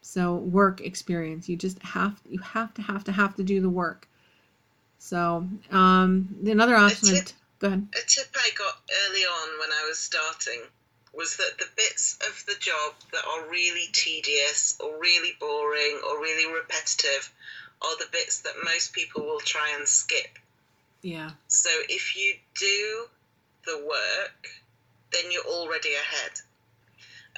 So, 0.00 0.36
work 0.36 0.80
experience. 0.80 1.48
You 1.48 1.56
just 1.56 1.82
have, 1.82 2.18
you 2.28 2.38
have 2.38 2.72
to, 2.74 2.82
have 2.82 3.04
to, 3.04 3.12
have 3.12 3.36
to 3.36 3.42
do 3.42 3.60
the 3.60 3.68
work. 3.68 4.08
So, 4.98 5.46
um, 5.70 6.36
another 6.46 6.74
option. 6.74 7.16
tip- 7.16 7.28
go 7.58 7.68
ahead. 7.68 7.86
A 7.92 8.06
tip 8.06 8.28
I 8.34 8.50
got 8.56 8.80
early 9.08 9.22
on 9.22 9.60
when 9.60 9.70
I 9.72 9.86
was 9.88 9.98
starting 9.98 10.62
was 11.16 11.36
that 11.38 11.56
the 11.58 11.68
bits 11.76 12.18
of 12.28 12.44
the 12.46 12.54
job 12.60 12.92
that 13.12 13.24
are 13.24 13.50
really 13.50 13.88
tedious 13.92 14.76
or 14.80 15.00
really 15.00 15.32
boring 15.40 16.00
or 16.06 16.20
really 16.20 16.52
repetitive 16.52 17.32
are 17.82 17.96
the 17.98 18.08
bits 18.12 18.42
that 18.42 18.52
most 18.62 18.92
people 18.92 19.22
will 19.22 19.40
try 19.40 19.74
and 19.76 19.88
skip. 19.88 20.38
Yeah. 21.02 21.30
So 21.48 21.70
if 21.88 22.16
you 22.16 22.34
do 22.58 23.06
the 23.64 23.78
work, 23.78 24.48
then 25.12 25.30
you're 25.32 25.44
already 25.44 25.94
ahead. 25.94 26.32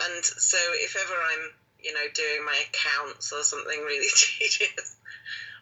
And 0.00 0.24
so 0.24 0.58
if 0.74 0.96
ever 0.96 1.14
I'm, 1.14 1.50
you 1.82 1.92
know, 1.92 2.06
doing 2.14 2.44
my 2.44 2.58
accounts 2.68 3.32
or 3.32 3.42
something 3.42 3.80
really 3.80 4.08
tedious, 4.14 4.96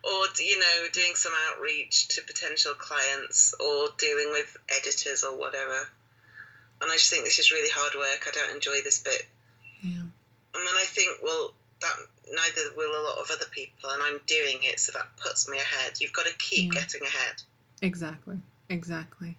or 0.05 0.25
you 0.39 0.59
know, 0.59 0.87
doing 0.93 1.14
some 1.14 1.33
outreach 1.49 2.09
to 2.09 2.23
potential 2.23 2.75
clients, 2.75 3.55
or 3.61 3.89
dealing 3.99 4.31
with 4.31 4.57
editors 4.69 5.25
or 5.25 5.37
whatever, 5.37 5.89
and 6.81 6.91
I 6.91 6.95
just 6.95 7.11
think 7.11 7.24
this 7.24 7.39
is 7.39 7.51
really 7.53 7.70
hard 7.70 7.95
work. 7.95 8.27
I 8.27 8.31
don't 8.33 8.55
enjoy 8.55 8.81
this 8.85 9.01
bit. 9.03 9.27
Yeah. 9.83 9.91
And 10.01 10.11
then 10.55 10.74
I 10.77 10.85
think, 10.87 11.18
well, 11.22 11.53
that 11.81 11.95
neither 12.33 12.74
will 12.77 12.91
a 12.91 13.03
lot 13.05 13.18
of 13.18 13.31
other 13.31 13.47
people, 13.51 13.91
and 13.91 14.03
I'm 14.03 14.20
doing 14.27 14.59
it, 14.62 14.81
so 14.81 14.93
that 14.93 15.07
puts 15.16 15.49
me 15.49 15.59
ahead. 15.59 16.01
You've 16.01 16.12
got 16.12 16.27
to 16.27 16.35
keep 16.39 16.72
Yeah. 16.74 16.81
getting 16.81 17.03
ahead. 17.03 17.43
Exactly. 17.83 18.39
Exactly. 18.68 19.37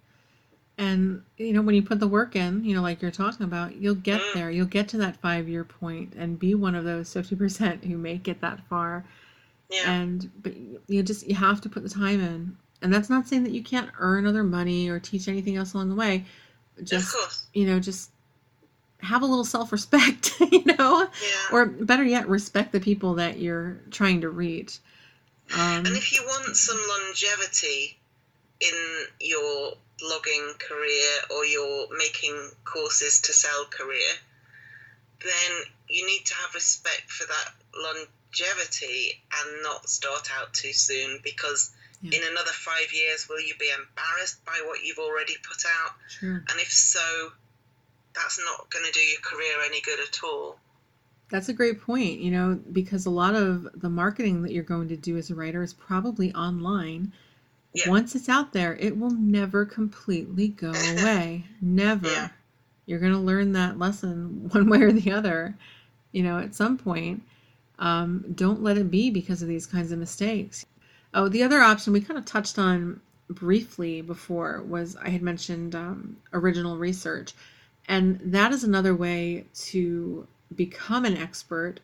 And 0.78 1.24
you 1.36 1.52
know, 1.52 1.62
when 1.62 1.74
you 1.74 1.82
put 1.82 1.98
the 1.98 2.06
work 2.06 2.36
in, 2.36 2.64
you 2.64 2.74
know, 2.74 2.82
like 2.82 3.02
you're 3.02 3.10
talking 3.10 3.44
about, 3.44 3.74
you'll 3.76 3.96
get 3.96 4.20
Mm. 4.20 4.34
there. 4.34 4.50
You'll 4.50 4.66
get 4.66 4.88
to 4.90 4.98
that 4.98 5.20
five 5.20 5.48
year 5.48 5.64
point 5.64 6.14
and 6.16 6.38
be 6.38 6.54
one 6.54 6.76
of 6.76 6.84
those 6.84 7.12
fifty 7.12 7.34
percent 7.34 7.84
who 7.84 7.98
make 7.98 8.28
it 8.28 8.40
that 8.42 8.66
far. 8.68 9.04
Yeah. 9.70 9.90
And 9.90 10.30
but 10.40 10.54
you 10.86 11.02
just 11.02 11.26
you 11.26 11.34
have 11.34 11.60
to 11.62 11.68
put 11.68 11.82
the 11.82 11.88
time 11.88 12.20
in. 12.20 12.56
And 12.80 12.94
that's 12.94 13.10
not 13.10 13.26
saying 13.26 13.42
that 13.42 13.50
you 13.52 13.62
can't 13.64 13.90
earn 13.98 14.24
other 14.24 14.44
money 14.44 14.88
or 14.88 15.00
teach 15.00 15.26
anything 15.26 15.56
else 15.56 15.74
along 15.74 15.88
the 15.88 15.96
way. 15.96 16.24
Just 16.82 17.16
you 17.54 17.66
know, 17.66 17.80
just 17.80 18.10
have 19.00 19.22
a 19.22 19.26
little 19.26 19.44
self 19.44 19.72
respect, 19.72 20.34
you 20.52 20.64
know? 20.64 21.00
Yeah. 21.00 21.52
Or 21.52 21.66
better 21.66 22.04
yet, 22.04 22.28
respect 22.28 22.72
the 22.72 22.80
people 22.80 23.14
that 23.14 23.38
you're 23.38 23.78
trying 23.90 24.22
to 24.22 24.30
reach. 24.30 24.78
Um, 25.54 25.86
And 25.86 25.88
if 25.88 26.12
you 26.12 26.22
want 26.24 26.56
some 26.56 26.78
longevity 26.88 27.96
in 28.60 29.06
your 29.20 29.74
blogging 30.00 30.58
career 30.58 31.10
or 31.34 31.44
your 31.44 31.88
making 31.96 32.50
courses 32.64 33.22
to 33.22 33.32
sell 33.32 33.64
career, 33.70 34.12
then 35.22 35.62
you 35.88 36.06
need 36.06 36.24
to 36.26 36.34
have 36.34 36.54
respect 36.54 37.10
for 37.10 37.26
that 37.26 37.52
longevity 37.74 39.20
and 39.40 39.62
not 39.62 39.88
start 39.88 40.28
out 40.38 40.52
too 40.52 40.72
soon 40.72 41.20
because 41.24 41.70
Yeah. 42.00 42.16
in 42.16 42.22
another 42.30 42.52
five 42.52 42.92
years, 42.92 43.28
will 43.28 43.40
you 43.40 43.54
be 43.58 43.70
embarrassed 43.70 44.44
by 44.44 44.62
what 44.66 44.84
you've 44.84 44.98
already 44.98 45.34
put 45.42 45.64
out? 45.66 45.92
sure. 46.08 46.44
And 46.48 46.60
if 46.60 46.70
so, 46.70 47.32
that's 48.14 48.38
not 48.38 48.70
going 48.70 48.84
to 48.84 48.92
do 48.92 49.00
your 49.00 49.20
career 49.20 49.54
any 49.66 49.80
good 49.80 49.98
at 50.00 50.20
all. 50.22 50.58
That's 51.30 51.48
a 51.48 51.52
great 51.52 51.80
point, 51.82 52.20
you 52.20 52.30
know, 52.30 52.58
because 52.72 53.06
a 53.06 53.10
lot 53.10 53.34
of 53.34 53.68
the 53.74 53.90
marketing 53.90 54.42
that 54.42 54.52
you're 54.52 54.62
going 54.62 54.88
to 54.88 54.96
do 54.96 55.16
as 55.16 55.30
a 55.30 55.34
writer 55.34 55.62
is 55.62 55.74
probably 55.74 56.32
online. 56.34 57.12
Yeah. 57.74 57.90
Once 57.90 58.14
it's 58.14 58.28
out 58.28 58.52
there, 58.52 58.76
it 58.76 58.96
will 58.96 59.10
never 59.10 59.66
completely 59.66 60.48
go 60.48 60.70
away. 60.98 61.44
Never. 61.60 62.08
Yeah. 62.08 62.28
You're 62.86 63.00
going 63.00 63.12
to 63.12 63.18
learn 63.18 63.52
that 63.52 63.78
lesson 63.78 64.48
one 64.52 64.70
way 64.70 64.82
or 64.82 64.92
the 64.92 65.12
other, 65.12 65.56
you 66.12 66.22
know, 66.22 66.38
at 66.38 66.54
some 66.54 66.78
point. 66.78 67.22
Um, 67.78 68.24
don't 68.34 68.62
let 68.62 68.78
it 68.78 68.90
be 68.90 69.10
because 69.10 69.42
of 69.42 69.48
these 69.48 69.66
kinds 69.66 69.92
of 69.92 69.98
mistakes. 69.98 70.64
Oh, 71.14 71.28
the 71.28 71.42
other 71.42 71.60
option 71.60 71.92
we 71.92 72.00
kind 72.00 72.18
of 72.18 72.24
touched 72.24 72.58
on 72.58 73.00
briefly 73.28 74.00
before 74.00 74.62
was 74.62 74.96
I 74.96 75.10
had 75.10 75.22
mentioned 75.22 75.74
um, 75.74 76.16
original 76.32 76.76
research. 76.76 77.34
And 77.86 78.20
that 78.22 78.52
is 78.52 78.64
another 78.64 78.94
way 78.94 79.46
to 79.54 80.26
become 80.54 81.04
an 81.04 81.16
expert. 81.16 81.80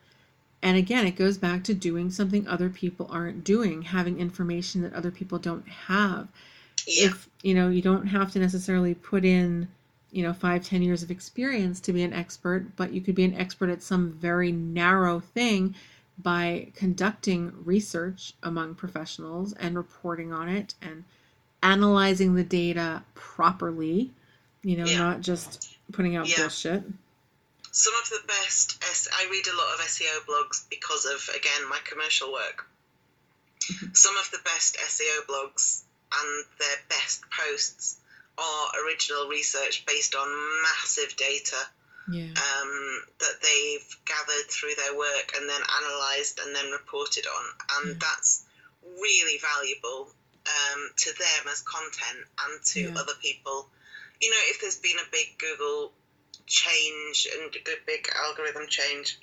And 0.61 0.77
again, 0.77 1.05
it 1.05 1.15
goes 1.15 1.37
back 1.37 1.63
to 1.65 1.73
doing 1.73 2.11
something 2.11 2.47
other 2.47 2.69
people 2.69 3.07
aren't 3.11 3.43
doing, 3.43 3.81
having 3.81 4.19
information 4.19 4.81
that 4.83 4.93
other 4.93 5.11
people 5.11 5.39
don't 5.39 5.67
have. 5.67 6.27
Yeah. 6.87 7.07
If 7.07 7.29
you 7.41 7.53
know, 7.53 7.69
you 7.69 7.81
don't 7.81 8.07
have 8.07 8.31
to 8.33 8.39
necessarily 8.39 8.93
put 8.93 9.25
in, 9.25 9.67
you 10.11 10.23
know, 10.23 10.33
five, 10.33 10.63
ten 10.63 10.81
years 10.81 11.01
of 11.03 11.11
experience 11.11 11.79
to 11.81 11.93
be 11.93 12.03
an 12.03 12.13
expert, 12.13 12.75
but 12.75 12.91
you 12.91 13.01
could 13.01 13.15
be 13.15 13.23
an 13.23 13.35
expert 13.35 13.69
at 13.69 13.81
some 13.81 14.11
very 14.13 14.51
narrow 14.51 15.19
thing 15.19 15.75
by 16.17 16.71
conducting 16.75 17.51
research 17.65 18.33
among 18.43 18.75
professionals 18.75 19.53
and 19.53 19.75
reporting 19.75 20.31
on 20.31 20.47
it 20.49 20.73
and 20.81 21.03
analyzing 21.61 22.35
the 22.35 22.43
data 22.43 23.03
properly, 23.15 24.11
you 24.63 24.77
know, 24.77 24.85
Yeah. 24.85 24.97
not 24.97 25.21
just 25.21 25.75
putting 25.91 26.15
out 26.15 26.27
Yeah. 26.27 26.37
bullshit. 26.37 26.83
some 27.71 27.93
of 27.95 28.07
the 28.09 28.21
best 28.25 28.77
I 29.17 29.27
read 29.29 29.47
a 29.47 29.55
lot 29.55 29.73
of 29.73 29.81
SEO 29.81 30.21
blogs 30.25 30.63
because 30.69 31.05
of 31.05 31.29
again 31.35 31.67
my 31.69 31.79
commercial 31.83 32.31
work. 32.31 32.65
Mm-hmm. 33.59 33.93
Some 33.93 34.15
of 34.17 34.29
the 34.31 34.39
best 34.39 34.77
SEO 34.77 35.25
blogs 35.27 35.81
and 36.13 36.45
their 36.59 36.77
best 36.89 37.21
posts 37.29 37.97
are 38.37 38.71
original 38.85 39.27
research 39.27 39.85
based 39.85 40.15
on 40.15 40.27
massive 40.63 41.15
data 41.17 41.57
Yeah. 42.07 42.29
um, 42.37 43.01
that 43.19 43.41
they've 43.41 43.97
gathered 44.05 44.49
through 44.49 44.75
their 44.75 44.95
work 44.95 45.33
and 45.35 45.49
then 45.49 45.61
analysed 45.61 46.39
and 46.39 46.55
then 46.55 46.71
reported 46.71 47.25
on, 47.25 47.43
and 47.77 47.99
that's 47.99 48.43
really 49.01 49.39
valuable 49.39 50.07
um, 50.45 50.89
to 50.97 51.11
them 51.17 51.47
as 51.51 51.61
content 51.61 52.27
and 52.45 52.63
to 52.63 52.79
Yeah. 52.81 52.93
other 52.95 53.15
people. 53.21 53.67
You 54.21 54.29
know, 54.29 54.37
if 54.43 54.61
there's 54.61 54.77
been 54.77 54.99
a 54.99 55.09
big 55.11 55.37
Google 55.37 55.91
change 56.45 57.27
and 57.33 57.55
a 57.55 57.77
big 57.85 58.07
algorithm 58.15 58.67
change, 58.67 59.17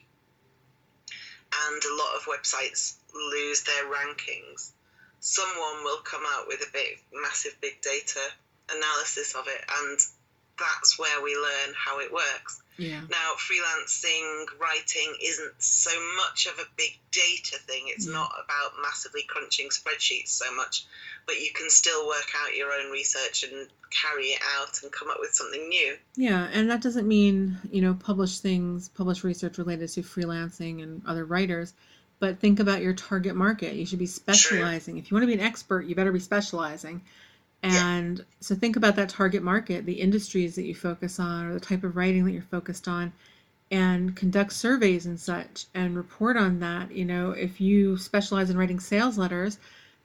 and 1.66 1.84
a 1.84 1.94
lot 1.94 2.16
of 2.16 2.24
websites 2.24 2.94
lose 3.14 3.62
their 3.62 3.84
rankings, 3.84 4.70
someone 5.20 5.84
will 5.84 5.98
come 5.98 6.24
out 6.26 6.48
with 6.48 6.60
a 6.62 6.72
big, 6.72 6.98
massive 7.12 7.54
big 7.60 7.80
data 7.82 8.20
analysis 8.70 9.34
of 9.34 9.46
it, 9.48 9.64
and 9.78 9.98
that's 10.58 10.98
where 10.98 11.22
we 11.22 11.36
learn 11.36 11.74
how 11.76 12.00
it 12.00 12.12
works. 12.12 12.61
Yeah. 12.78 13.00
Now, 13.10 13.32
freelancing 13.38 14.46
writing 14.58 15.14
isn't 15.22 15.62
so 15.62 15.90
much 16.16 16.46
of 16.46 16.58
a 16.58 16.68
big 16.76 16.98
data 17.10 17.58
thing. 17.58 17.84
It's 17.88 18.06
Yeah. 18.06 18.12
not 18.14 18.32
about 18.44 18.80
massively 18.80 19.22
crunching 19.22 19.68
spreadsheets 19.68 20.28
so 20.28 20.52
much, 20.54 20.86
but 21.26 21.40
you 21.40 21.50
can 21.52 21.70
still 21.70 22.06
work 22.06 22.30
out 22.42 22.56
your 22.56 22.72
own 22.72 22.90
research 22.90 23.44
and 23.44 23.68
carry 23.90 24.28
it 24.28 24.40
out 24.56 24.82
and 24.82 24.90
come 24.90 25.10
up 25.10 25.20
with 25.20 25.34
something 25.34 25.68
new. 25.68 25.96
Yeah, 26.16 26.48
and 26.52 26.70
that 26.70 26.80
doesn't 26.80 27.06
mean, 27.06 27.58
you 27.70 27.82
know, 27.82 27.94
publish 27.94 28.38
things, 28.38 28.88
publish 28.88 29.22
research 29.22 29.58
related 29.58 29.88
to 29.90 30.02
freelancing 30.02 30.82
and 30.82 31.02
other 31.06 31.24
writers, 31.24 31.74
but 32.18 32.38
think 32.38 32.58
about 32.58 32.80
your 32.80 32.94
target 32.94 33.34
market. 33.36 33.74
You 33.74 33.84
should 33.84 33.98
be 33.98 34.06
specializing. 34.06 34.96
If 34.96 35.10
you 35.10 35.14
want 35.14 35.24
to 35.24 35.26
be 35.26 35.34
an 35.34 35.40
expert, 35.40 35.82
you 35.82 35.94
better 35.94 36.12
be 36.12 36.20
specializing. 36.20 37.02
Yeah. 37.62 37.86
And 37.96 38.24
so 38.40 38.54
think 38.54 38.76
about 38.76 38.96
that 38.96 39.08
target 39.08 39.42
market, 39.42 39.86
the 39.86 40.00
industries 40.00 40.54
that 40.56 40.64
you 40.64 40.74
focus 40.74 41.20
on, 41.20 41.46
or 41.46 41.54
the 41.54 41.60
type 41.60 41.84
of 41.84 41.96
writing 41.96 42.24
that 42.24 42.32
you're 42.32 42.42
focused 42.42 42.88
on, 42.88 43.12
and 43.70 44.14
conduct 44.16 44.52
surveys 44.52 45.06
and 45.06 45.18
such 45.18 45.66
and 45.74 45.96
report 45.96 46.36
on 46.36 46.58
that. 46.60 46.92
You 46.92 47.04
know, 47.04 47.30
if 47.30 47.60
you 47.60 47.96
specialize 47.96 48.50
in 48.50 48.58
writing 48.58 48.80
sales 48.80 49.16
letters, 49.16 49.58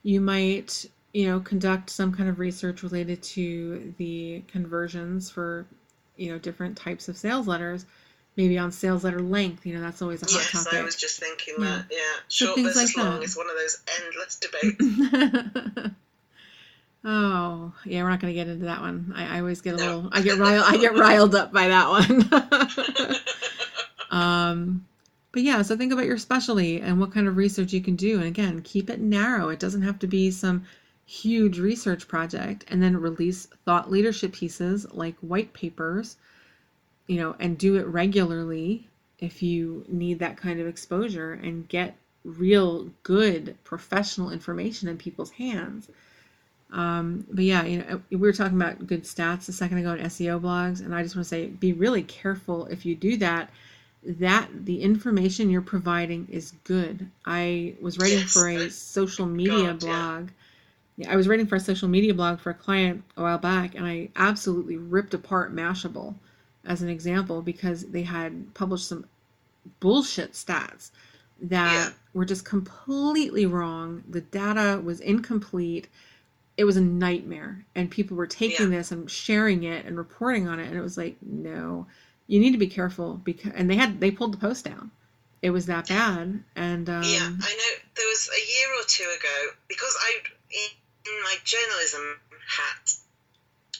you 0.03 0.21
might, 0.21 0.85
you 1.13 1.27
know, 1.27 1.39
conduct 1.39 1.89
some 1.89 2.13
kind 2.13 2.29
of 2.29 2.39
research 2.39 2.83
related 2.83 3.21
to 3.23 3.93
the 3.97 4.43
conversions 4.47 5.29
for, 5.31 5.65
you 6.15 6.31
know, 6.31 6.37
different 6.37 6.77
types 6.77 7.09
of 7.09 7.17
sales 7.17 7.47
letters, 7.47 7.85
maybe 8.37 8.57
on 8.57 8.71
sales 8.71 9.03
letter 9.03 9.19
length. 9.19 9.65
You 9.65 9.73
know, 9.75 9.81
that's 9.81 10.01
always 10.03 10.21
a 10.21 10.25
hot 10.25 10.33
yes, 10.53 10.63
topic. 10.63 10.79
I 10.79 10.83
was 10.83 10.95
just 10.95 11.19
thinking 11.19 11.55
Yeah. 11.57 11.65
that. 11.65 11.85
Yeah, 11.91 11.97
short 12.29 12.55
things 12.55 12.73
versus 12.75 12.95
like 12.95 13.05
long 13.05 13.19
that. 13.19 13.25
is 13.25 13.35
one 13.35 13.47
of 13.49 13.55
those 13.57 13.79
endless 13.99 14.35
debates. 15.75 15.95
Oh, 17.05 17.73
yeah, 17.85 18.03
we're 18.03 18.09
not 18.09 18.19
going 18.19 18.33
to 18.33 18.39
get 18.39 18.47
into 18.47 18.65
that 18.65 18.81
one. 18.81 19.13
I, 19.15 19.37
I 19.37 19.39
always 19.39 19.61
get 19.61 19.75
a 19.75 19.77
No. 19.77 19.83
little, 19.85 20.09
I 20.11 20.21
get 20.21 20.37
riled, 20.37 20.65
I 20.67 20.77
get 20.77 20.95
riled 20.95 21.35
up 21.35 21.51
by 21.53 21.67
that 21.69 21.89
one. 21.89 22.29
um, 24.11 24.85
but 25.31 25.43
but 25.43 25.43
yeah, 25.43 25.61
so 25.61 25.77
think 25.77 25.93
about 25.93 26.05
your 26.05 26.17
specialty 26.17 26.81
and 26.81 26.99
what 26.99 27.11
kind 27.13 27.27
of 27.27 27.37
research 27.37 27.73
you 27.73 27.81
can 27.81 27.95
do. 27.95 28.17
And 28.17 28.25
again, 28.27 28.61
keep 28.63 28.89
it 28.89 28.99
narrow. 29.01 29.49
It 29.49 29.59
doesn't 29.59 29.83
have 29.83 29.99
to 29.99 30.07
be 30.07 30.31
some 30.31 30.65
huge 31.05 31.59
research 31.59 32.07
project. 32.07 32.65
And 32.69 32.81
then 32.81 32.97
release 32.97 33.45
thought 33.65 33.91
leadership 33.91 34.33
pieces 34.33 34.85
like 34.93 35.15
white 35.19 35.53
papers, 35.53 36.17
you 37.07 37.17
know, 37.17 37.35
and 37.39 37.57
do 37.57 37.75
it 37.75 37.87
regularly 37.87 38.87
if 39.19 39.43
you 39.43 39.85
need 39.87 40.19
that 40.19 40.37
kind 40.37 40.59
of 40.59 40.67
exposure 40.67 41.33
and 41.33 41.67
get 41.67 41.95
real 42.23 42.89
good 43.03 43.57
professional 43.63 44.31
information 44.31 44.89
in 44.89 44.97
people's 44.97 45.31
hands. 45.31 45.89
Um, 46.71 47.25
but 47.31 47.45
yeah, 47.45 47.63
you 47.63 47.79
know, 47.79 48.01
we 48.11 48.17
were 48.17 48.33
talking 48.33 48.57
about 48.57 48.85
good 48.87 49.03
stats 49.03 49.47
a 49.49 49.53
second 49.53 49.77
ago 49.79 49.93
in 49.93 49.99
SEO 50.01 50.39
blogs, 50.39 50.81
and 50.81 50.93
I 50.93 51.03
just 51.03 51.15
want 51.15 51.25
to 51.25 51.29
say 51.29 51.47
be 51.47 51.73
really 51.73 52.03
careful 52.03 52.65
if 52.67 52.85
you 52.85 52.95
do 52.95 53.17
that. 53.17 53.49
That 54.03 54.49
the 54.65 54.81
information 54.81 55.49
you're 55.49 55.61
providing 55.61 56.27
is 56.29 56.53
good. 56.63 57.09
I 57.25 57.75
was 57.81 57.97
writing 57.99 58.21
Yes, 58.21 58.33
for 58.33 58.47
a 58.49 58.69
social 58.69 59.25
media 59.27 59.73
God, 59.73 59.75
blog. 59.75 60.29
Yeah, 60.97 61.11
I 61.11 61.15
was 61.15 61.27
writing 61.27 61.47
for 61.47 61.55
a 61.55 61.59
social 61.59 61.87
media 61.87 62.13
blog 62.13 62.39
for 62.39 62.49
a 62.51 62.55
client 62.55 63.03
a 63.17 63.23
while 63.23 63.37
back, 63.37 63.75
and 63.75 63.85
I 63.85 64.09
absolutely 64.15 64.77
ripped 64.77 65.13
apart 65.13 65.55
Mashable 65.55 66.15
as 66.65 66.81
an 66.81 66.89
example 66.89 67.41
because 67.41 67.85
they 67.85 68.03
had 68.03 68.53
published 68.53 68.87
some 68.87 69.05
bullshit 69.79 70.33
stats 70.33 70.91
that 71.41 71.89
Yeah. 71.89 71.91
were 72.13 72.25
just 72.25 72.45
completely 72.45 73.45
wrong. 73.45 74.03
The 74.09 74.21
data 74.21 74.81
was 74.83 74.99
incomplete. 74.99 75.87
It 76.57 76.65
was 76.65 76.75
a 76.77 76.81
nightmare. 76.81 77.65
And 77.75 77.89
people 77.89 78.17
were 78.17 78.27
taking 78.27 78.69
this 78.71 78.91
and 78.91 79.09
sharing 79.09 79.63
it 79.63 79.85
and 79.85 79.97
reporting 79.97 80.47
on 80.47 80.59
it. 80.59 80.67
And 80.67 80.75
it 80.75 80.81
was 80.81 80.97
like, 80.97 81.15
no, 81.21 81.87
you 82.27 82.39
need 82.39 82.51
to 82.51 82.57
be 82.57 82.67
careful 82.67 83.13
because, 83.23 83.51
and 83.55 83.69
they 83.69 83.75
had, 83.75 83.99
they 83.99 84.11
pulled 84.11 84.33
the 84.33 84.37
post 84.37 84.65
down. 84.65 84.91
It 85.41 85.51
was 85.51 85.67
that 85.67 85.87
bad. 85.87 86.43
And, 86.55 86.89
um, 86.89 87.03
Yeah, 87.03 87.29
I 87.29 87.53
know. 87.53 87.73
There 87.95 88.07
was 88.07 88.29
a 88.35 88.41
year 88.59 88.69
or 88.79 88.83
two 88.87 89.03
ago 89.19 89.49
because 89.67 89.95
I, 90.01 90.17
in, 90.51 90.69
my 91.23 91.35
journalism 91.45 92.19
hat, 92.47 92.93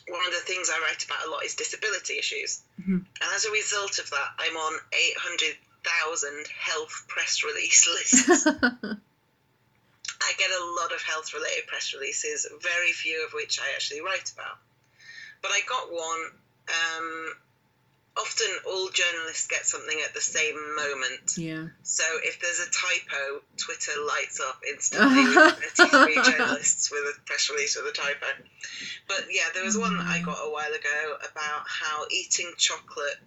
one 0.07 0.25
of 0.27 0.31
the 0.33 0.39
things 0.45 0.69
I 0.73 0.79
write 0.79 1.03
about 1.03 1.27
a 1.27 1.29
lot 1.31 1.43
is 1.43 1.55
disability 1.55 2.17
issues, 2.17 2.61
Mhm. 2.79 3.03
and 3.03 3.29
as 3.35 3.43
a 3.43 3.51
result 3.51 3.99
of 3.99 4.09
that, 4.09 4.29
I'm 4.39 4.55
on 4.55 4.79
eight 4.93 5.17
hundred 5.17 5.57
thousand 5.83 6.47
health 6.47 7.05
press 7.09 7.43
release 7.43 7.85
lists. 7.87 8.47
Get 10.37 10.49
a 10.51 10.65
lot 10.79 10.93
of 10.93 11.01
health 11.01 11.33
related 11.33 11.67
press 11.67 11.93
releases, 11.93 12.47
very 12.61 12.91
few 12.91 13.25
of 13.25 13.33
which 13.33 13.59
I 13.59 13.73
actually 13.75 14.01
write 14.01 14.31
about. 14.33 14.57
But 15.41 15.51
I 15.51 15.61
got 15.67 15.91
one. 15.91 16.31
Um, 16.67 17.33
often, 18.17 18.47
all 18.67 18.89
journalists 18.89 19.47
get 19.47 19.65
something 19.65 19.97
at 20.03 20.13
the 20.13 20.21
same 20.21 20.55
moment. 20.75 21.37
yeah. 21.37 21.67
So 21.83 22.03
if 22.23 22.39
there's 22.41 22.59
a 22.59 22.69
typo, 22.71 23.41
Twitter 23.57 23.91
lights 24.05 24.39
up 24.39 24.61
instantly 24.67 25.25
with 25.35 25.73
33 25.75 26.15
journalists 26.23 26.91
with 26.91 27.01
a 27.01 27.13
press 27.25 27.49
release 27.49 27.77
with 27.77 27.85
a 27.85 27.95
typo. 27.95 28.27
But 29.07 29.25
yeah, 29.31 29.49
there 29.53 29.63
was 29.63 29.77
one 29.77 29.97
that 29.97 30.07
I 30.07 30.21
got 30.21 30.37
a 30.37 30.51
while 30.51 30.73
ago 30.73 31.17
about 31.31 31.65
how 31.67 32.05
eating 32.11 32.51
chocolate, 32.57 33.17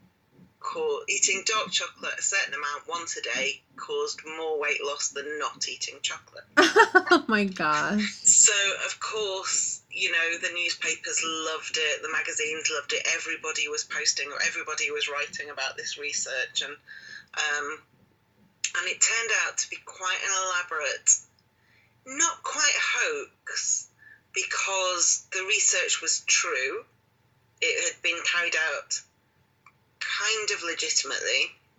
eating 1.08 1.42
dark 1.46 1.70
chocolate 1.70 2.12
a 2.18 2.22
certain 2.22 2.54
amount 2.54 2.88
once 2.88 3.16
a 3.16 3.22
day 3.22 3.60
caused 3.76 4.20
more 4.38 4.60
weight 4.60 4.82
loss 4.84 5.08
than 5.08 5.38
not 5.38 5.66
eating 5.68 5.96
chocolate. 6.02 6.44
oh 6.56 7.24
my 7.26 7.44
gosh. 7.44 8.02
So 8.22 8.52
of 8.86 9.00
course, 9.00 9.82
you 9.90 10.12
know, 10.12 10.38
the 10.40 10.54
newspapers 10.54 11.22
loved 11.24 11.76
it, 11.76 12.02
the 12.02 12.12
magazines 12.12 12.70
loved 12.72 12.92
it, 12.92 13.06
everybody 13.14 13.68
was 13.68 13.84
posting, 13.84 14.30
everybody 14.46 14.90
was 14.90 15.08
writing 15.08 15.50
about 15.50 15.76
this 15.76 15.98
research, 15.98 16.62
and 16.62 16.72
um, 16.72 17.78
and 18.78 18.86
it 18.86 19.00
turned 19.00 19.30
out 19.46 19.58
to 19.58 19.70
be 19.70 19.78
quite 19.84 20.18
an 20.22 20.30
elaborate, 20.44 21.16
not 22.06 22.42
quite 22.42 22.76
hoax, 22.78 23.88
because 24.32 25.26
the 25.32 25.44
research 25.48 26.00
was 26.00 26.22
true. 26.26 26.84
It 27.60 27.92
had 27.92 28.02
been 28.02 28.18
carried 28.24 28.54
out 28.56 29.00
kind 30.18 30.50
of 30.50 30.62
legitimately, 30.64 31.42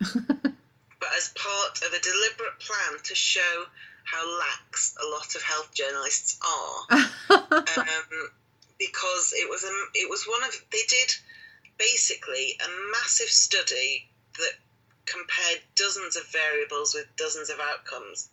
but 1.00 1.10
as 1.16 1.34
part 1.36 1.82
of 1.82 1.92
a 1.92 2.00
deliberate 2.00 2.58
plan 2.60 2.98
to 3.04 3.14
show 3.14 3.64
how 4.04 4.38
lax 4.38 4.96
a 5.02 5.06
lot 5.08 5.34
of 5.34 5.42
health 5.42 5.72
journalists 5.74 6.38
are 6.42 6.98
um, 7.30 8.30
because 8.78 9.32
it 9.36 9.48
was 9.48 9.62
a, 9.62 9.72
it 9.94 10.10
was 10.10 10.24
one 10.24 10.42
of 10.42 10.50
they 10.72 10.82
did 10.88 11.12
basically 11.78 12.58
a 12.60 12.68
massive 12.92 13.28
study 13.28 14.08
that 14.38 14.52
compared 15.06 15.60
dozens 15.76 16.16
of 16.16 16.26
variables 16.32 16.94
with 16.94 17.06
dozens 17.16 17.50
of 17.50 17.58
outcomes. 17.60 18.28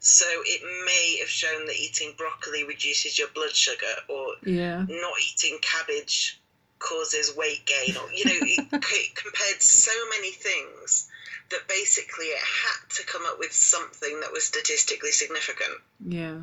So 0.00 0.24
it 0.26 0.62
may 0.84 1.18
have 1.20 1.28
shown 1.28 1.66
that 1.66 1.76
eating 1.76 2.14
broccoli 2.16 2.64
reduces 2.64 3.18
your 3.18 3.28
blood 3.28 3.54
sugar, 3.54 3.94
or 4.08 4.34
yeah. 4.44 4.84
not 4.88 5.14
eating 5.30 5.58
cabbage 5.62 6.41
causes 6.82 7.34
weight 7.36 7.64
gain, 7.64 7.96
or 7.96 8.10
you 8.12 8.24
know, 8.26 8.32
it, 8.42 8.66
it 8.72 9.14
compared 9.14 9.62
so 9.62 9.92
many 10.10 10.32
things 10.32 11.08
that 11.50 11.68
basically 11.68 12.26
it 12.26 12.38
had 12.38 12.90
to 12.96 13.06
come 13.06 13.22
up 13.26 13.38
with 13.38 13.52
something 13.52 14.20
that 14.20 14.32
was 14.32 14.44
statistically 14.44 15.10
significant 15.12 15.78
Yeah. 16.04 16.38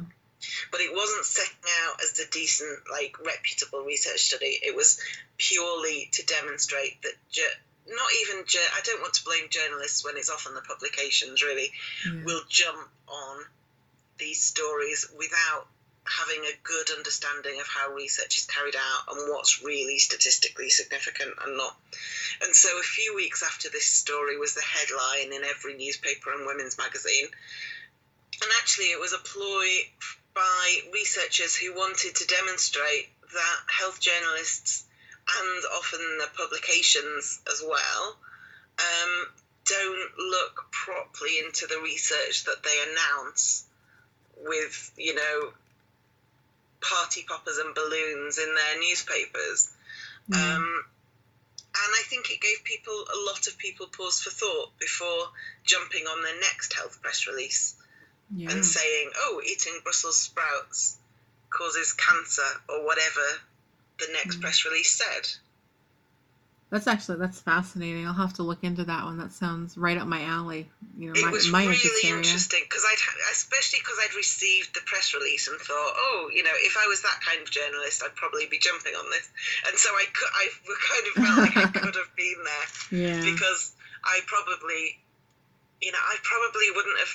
but 0.71 0.81
it 0.81 0.93
wasn't 0.93 1.25
setting 1.25 1.65
out 1.85 2.01
as 2.03 2.17
a 2.19 2.29
decent, 2.29 2.79
like 2.91 3.15
reputable 3.25 3.83
research 3.83 4.19
study. 4.21 4.57
It 4.61 4.75
was 4.75 4.99
purely 5.37 6.09
to 6.13 6.25
demonstrate 6.25 7.01
that 7.01 7.13
ju- 7.31 7.57
not 7.87 8.07
even 8.21 8.45
ju- 8.45 8.59
I 8.77 8.81
don't 8.85 9.01
want 9.01 9.15
to 9.15 9.23
blame 9.25 9.49
journalists 9.49 10.05
when 10.05 10.15
it's 10.15 10.29
often 10.29 10.53
the 10.53 10.61
publications 10.61 11.41
really 11.43 11.71
Yeah. 12.05 12.23
will 12.23 12.41
jump 12.47 12.87
on 13.07 13.45
these 14.19 14.43
stories 14.43 15.07
without 15.17 15.67
having 16.09 16.43
a 16.45 16.59
good 16.63 16.89
understanding 16.97 17.59
of 17.59 17.67
how 17.67 17.93
research 17.93 18.37
is 18.37 18.45
carried 18.45 18.75
out 18.75 19.15
and 19.15 19.29
what's 19.29 19.63
really 19.63 19.99
statistically 19.99 20.69
significant 20.69 21.31
and 21.45 21.57
not. 21.57 21.77
And 22.41 22.55
so 22.55 22.69
a 22.79 22.83
few 22.83 23.15
weeks 23.15 23.43
after 23.43 23.69
this 23.69 23.85
story 23.85 24.37
was 24.37 24.55
the 24.55 24.61
headline 24.61 25.33
in 25.33 25.43
every 25.43 25.75
newspaper 25.77 26.33
and 26.33 26.47
women's 26.47 26.77
magazine. 26.77 27.27
And 28.41 28.51
actually, 28.59 28.85
it 28.85 28.99
was 28.99 29.13
a 29.13 29.19
ploy 29.19 29.67
by 30.33 30.79
researchers 30.93 31.55
who 31.55 31.73
wanted 31.73 32.15
to 32.15 32.25
demonstrate 32.25 33.09
that 33.21 33.59
health 33.67 33.99
journalists 33.99 34.85
and 35.27 35.63
often 35.77 36.17
the 36.17 36.29
publications 36.35 37.39
as 37.51 37.61
well 37.61 38.17
um, 38.79 39.27
don't 39.65 40.17
look 40.17 40.65
properly 40.71 41.39
into 41.45 41.67
the 41.67 41.79
research 41.83 42.45
that 42.45 42.63
they 42.63 42.77
announce 42.91 43.65
with, 44.37 44.91
you 44.97 45.13
know, 45.13 45.51
party 46.81 47.25
poppers 47.27 47.57
and 47.57 47.75
balloons 47.75 48.37
in 48.37 48.53
their 48.55 48.79
newspapers. 48.79 49.71
Yeah. 50.27 50.55
Um, 50.55 50.83
and 51.69 51.93
I 51.95 52.03
think 52.07 52.29
it 52.31 52.41
gave 52.41 52.63
people, 52.63 52.93
a 52.93 53.19
lot 53.29 53.47
of 53.47 53.57
people, 53.57 53.87
pause 53.87 54.19
for 54.19 54.31
thought 54.31 54.77
before 54.79 55.29
jumping 55.63 56.05
on 56.05 56.23
their 56.23 56.39
next 56.39 56.73
health 56.73 56.99
press 57.01 57.27
release 57.27 57.75
yeah. 58.35 58.51
and 58.51 58.65
saying, 58.65 59.11
oh, 59.15 59.41
eating 59.45 59.79
Brussels 59.83 60.17
sprouts 60.17 60.97
causes 61.49 61.93
cancer 61.93 62.45
or 62.67 62.85
whatever 62.85 63.21
the 63.99 64.07
next 64.13 64.37
Mm. 64.37 64.41
press 64.41 64.65
release 64.65 64.95
said. 64.95 65.27
That's 66.69 66.85
actually 66.85 67.17
that's 67.17 67.41
fascinating. 67.41 68.05
I'll 68.05 68.13
have 68.13 68.33
to 68.37 68.43
look 68.43 68.63
into 68.63 68.83
that 68.85 69.03
one. 69.05 69.17
That 69.17 69.31
sounds 69.33 69.75
right 69.75 69.97
up 69.97 70.05
my 70.05 70.21
alley. 70.21 70.69
You 70.97 71.07
know, 71.09 71.13
It 71.17 71.25
my, 71.25 71.31
was 71.31 71.49
my 71.49 71.65
really 71.65 72.09
interesting 72.13 72.61
because 72.61 72.85
I'd, 72.85 73.01
especially 73.33 73.79
because 73.81 73.97
I'd 74.05 74.13
received 74.13 74.75
the 74.77 74.85
press 74.85 75.15
release 75.17 75.47
and 75.49 75.57
thought, 75.57 75.93
oh, 75.97 76.29
you 76.29 76.43
know, 76.43 76.53
if 76.53 76.77
I 76.77 76.85
was 76.85 77.01
that 77.01 77.17
kind 77.25 77.41
of 77.41 77.49
journalist, 77.49 78.03
I'd 78.05 78.13
probably 78.13 78.45
be 78.45 78.59
jumping 78.61 78.93
on 78.93 79.09
this. 79.09 79.25
And 79.65 79.73
so 79.81 79.89
I, 79.89 80.05
cou- 80.13 80.35
I 80.37 80.45
kind 80.77 81.05
of 81.09 81.13
felt 81.17 81.37
like 81.41 81.57
I 81.57 81.79
could 81.81 81.95
have 81.97 82.13
been 82.13 82.37
there 82.45 82.67
Yeah. 83.01 83.21
because 83.25 83.73
I 84.05 84.21
probably, 84.29 85.01
you 85.81 85.89
know, 85.91 85.97
I 86.05 86.17
probably 86.21 86.69
wouldn't 86.69 86.99
have 87.01 87.13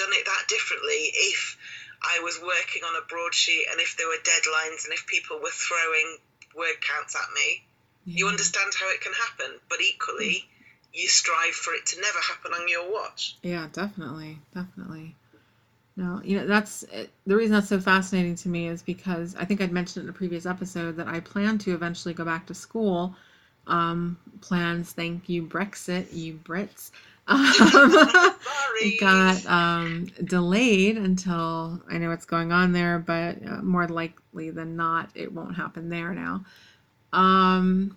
done 0.00 0.16
it 0.16 0.24
that 0.24 0.48
differently 0.48 1.12
if 1.12 1.60
I 2.00 2.24
was 2.24 2.40
working 2.40 2.88
on 2.88 2.96
a 2.96 3.04
broadsheet 3.04 3.68
and 3.70 3.80
if 3.84 4.00
there 4.00 4.08
were 4.08 4.20
deadlines 4.24 4.88
and 4.88 4.96
if 4.96 5.04
people 5.06 5.44
were 5.44 5.52
throwing 5.52 6.16
word 6.56 6.80
counts 6.80 7.12
at 7.16 7.28
me. 7.36 7.68
You 8.06 8.28
understand 8.28 8.72
how 8.78 8.90
it 8.90 9.00
can 9.00 9.12
happen, 9.12 9.58
but 9.68 9.80
equally, 9.80 10.44
you 10.92 11.08
strive 11.08 11.54
for 11.54 11.74
it 11.74 11.86
to 11.86 12.00
never 12.00 12.18
happen 12.18 12.52
on 12.52 12.68
your 12.68 12.92
watch. 12.92 13.36
Yeah, 13.42 13.68
definitely, 13.72 14.38
definitely. 14.54 15.14
No, 15.96 16.20
you 16.24 16.38
know 16.38 16.46
that's 16.46 16.82
it- 16.84 17.10
the 17.26 17.36
reason 17.36 17.52
that's 17.54 17.68
so 17.68 17.80
fascinating 17.80 18.34
to 18.36 18.48
me 18.48 18.68
is 18.68 18.82
because 18.82 19.36
I 19.36 19.44
think 19.44 19.60
I'd 19.60 19.72
mentioned 19.72 20.04
it 20.04 20.08
in 20.08 20.14
a 20.14 20.18
previous 20.18 20.44
episode 20.46 20.96
that 20.96 21.06
I 21.08 21.20
plan 21.20 21.58
to 21.58 21.72
eventually 21.74 22.14
go 22.14 22.24
back 22.24 22.46
to 22.46 22.54
school. 22.54 23.14
Um, 23.66 24.18
plans, 24.40 24.92
thank 24.92 25.28
you, 25.28 25.42
Brexit, 25.44 26.12
you 26.12 26.34
Brits. 26.44 26.90
Um, 27.26 27.90
Sorry. 28.42 28.96
got 29.00 29.46
um, 29.46 30.06
delayed 30.24 30.98
until 30.98 31.80
I 31.90 31.96
know 31.96 32.10
what's 32.10 32.26
going 32.26 32.52
on 32.52 32.72
there, 32.72 32.98
but 32.98 33.38
uh, 33.46 33.62
more 33.62 33.88
likely 33.88 34.50
than 34.50 34.76
not, 34.76 35.08
it 35.14 35.32
won't 35.32 35.56
happen 35.56 35.88
there 35.88 36.12
now. 36.12 36.44
Um, 37.14 37.96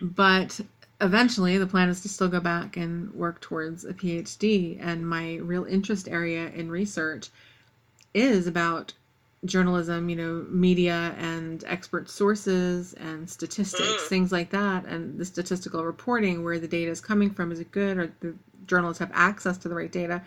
but 0.00 0.60
eventually 1.00 1.58
the 1.58 1.66
plan 1.66 1.88
is 1.88 2.00
to 2.02 2.08
still 2.08 2.28
go 2.28 2.40
back 2.40 2.76
and 2.76 3.12
work 3.14 3.40
towards 3.40 3.84
a 3.84 3.94
PhD. 3.94 4.78
And 4.80 5.08
my 5.08 5.36
real 5.36 5.64
interest 5.64 6.08
area 6.08 6.50
in 6.50 6.70
research 6.70 7.30
is 8.14 8.46
about 8.46 8.92
journalism, 9.44 10.08
you 10.10 10.16
know, 10.16 10.46
media 10.50 11.14
and 11.18 11.64
expert 11.66 12.08
sources 12.10 12.92
and 12.94 13.28
statistics, 13.30 14.04
Mm. 14.04 14.08
things 14.08 14.32
like 14.32 14.50
that, 14.50 14.84
and 14.86 15.18
the 15.18 15.24
statistical 15.24 15.84
reporting, 15.84 16.44
where 16.44 16.58
the 16.58 16.68
data 16.68 16.90
is 16.90 17.00
coming 17.00 17.30
from, 17.30 17.52
is 17.52 17.60
it 17.60 17.70
good, 17.72 17.98
or 17.98 18.12
the 18.20 18.34
journalists 18.66 18.98
have 19.00 19.10
access 19.14 19.56
to 19.58 19.68
the 19.68 19.74
right 19.74 19.92
data, 19.92 20.22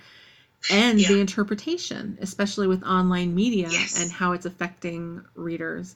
and 0.69 0.99
Yeah. 0.99 1.09
the 1.09 1.19
interpretation, 1.19 2.17
especially 2.21 2.67
with 2.67 2.83
online 2.83 3.35
media 3.35 3.69
Yes. 3.71 3.99
and 4.01 4.11
how 4.11 4.31
it's 4.31 4.45
affecting 4.45 5.21
readers. 5.35 5.95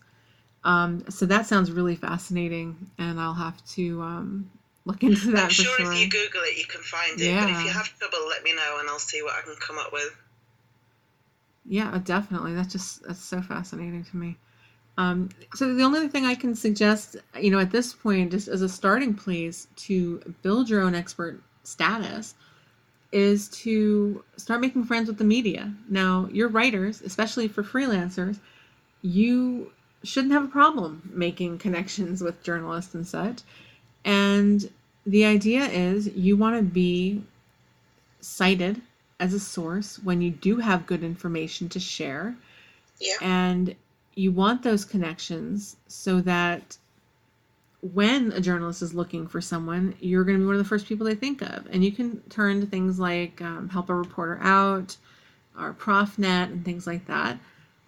Um, 0.64 1.06
so 1.10 1.26
that 1.28 1.46
sounds 1.46 1.72
really 1.72 1.96
fascinating, 1.96 2.90
and 2.98 3.20
I'll 3.20 3.34
have 3.34 3.64
to 3.76 4.02
um, 4.02 4.52
look 4.86 5.04
into 5.04 5.32
that 5.32 5.44
I'm 5.44 5.50
for 5.50 5.54
sure 5.54 5.78
sure. 5.78 5.92
if 5.94 6.02
you 6.02 6.10
Google 6.10 6.42
it, 6.44 6.58
you 6.58 6.66
can 6.66 6.82
find 6.82 7.20
it. 7.20 7.26
Yeah. 7.26 7.42
But 7.42 7.50
if 7.52 7.66
you 7.66 7.72
have 7.72 8.00
trouble, 8.00 8.28
let 8.28 8.44
me 8.44 8.54
know 8.54 8.78
and 8.80 8.90
I'll 8.90 9.00
see 9.00 9.22
what 9.22 9.36
I 9.36 9.42
can 9.42 9.56
come 9.60 9.78
up 9.78 9.94
with. 9.94 10.16
Yeah, 11.66 11.98
definitely. 12.04 12.56
That's 12.56 12.72
just 12.72 13.04
that's 13.04 13.20
so 13.20 13.42
fascinating 13.42 14.06
to 14.06 14.18
me. 14.18 14.38
Um, 14.98 15.30
so 15.54 15.76
the 15.76 15.84
only 15.84 16.08
thing 16.08 16.26
I 16.26 16.34
can 16.34 16.56
suggest, 16.56 17.18
you 17.40 17.52
know, 17.52 17.60
at 17.60 17.72
this 17.72 17.94
point, 17.94 18.32
just 18.32 18.48
as 18.48 18.62
a 18.62 18.70
starting 18.70 19.14
place 19.14 19.68
to 19.76 20.34
build 20.42 20.70
your 20.70 20.82
own 20.82 20.96
expert 20.96 21.42
status, 21.64 22.34
is 23.12 23.48
to 23.50 24.24
start 24.38 24.60
making 24.62 24.86
friends 24.86 25.08
with 25.08 25.18
the 25.18 25.24
media. 25.24 25.72
Now, 25.88 26.28
you're 26.32 26.50
writers, 26.50 27.02
especially 27.02 27.48
for 27.48 27.64
freelancers, 27.64 28.40
you 29.02 29.72
shouldn't 30.08 30.34
have 30.34 30.46
a 30.46 30.48
problem 30.48 31.10
making 31.14 31.58
connections 31.60 32.22
with 32.22 32.42
journalists 32.44 32.96
and 32.96 33.08
such. 33.08 33.42
And 34.06 34.70
the 35.06 35.26
idea 35.26 35.66
is 35.66 36.08
you 36.16 36.38
want 36.38 36.58
to 36.58 36.64
be 36.64 37.24
cited 38.22 38.82
as 39.20 39.34
a 39.34 39.40
source 39.40 40.00
when 40.00 40.22
you 40.22 40.32
do 40.32 40.58
have 40.58 40.86
good 40.86 41.04
information 41.04 41.70
to 41.70 41.80
share 41.80 42.36
Yeah. 43.00 43.16
and 43.22 43.76
you 44.16 44.32
want 44.32 44.64
those 44.64 44.86
connections 44.86 45.76
so 45.88 46.22
that 46.22 46.78
when 47.82 48.32
a 48.34 48.42
journalist 48.42 48.82
is 48.82 48.94
looking 48.94 49.28
for 49.28 49.40
someone 49.42 49.96
you're 50.00 50.24
going 50.24 50.38
to 50.38 50.42
be 50.42 50.46
one 50.46 50.56
of 50.56 50.60
the 50.60 50.68
first 50.68 50.88
people 50.88 51.06
they 51.06 51.16
think 51.16 51.42
of 51.42 51.68
and 51.72 51.84
you 51.84 51.92
can 51.92 52.20
turn 52.30 52.60
to 52.60 52.68
things 52.68 53.00
like 53.00 53.42
um, 53.42 53.70
help 53.70 53.90
a 53.90 53.94
reporter 53.96 54.40
out 54.42 54.98
or 55.60 55.74
profnet 55.74 56.52
and 56.52 56.66
things 56.66 56.86
like 56.88 57.06
that 57.08 57.40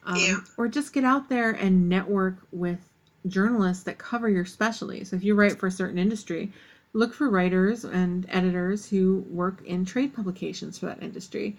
um, 0.05 0.17
Yeah. 0.17 0.37
or 0.57 0.67
just 0.67 0.93
get 0.93 1.03
out 1.03 1.29
there 1.29 1.51
and 1.51 1.89
network 1.89 2.37
with 2.51 2.79
journalists 3.27 3.83
that 3.83 3.97
cover 3.97 4.29
your 4.29 4.45
specialty 4.45 5.03
so 5.03 5.15
if 5.15 5.23
you 5.23 5.35
write 5.35 5.59
for 5.59 5.67
a 5.67 5.71
certain 5.71 5.97
industry 5.97 6.51
look 6.93 7.13
for 7.13 7.29
writers 7.29 7.83
and 7.83 8.25
editors 8.29 8.89
who 8.89 9.25
work 9.29 9.61
in 9.65 9.85
trade 9.85 10.13
publications 10.13 10.77
for 10.79 10.85
that 10.87 11.03
industry 11.03 11.55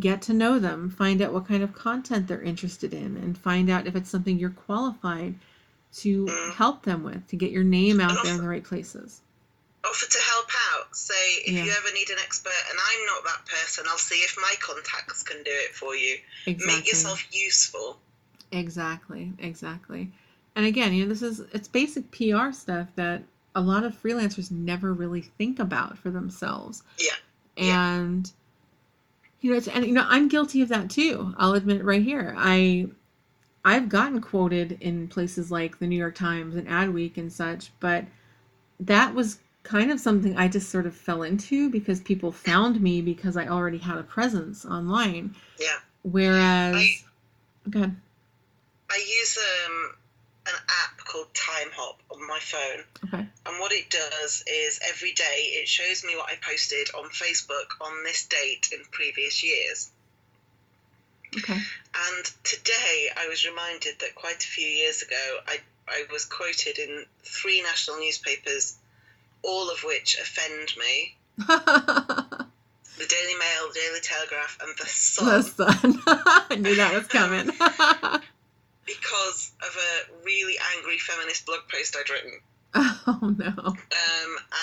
get 0.00 0.20
to 0.22 0.32
know 0.34 0.58
them, 0.58 0.90
find 0.90 1.22
out 1.22 1.32
what 1.32 1.46
kind 1.46 1.62
of 1.62 1.72
content 1.72 2.26
they're 2.26 2.42
interested 2.42 2.92
in, 2.92 3.16
and 3.16 3.38
find 3.38 3.70
out 3.70 3.86
if 3.86 3.94
it's 3.94 4.10
something 4.10 4.36
you're 4.36 4.50
qualified 4.50 5.34
to 5.94 6.26
Mm. 6.26 6.54
help 6.54 6.82
them 6.82 7.04
with 7.04 7.26
to 7.28 7.36
get 7.36 7.52
your 7.52 7.62
name 7.64 8.00
out 8.00 8.10
And 8.10 8.18
there 8.24 8.34
in 8.34 8.40
the 8.42 8.48
right 8.48 8.64
places. 8.64 9.20
Offer 9.84 10.10
to 10.10 10.18
help 10.18 10.46
Say, 10.96 11.14
if 11.44 11.52
Yeah. 11.52 11.64
you 11.64 11.70
ever 11.72 11.92
need 11.92 12.08
an 12.08 12.18
expert 12.18 12.54
and 12.70 12.78
I'm 12.78 13.06
not 13.06 13.24
that 13.24 13.44
person, 13.46 13.84
I'll 13.86 13.98
see 13.98 14.16
if 14.16 14.36
my 14.40 14.54
contacts 14.60 15.22
can 15.22 15.42
do 15.42 15.50
it 15.52 15.74
for 15.74 15.94
you. 15.94 16.18
Exactly. 16.46 16.74
Make 16.74 16.88
yourself 16.88 17.22
useful. 17.32 18.00
Exactly. 18.50 19.32
Exactly. 19.38 20.10
And 20.54 20.64
again, 20.64 20.94
you 20.94 21.04
know, 21.04 21.08
this 21.10 21.20
is 21.20 21.40
it's 21.52 21.68
basic 21.68 22.10
PR 22.10 22.50
stuff 22.52 22.88
that 22.96 23.22
a 23.54 23.60
lot 23.60 23.84
of 23.84 24.00
freelancers 24.00 24.50
never 24.50 24.94
really 24.94 25.20
think 25.20 25.58
about 25.58 25.98
for 25.98 26.10
themselves. 26.10 26.82
Yeah. 26.98 27.10
Yeah. 27.58 27.94
And 27.94 28.32
you 29.42 29.50
know, 29.50 29.58
it's, 29.58 29.68
and 29.68 29.84
you 29.84 29.92
know, 29.92 30.06
I'm 30.08 30.28
guilty 30.28 30.62
of 30.62 30.68
that 30.70 30.88
too. 30.88 31.34
I'll 31.36 31.52
admit 31.52 31.76
it 31.76 31.84
right 31.84 32.02
here. 32.02 32.34
I 32.38 32.88
I've 33.66 33.90
gotten 33.90 34.22
quoted 34.22 34.78
in 34.80 35.08
places 35.08 35.50
like 35.50 35.78
the 35.78 35.86
New 35.86 35.98
York 35.98 36.14
Times 36.14 36.56
and 36.56 36.66
Adweek 36.68 37.18
and 37.18 37.30
such, 37.30 37.70
but 37.80 38.06
that 38.80 39.14
was 39.14 39.38
kind 39.66 39.90
of 39.90 40.00
something 40.00 40.36
I 40.36 40.48
just 40.48 40.70
sort 40.70 40.86
of 40.86 40.94
fell 40.94 41.22
into 41.22 41.68
because 41.70 42.00
people 42.00 42.32
found 42.32 42.80
me 42.80 43.02
because 43.02 43.36
I 43.36 43.48
already 43.48 43.78
had 43.78 43.98
a 43.98 44.02
presence 44.02 44.64
online. 44.64 45.34
Yeah. 45.60 45.78
Whereas, 46.02 46.76
I- 46.76 46.98
go 47.70 47.80
ahead. 47.80 47.96
I 48.88 48.96
use 49.20 49.38
um, 49.66 49.94
an 50.46 50.54
app 50.54 50.98
called 51.04 51.26
Timehop 51.34 51.96
on 52.10 52.26
my 52.26 52.38
phone. 52.40 52.84
Okay. 53.06 53.26
And 53.46 53.60
what 53.60 53.72
it 53.72 53.90
does 53.90 54.44
is 54.46 54.78
every 54.88 55.12
day 55.12 55.38
it 55.60 55.66
shows 55.68 56.04
me 56.04 56.14
what 56.16 56.30
I 56.30 56.36
posted 56.40 56.88
on 56.94 57.10
Facebook 57.10 57.74
on 57.80 58.04
this 58.04 58.26
date 58.26 58.68
in 58.72 58.78
previous 58.92 59.42
years. 59.42 59.90
Okay. 61.36 61.54
And 61.54 62.24
today 62.44 63.08
I 63.16 63.28
was 63.28 63.44
reminded 63.44 63.98
that 64.00 64.14
quite 64.14 64.42
a 64.42 64.46
few 64.46 64.66
years 64.66 65.02
ago 65.02 65.38
I, 65.48 65.58
I 65.88 66.04
was 66.12 66.24
quoted 66.24 66.78
in 66.78 67.04
three 67.24 67.62
national 67.62 67.98
newspapers, 67.98 68.76
all 69.46 69.70
of 69.70 69.78
which 69.84 70.18
offend 70.20 70.72
me 70.76 71.16
the 71.38 73.06
Daily 73.08 73.34
Mail, 73.38 73.68
the 73.72 73.80
Daily 73.80 74.00
Telegraph, 74.02 74.58
and 74.62 74.76
the 74.78 74.86
Sun, 74.86 75.26
the 75.26 75.42
sun. 75.42 76.02
I 76.06 76.56
knew 76.56 76.74
that 76.74 76.94
was 76.94 77.06
coming. 77.06 77.46
because 78.86 79.52
of 79.62 79.76
a 79.76 80.24
really 80.24 80.54
angry 80.76 80.98
feminist 80.98 81.46
blog 81.46 81.60
post 81.70 81.96
I'd 81.98 82.10
written. 82.10 82.32
oh 82.74 83.34
no. 83.38 83.66
Um, 83.66 83.76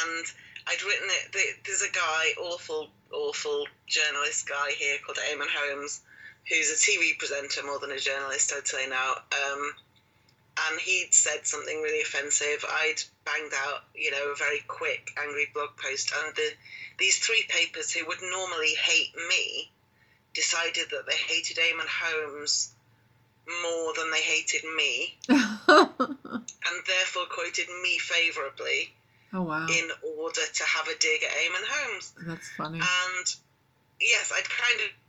and 0.03 0.25
I'd 0.67 0.83
written 0.83 1.07
it. 1.09 1.61
There's 1.65 1.81
a 1.81 1.91
guy, 1.91 2.41
awful, 2.41 2.89
awful 3.11 3.65
journalist 3.87 4.47
guy 4.47 4.71
here 4.77 4.97
called 5.05 5.17
Eamon 5.17 5.47
Holmes, 5.49 6.01
who's 6.49 6.71
a 6.71 6.75
TV 6.75 7.17
presenter 7.17 7.63
more 7.65 7.79
than 7.79 7.91
a 7.91 7.99
journalist, 7.99 8.53
I'd 8.55 8.67
say 8.67 8.87
now. 8.87 9.11
Um, 9.31 9.73
and 10.57 10.79
he'd 10.79 11.13
said 11.13 11.45
something 11.45 11.81
really 11.81 12.01
offensive. 12.01 12.63
I'd 12.67 13.01
banged 13.25 13.53
out, 13.65 13.81
you 13.95 14.11
know, 14.11 14.31
a 14.31 14.35
very 14.35 14.59
quick, 14.67 15.11
angry 15.17 15.47
blog 15.53 15.69
post, 15.77 16.13
and 16.15 16.35
the, 16.35 16.49
these 16.99 17.17
three 17.17 17.43
papers 17.49 17.91
who 17.91 18.05
would 18.07 18.21
normally 18.21 18.73
hate 18.75 19.13
me 19.29 19.71
decided 20.33 20.89
that 20.91 21.05
they 21.07 21.15
hated 21.15 21.57
Eamon 21.57 21.87
Holmes 21.87 22.73
more 23.63 23.93
than 23.97 24.11
they 24.11 24.21
hated 24.21 24.63
me, 24.63 25.17
oh 25.29 25.89
and 26.29 26.83
therefore 26.87 27.25
quoted 27.29 27.67
me 27.81 27.97
favourably 27.97 28.93
oh, 29.33 29.41
wow. 29.41 29.67
in 29.67 29.89
order 30.17 30.41
to 30.53 30.63
have 30.63 30.87
a 30.87 30.97
dig 30.99 31.23
at 31.23 31.31
Eamon 31.31 31.67
Holmes. 31.67 32.13
That's 32.25 32.49
funny. 32.51 32.79
And 32.79 33.35
yes, 33.99 34.31
I'd 34.33 34.49
kind 34.49 34.81
of 34.81 35.02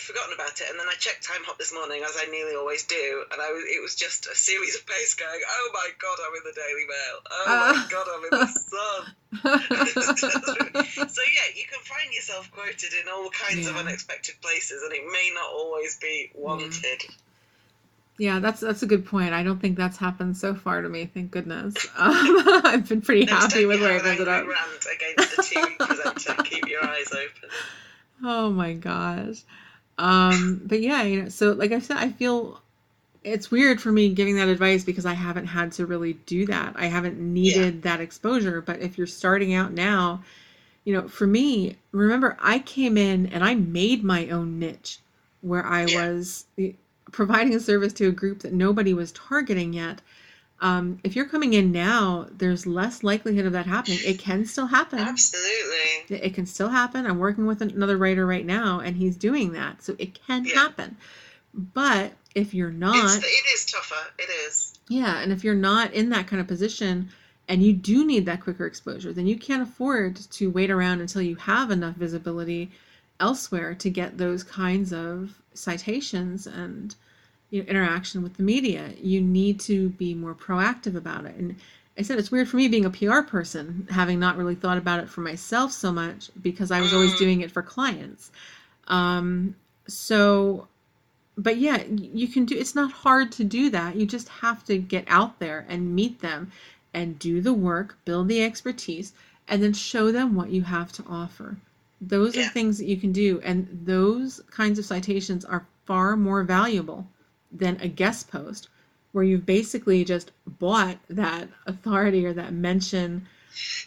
forgotten 0.00 0.32
about 0.34 0.60
it, 0.60 0.68
and 0.70 0.78
then 0.80 0.86
I 0.88 0.94
checked 0.98 1.28
Timehop 1.28 1.58
this 1.58 1.72
morning, 1.74 2.02
as 2.02 2.16
I 2.16 2.30
nearly 2.30 2.54
always 2.56 2.84
do, 2.84 3.24
and 3.30 3.40
I 3.42 3.52
was, 3.52 3.64
it 3.68 3.82
was 3.82 3.94
just 3.94 4.26
a 4.26 4.34
series 4.34 4.74
of 4.76 4.86
posts 4.86 5.14
going, 5.14 5.40
"Oh 5.46 5.70
my 5.74 5.88
god, 6.00 6.18
I'm 6.24 6.34
in 6.36 6.44
the 6.44 6.52
Daily 6.56 6.86
Mail! 6.88 7.16
Oh 7.30 7.44
my 7.46 7.72
Ah. 7.76 7.88
god, 7.90 8.06
I'm 8.08 8.24
in 8.24 8.30
the 8.40 8.46
Sun!" 8.72 9.02
so 11.08 11.22
yeah, 11.22 11.48
you 11.56 11.64
can 11.68 11.80
find 11.84 12.12
yourself 12.12 12.50
quoted 12.52 12.92
in 13.02 13.08
all 13.12 13.28
kinds 13.30 13.66
of 13.68 13.76
unexpected 13.76 14.36
places, 14.40 14.82
and 14.82 14.92
it 14.92 15.02
may 15.10 15.30
not 15.34 15.50
always 15.52 15.98
be 15.98 16.30
wanted. 16.34 17.02
yeah, 18.18 18.38
that's 18.38 18.60
that's 18.60 18.82
a 18.82 18.86
good 18.86 19.04
point. 19.06 19.32
I 19.34 19.42
don't 19.42 19.58
think 19.60 19.76
that's 19.76 19.96
happened 19.98 20.36
so 20.36 20.54
far 20.54 20.80
to 20.82 20.88
me. 20.88 21.06
Thank 21.12 21.30
goodness. 21.30 21.74
Um, 21.96 22.62
I've 22.64 22.88
been 22.88 23.00
pretty 23.02 23.24
Next 23.26 23.52
happy 23.52 23.66
with 23.66 23.80
where 23.80 23.92
I've 23.94 24.06
ended 24.06 24.28
up. 24.28 24.46
rant 24.46 24.86
against 24.94 25.36
the 25.36 25.42
TV 25.42 25.76
presenter, 25.78 26.42
keep 26.42 26.66
your 26.68 26.84
eyes 26.84 27.12
open. 27.12 27.50
Oh 28.24 28.50
my 28.50 28.72
gosh. 28.74 29.42
Um, 29.98 30.62
but 30.64 30.80
yeah, 30.80 31.02
you 31.02 31.22
know, 31.22 31.28
so 31.28 31.52
like 31.52 31.72
I 31.72 31.78
said, 31.80 31.98
I 31.98 32.10
feel 32.10 32.60
it's 33.24 33.50
weird 33.50 33.80
for 33.80 33.92
me 33.92 34.10
giving 34.14 34.36
that 34.36 34.48
advice 34.48 34.84
because 34.84 35.06
I 35.06 35.14
haven't 35.14 35.46
had 35.46 35.72
to 35.72 35.86
really 35.86 36.14
do 36.26 36.46
that. 36.46 36.74
I 36.76 36.86
haven't 36.86 37.18
needed 37.20 37.82
that 37.82 38.00
exposure. 38.00 38.60
But 38.60 38.80
if 38.80 38.98
you're 38.98 39.06
starting 39.06 39.54
out 39.54 39.72
now, 39.72 40.22
you 40.84 40.94
know, 40.94 41.08
for 41.08 41.26
me, 41.26 41.76
remember, 41.92 42.36
I 42.40 42.58
came 42.60 42.96
in 42.96 43.26
and 43.26 43.44
I 43.44 43.54
made 43.54 44.04
my 44.04 44.28
own 44.30 44.58
niche 44.58 45.00
where 45.42 45.64
I 45.66 45.86
Yeah. 45.86 45.88
was 45.88 46.46
eh, 46.58 46.72
providing 47.12 47.54
a 47.54 47.60
service 47.60 47.92
to 47.94 48.08
a 48.08 48.12
group 48.12 48.40
that 48.40 48.52
nobody 48.52 48.94
was 48.94 49.12
targeting 49.12 49.72
yet. 49.74 50.02
Um, 50.62 51.00
if 51.02 51.16
you're 51.16 51.26
coming 51.26 51.54
in 51.54 51.72
now, 51.72 52.28
there's 52.30 52.66
less 52.68 53.02
likelihood 53.02 53.46
of 53.46 53.52
that 53.52 53.66
happening. 53.66 53.98
It 54.04 54.20
can 54.20 54.44
still 54.46 54.66
happen. 54.66 55.00
Absolutely. 55.00 56.16
It 56.16 56.34
can 56.34 56.46
still 56.46 56.68
happen. 56.68 57.04
I'm 57.04 57.18
working 57.18 57.46
with 57.46 57.60
another 57.60 57.96
writer 57.98 58.24
right 58.24 58.46
now, 58.46 58.78
and 58.78 58.96
he's 58.96 59.16
doing 59.16 59.52
that, 59.54 59.82
so 59.82 59.96
it 59.98 60.14
can 60.26 60.44
Yeah. 60.44 60.54
happen. 60.54 60.96
But 61.52 62.12
if 62.36 62.54
you're 62.54 62.70
It's, 62.70 62.78
not, 62.78 63.18
it 63.18 63.44
is 63.54 63.64
tougher. 63.66 64.06
It 64.18 64.30
is. 64.46 64.72
yeah, 64.88 65.18
and 65.18 65.32
if 65.32 65.42
you're 65.42 65.54
not 65.56 65.92
in 65.92 66.10
that 66.10 66.28
kind 66.28 66.40
of 66.40 66.46
position, 66.46 67.08
and 67.48 67.60
you 67.60 67.72
do 67.72 68.04
need 68.06 68.24
that 68.26 68.40
quicker 68.40 68.64
exposure, 68.64 69.12
then 69.12 69.26
you 69.26 69.36
can't 69.36 69.62
afford 69.64 70.14
to 70.16 70.48
wait 70.48 70.70
around 70.70 71.00
until 71.00 71.22
you 71.22 71.34
have 71.36 71.72
enough 71.72 71.96
visibility 71.96 72.70
elsewhere 73.18 73.74
to 73.74 73.90
get 73.90 74.16
those 74.16 74.44
kinds 74.44 74.92
of 74.92 75.42
citations 75.54 76.46
and 76.46 76.94
you 77.52 77.62
know, 77.62 77.68
interaction 77.68 78.22
with 78.22 78.36
the 78.38 78.42
media. 78.42 78.94
You 79.00 79.20
need 79.20 79.60
to 79.60 79.90
be 79.90 80.14
more 80.14 80.34
proactive 80.34 80.96
about 80.96 81.26
it, 81.26 81.36
and 81.36 81.54
I 81.98 82.02
said 82.02 82.18
it's 82.18 82.30
weird 82.30 82.48
for 82.48 82.56
me 82.56 82.68
being 82.68 82.86
a 82.86 82.90
PR 82.90 83.20
person, 83.20 83.86
having 83.90 84.18
not 84.18 84.38
really 84.38 84.54
thought 84.54 84.78
about 84.78 85.00
it 85.00 85.10
for 85.10 85.20
myself 85.20 85.70
so 85.70 85.92
much 85.92 86.30
because 86.40 86.70
I 86.70 86.80
was 86.80 86.94
always 86.94 87.16
doing 87.18 87.42
it 87.42 87.50
for 87.50 87.62
clients. 87.62 88.32
Um, 88.88 89.54
so, 89.86 90.66
but 91.36 91.58
yeah, 91.58 91.82
you 91.84 92.26
can 92.26 92.46
do. 92.46 92.56
It's 92.56 92.74
not 92.74 92.90
hard 92.90 93.30
to 93.32 93.44
do 93.44 93.68
that. 93.70 93.96
You 93.96 94.06
just 94.06 94.30
have 94.30 94.64
to 94.64 94.78
get 94.78 95.04
out 95.06 95.38
there 95.38 95.66
and 95.68 95.94
meet 95.94 96.20
them, 96.20 96.50
and 96.94 97.18
do 97.18 97.42
the 97.42 97.52
work, 97.52 97.98
build 98.06 98.28
the 98.28 98.42
expertise, 98.42 99.12
and 99.46 99.62
then 99.62 99.74
show 99.74 100.10
them 100.10 100.34
what 100.34 100.48
you 100.48 100.62
have 100.62 100.90
to 100.92 101.04
offer. 101.06 101.58
Those 102.00 102.34
Yeah. 102.34 102.46
are 102.46 102.50
things 102.50 102.78
that 102.78 102.86
you 102.86 102.96
can 102.96 103.12
do, 103.12 103.40
and 103.44 103.68
those 103.84 104.40
kinds 104.50 104.78
of 104.78 104.86
citations 104.86 105.44
are 105.44 105.66
far 105.84 106.16
more 106.16 106.42
valuable 106.44 107.06
than 107.52 107.80
a 107.80 107.88
guest 107.88 108.30
post 108.30 108.68
where 109.12 109.24
you've 109.24 109.46
basically 109.46 110.04
just 110.04 110.32
bought 110.46 110.98
that 111.10 111.48
authority 111.66 112.24
or 112.24 112.32
that 112.32 112.52
mention 112.52 113.26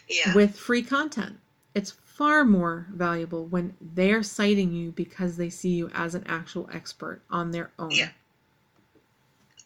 Yeah. 0.08 0.34
with 0.34 0.56
free 0.56 0.82
content. 0.82 1.38
It's 1.74 1.90
far 1.90 2.44
more 2.44 2.86
valuable 2.90 3.44
when 3.44 3.74
they're 3.80 4.22
citing 4.22 4.72
you 4.72 4.92
because 4.92 5.36
they 5.36 5.50
see 5.50 5.70
you 5.70 5.90
as 5.92 6.14
an 6.14 6.24
actual 6.26 6.68
expert 6.72 7.20
on 7.30 7.50
their 7.50 7.70
own. 7.78 7.90
Yeah. 7.90 8.10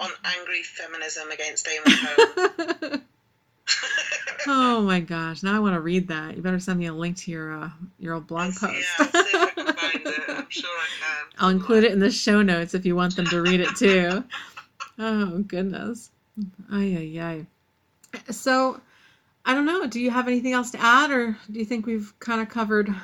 On 0.01 0.11
angry 0.25 0.63
feminism 0.63 1.31
against 1.31 1.67
Damon 1.67 3.03
oh 4.47 4.81
my 4.83 5.01
gosh! 5.01 5.43
Now 5.43 5.55
I 5.55 5.61
want 5.61 5.75
to 5.75 5.81
read 5.81 6.09
that. 6.09 6.37
You 6.37 6.43
better 6.43 6.59
send 6.59 6.79
me 6.79 6.87
a 6.87 6.93
link 6.93 7.19
to 7.19 7.31
your 7.31 7.53
uh, 7.53 7.71
your 7.99 8.15
old 8.15 8.27
blog 8.27 8.55
post. 8.55 8.87
I'll 8.99 9.07
see 9.07 9.19
if 9.19 9.35
I 9.35 9.50
can 9.65 9.75
find 9.75 10.07
it. 10.07 10.23
I'm 10.29 10.47
sure 10.49 10.71
I 10.71 10.87
can. 11.01 11.27
I'll 11.39 11.49
include 11.51 11.85
it 11.85 11.93
in 11.93 11.99
the 12.01 12.11
show 12.11 12.43
notes 12.43 12.75
if 12.75 12.85
you 12.87 12.97
want 12.97 13.17
them 13.17 13.27
to 13.27 13.43
read 13.43 13.61
it 13.61 13.75
too. 13.77 14.25
oh 14.99 15.39
goodness. 15.41 16.11
Ay 16.73 16.97
ay 17.19 17.21
ay. 17.23 17.47
So 18.33 18.81
I 19.45 19.55
don't 19.55 19.67
know. 19.67 19.87
Do 19.87 20.01
you 20.01 20.11
have 20.11 20.29
anything 20.29 20.53
else 20.53 20.71
to 20.73 20.81
add, 20.81 21.11
or 21.11 21.37
do 21.51 21.59
you 21.59 21.65
think 21.65 21.87
we've 21.87 22.13
kind 22.21 22.41
of 22.41 22.49
covered 22.49 22.95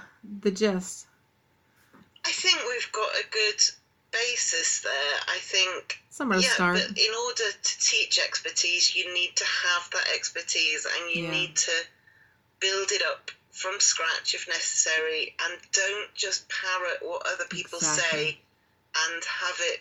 the 0.40 0.50
gist? 0.50 1.06
I 2.24 2.30
think 2.30 2.58
we've 2.68 2.90
got 2.92 3.08
a 3.14 3.24
good 3.30 3.62
basis 4.12 4.80
there. 4.82 5.20
I 5.28 5.38
think 5.40 6.00
Somewhere 6.10 6.38
to 6.38 6.44
yeah, 6.44 6.50
start. 6.50 6.74
but 6.78 6.98
in 6.98 7.12
order 7.26 7.44
to 7.62 7.78
teach 7.80 8.18
expertise, 8.18 8.94
you 8.96 9.12
need 9.14 9.36
to 9.36 9.44
have 9.44 9.90
that 9.92 10.06
expertise 10.14 10.86
and 10.86 11.14
you 11.14 11.24
Yeah. 11.24 11.30
need 11.30 11.56
to 11.56 11.72
build 12.60 12.90
it 12.90 13.02
up 13.02 13.30
from 13.56 13.80
scratch 13.80 14.34
if 14.34 14.46
necessary 14.48 15.34
and 15.42 15.58
don't 15.72 16.14
just 16.14 16.46
parrot 16.48 16.98
what 17.00 17.22
other 17.32 17.46
people 17.48 17.80
say 17.80 18.38
and 19.08 19.24
have 19.24 19.56
it 19.60 19.80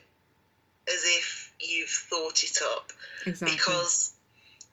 as 0.87 1.03
if 1.03 1.53
you've 1.59 1.89
thought 1.89 2.41
it 2.43 2.57
up 2.63 2.91
Exactly. 3.25 3.53
because 3.55 4.13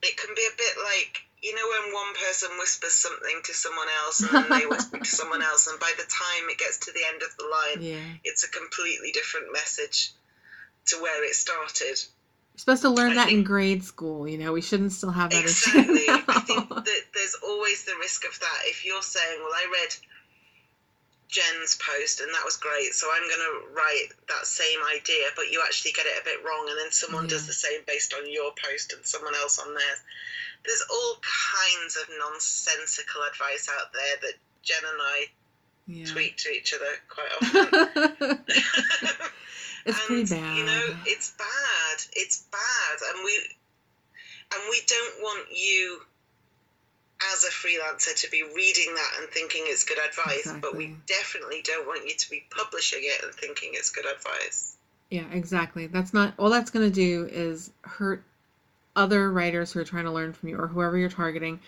it 0.02 0.16
can 0.16 0.34
be 0.36 0.42
a 0.42 0.56
bit 0.56 0.74
like 0.84 1.22
you 1.42 1.52
know 1.52 1.66
when 1.66 1.92
one 1.94 2.14
person 2.14 2.50
whispers 2.60 2.92
something 2.92 3.40
to 3.42 3.52
someone 3.52 3.88
else 4.04 4.20
and 4.20 4.30
then 4.30 4.60
they 4.60 4.66
whisper 4.66 4.98
to 4.98 5.04
someone 5.04 5.42
else 5.42 5.66
and 5.66 5.80
by 5.80 5.90
the 5.96 6.04
time 6.04 6.48
it 6.48 6.58
gets 6.58 6.78
to 6.78 6.92
the 6.92 7.02
end 7.12 7.22
of 7.22 7.36
the 7.36 7.44
line 7.50 7.82
yeah. 7.82 8.14
it's 8.22 8.44
a 8.44 8.48
completely 8.50 9.10
different 9.10 9.52
message 9.52 10.12
to 10.86 10.96
where 11.02 11.24
it 11.24 11.34
started 11.34 11.98
You're 12.52 12.58
supposed 12.58 12.82
to 12.82 12.90
learn 12.90 13.12
I 13.12 13.14
that 13.14 13.30
in 13.30 13.44
grade 13.44 13.82
school. 13.82 14.28
You 14.28 14.38
know, 14.38 14.52
we 14.52 14.60
shouldn't 14.60 14.92
still 14.92 15.10
have 15.10 15.30
that 15.30 15.42
exactly 15.42 16.04
issue. 16.04 16.22
i 16.28 16.40
think 16.40 16.68
that 16.68 17.02
there's 17.14 17.36
always 17.44 17.84
the 17.84 17.96
risk 18.00 18.24
of 18.24 18.38
that 18.40 18.60
if 18.64 18.84
you're 18.84 19.02
saying 19.02 19.40
well 19.40 19.52
i 19.54 19.66
read 19.72 19.94
jen's 21.28 21.78
post 21.80 22.20
and 22.20 22.28
that 22.34 22.44
was 22.44 22.56
great 22.56 22.92
so 22.92 23.08
i'm 23.12 23.22
going 23.22 23.40
to 23.40 23.74
write 23.74 24.08
that 24.28 24.44
same 24.44 24.80
idea 24.92 25.24
but 25.34 25.50
you 25.50 25.62
actually 25.64 25.92
get 25.92 26.04
it 26.04 26.20
a 26.20 26.24
bit 26.24 26.44
wrong 26.44 26.66
and 26.68 26.78
then 26.78 26.92
someone 26.92 27.26
does 27.26 27.46
the 27.46 27.52
same 27.52 27.80
based 27.86 28.12
on 28.12 28.30
your 28.30 28.52
post 28.52 28.92
and 28.92 29.04
someone 29.04 29.34
else 29.34 29.58
on 29.58 29.72
theirs 29.72 30.00
there's 30.64 30.84
all 30.90 31.16
kinds 31.24 31.96
of 31.96 32.04
nonsensical 32.20 33.22
advice 33.30 33.68
out 33.80 33.92
there 33.92 34.16
that 34.20 34.36
jen 34.62 34.84
and 34.84 35.00
i 35.00 35.24
yeah. 35.86 36.06
tweet 36.06 36.36
to 36.36 36.50
each 36.50 36.74
other 36.74 36.92
quite 37.08 37.32
often 37.40 38.44
it's 39.86 39.98
and, 39.98 40.06
pretty 40.06 40.34
bad. 40.34 40.56
You 40.56 40.64
know, 40.64 40.96
it's 41.06 41.32
bad. 41.32 41.46
It's 42.14 42.44
bad, 42.50 42.98
and 43.14 43.24
we 43.24 43.36
and 44.54 44.62
we 44.70 44.80
don't 44.86 45.22
want 45.22 45.48
you 45.50 46.00
as 47.32 47.44
a 47.44 47.48
freelancer 47.48 48.14
to 48.20 48.30
be 48.30 48.42
reading 48.42 48.94
that 48.94 49.10
and 49.20 49.28
thinking 49.30 49.62
it's 49.66 49.84
good 49.84 49.98
advice, 49.98 50.52
but 50.60 50.76
we 50.76 50.94
definitely 51.06 51.62
don't 51.62 51.86
want 51.86 52.06
you 52.06 52.14
to 52.16 52.30
be 52.30 52.44
publishing 52.50 53.00
it 53.02 53.24
and 53.24 53.32
thinking 53.34 53.70
it's 53.74 53.90
good 53.90 54.06
advice. 54.06 54.76
Yeah, 55.10 55.26
exactly. 55.30 55.86
That's 55.86 56.12
not 56.12 56.34
all 56.38 56.50
that's 56.50 56.70
going 56.70 56.88
to 56.88 56.94
do 56.94 57.28
is 57.30 57.70
hurt 57.82 58.24
other 58.96 59.30
writers 59.30 59.72
who 59.72 59.80
are 59.80 59.84
trying 59.84 60.04
to 60.04 60.10
learn 60.10 60.32
from 60.32 60.48
you 60.48 60.56
or 60.56 60.66
whoever 60.66 60.96
you're 60.98 61.08
targeting, 61.08 61.60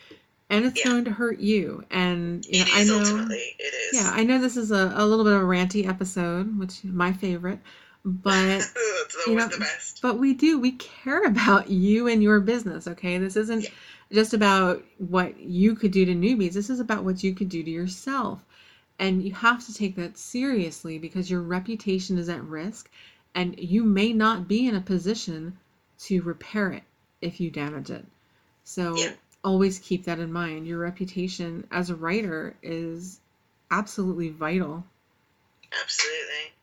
and 0.50 0.64
it's 0.64 0.78
Yeah. 0.78 0.90
going 0.90 1.04
to 1.04 1.10
hurt 1.12 1.38
you. 1.38 1.84
And 1.90 2.44
you 2.46 2.64
know, 2.64 2.70
I 2.72 2.84
know, 2.84 2.98
ultimately. 2.98 3.54
It 3.58 3.74
is. 3.74 3.94
yeah, 3.94 4.10
I 4.12 4.24
know 4.24 4.38
this 4.40 4.56
is 4.56 4.70
a, 4.72 4.92
a 4.96 5.06
little 5.06 5.24
bit 5.24 5.34
of 5.34 5.42
a 5.42 5.44
ranty 5.44 5.86
episode, 5.86 6.58
which 6.58 6.84
is 6.84 6.92
my 6.92 7.12
favorite, 7.12 7.60
but 8.04 8.60
it's 8.76 9.26
you 9.26 9.34
know, 9.36 9.48
the 9.48 9.58
best. 9.58 10.00
but 10.02 10.18
we 10.18 10.34
do 10.34 10.58
we 10.58 10.72
care 10.72 11.24
about 11.26 11.70
you 11.70 12.06
and 12.08 12.22
your 12.22 12.40
business. 12.40 12.86
Okay, 12.88 13.18
this 13.18 13.36
isn't 13.36 13.64
Yeah. 13.64 13.70
just 14.12 14.34
about 14.34 14.82
what 14.98 15.38
you 15.40 15.74
could 15.74 15.90
do 15.90 16.04
to 16.04 16.14
newbies. 16.14 16.52
This 16.54 16.70
is 16.70 16.80
about 16.80 17.04
what 17.04 17.24
you 17.24 17.34
could 17.34 17.48
do 17.48 17.62
to 17.62 17.70
yourself. 17.70 18.44
And 18.98 19.22
you 19.22 19.32
have 19.32 19.64
to 19.66 19.74
take 19.74 19.96
that 19.96 20.16
seriously 20.16 20.98
because 20.98 21.30
your 21.30 21.42
reputation 21.42 22.16
is 22.18 22.28
at 22.28 22.44
risk 22.44 22.90
and 23.34 23.58
you 23.58 23.82
may 23.84 24.12
not 24.12 24.46
be 24.46 24.66
in 24.68 24.74
a 24.76 24.80
position 24.80 25.56
to 25.98 26.22
repair 26.22 26.70
it 26.72 26.84
if 27.20 27.40
you 27.40 27.50
damage 27.50 27.90
it. 27.90 28.06
So 28.64 28.94
Yeah. 29.00 29.12
always 29.42 29.78
keep 29.80 30.04
that 30.04 30.20
in 30.20 30.32
mind. 30.32 30.66
Your 30.66 30.78
reputation 30.78 31.66
as 31.70 31.90
a 31.90 31.96
writer 31.96 32.56
is 32.62 33.20
absolutely 33.70 34.30
vital. 34.30 34.84
Absolutely. 35.82 36.53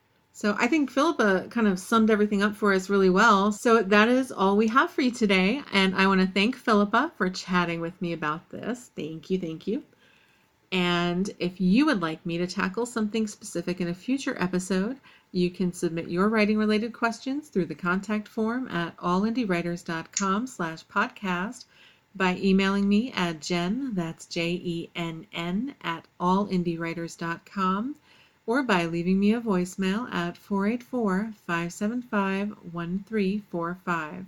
So 0.41 0.55
I 0.57 0.65
think 0.65 0.89
Philippa 0.89 1.49
kind 1.51 1.67
of 1.67 1.77
summed 1.77 2.09
everything 2.09 2.41
up 2.41 2.55
for 2.55 2.73
us 2.73 2.89
really 2.89 3.11
well. 3.11 3.51
So 3.51 3.83
that 3.83 4.09
is 4.09 4.31
all 4.31 4.57
we 4.57 4.67
have 4.69 4.89
for 4.89 5.01
you 5.01 5.11
today. 5.11 5.61
And 5.71 5.93
I 5.93 6.07
want 6.07 6.19
to 6.19 6.25
thank 6.25 6.55
Philippa 6.55 7.11
for 7.15 7.29
chatting 7.29 7.79
with 7.79 8.01
me 8.01 8.13
about 8.13 8.49
this. 8.49 8.89
Thank 8.95 9.29
you, 9.29 9.37
thank 9.37 9.67
you. 9.67 9.83
And 10.71 11.29
if 11.37 11.61
you 11.61 11.85
would 11.85 12.01
like 12.01 12.25
me 12.25 12.39
to 12.39 12.47
tackle 12.47 12.87
something 12.87 13.27
specific 13.27 13.81
in 13.81 13.89
a 13.89 13.93
future 13.93 14.35
episode, 14.39 14.97
you 15.31 15.51
can 15.51 15.71
submit 15.71 16.09
your 16.09 16.27
writing 16.27 16.57
related 16.57 16.91
questions 16.91 17.49
through 17.49 17.67
the 17.67 17.75
contact 17.75 18.27
form 18.27 18.67
at 18.69 18.97
allindiewriters.com 18.97 20.47
slash 20.47 20.83
podcast 20.87 21.65
by 22.15 22.35
emailing 22.37 22.89
me 22.89 23.11
at 23.11 23.41
jen, 23.41 23.93
that's 23.93 24.25
J-E-N-N, 24.25 25.75
at 25.83 26.07
allindiewriters.com 26.19 27.95
or 28.45 28.63
by 28.63 28.85
leaving 28.85 29.19
me 29.19 29.33
a 29.33 29.41
voicemail 29.41 30.11
at 30.13 30.37
484 30.37 31.33
575 31.45 32.49
1345. 32.71 34.25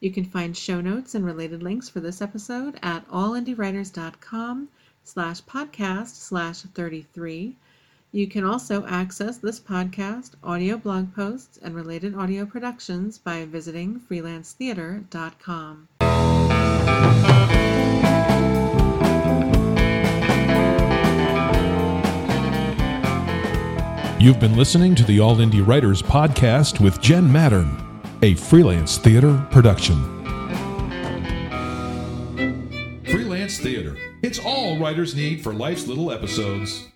You 0.00 0.10
can 0.12 0.24
find 0.24 0.56
show 0.56 0.80
notes 0.80 1.14
and 1.14 1.24
related 1.24 1.62
links 1.62 1.88
for 1.88 2.00
this 2.00 2.22
episode 2.22 2.78
at 2.82 3.08
allindiewriters.com 3.08 4.68
slash 5.04 5.42
podcast 5.42 6.14
slash 6.14 6.60
33. 6.62 7.56
You 8.12 8.26
can 8.26 8.44
also 8.44 8.86
access 8.86 9.38
this 9.38 9.60
podcast, 9.60 10.30
audio 10.42 10.78
blog 10.78 11.14
posts, 11.14 11.58
and 11.62 11.74
related 11.74 12.14
audio 12.14 12.46
productions 12.46 13.18
by 13.18 13.44
visiting 13.44 14.00
freelancetheater.com. 14.00 15.88
You've 24.20 24.40
been 24.40 24.56
listening 24.56 24.96
to 24.96 25.04
the 25.04 25.20
All 25.20 25.36
Indie 25.36 25.64
Writers 25.64 26.02
Podcast 26.02 26.80
with 26.80 27.00
Jen 27.00 27.28
Mattern, 27.28 27.80
a 28.20 28.34
freelance 28.34 28.98
theater 28.98 29.46
production. 29.52 29.94
Freelance 33.04 33.58
theater. 33.60 33.96
It's 34.20 34.40
all 34.40 34.76
writers 34.80 35.14
need 35.14 35.44
for 35.44 35.54
life's 35.54 35.86
little 35.86 36.10
episodes. 36.10 36.88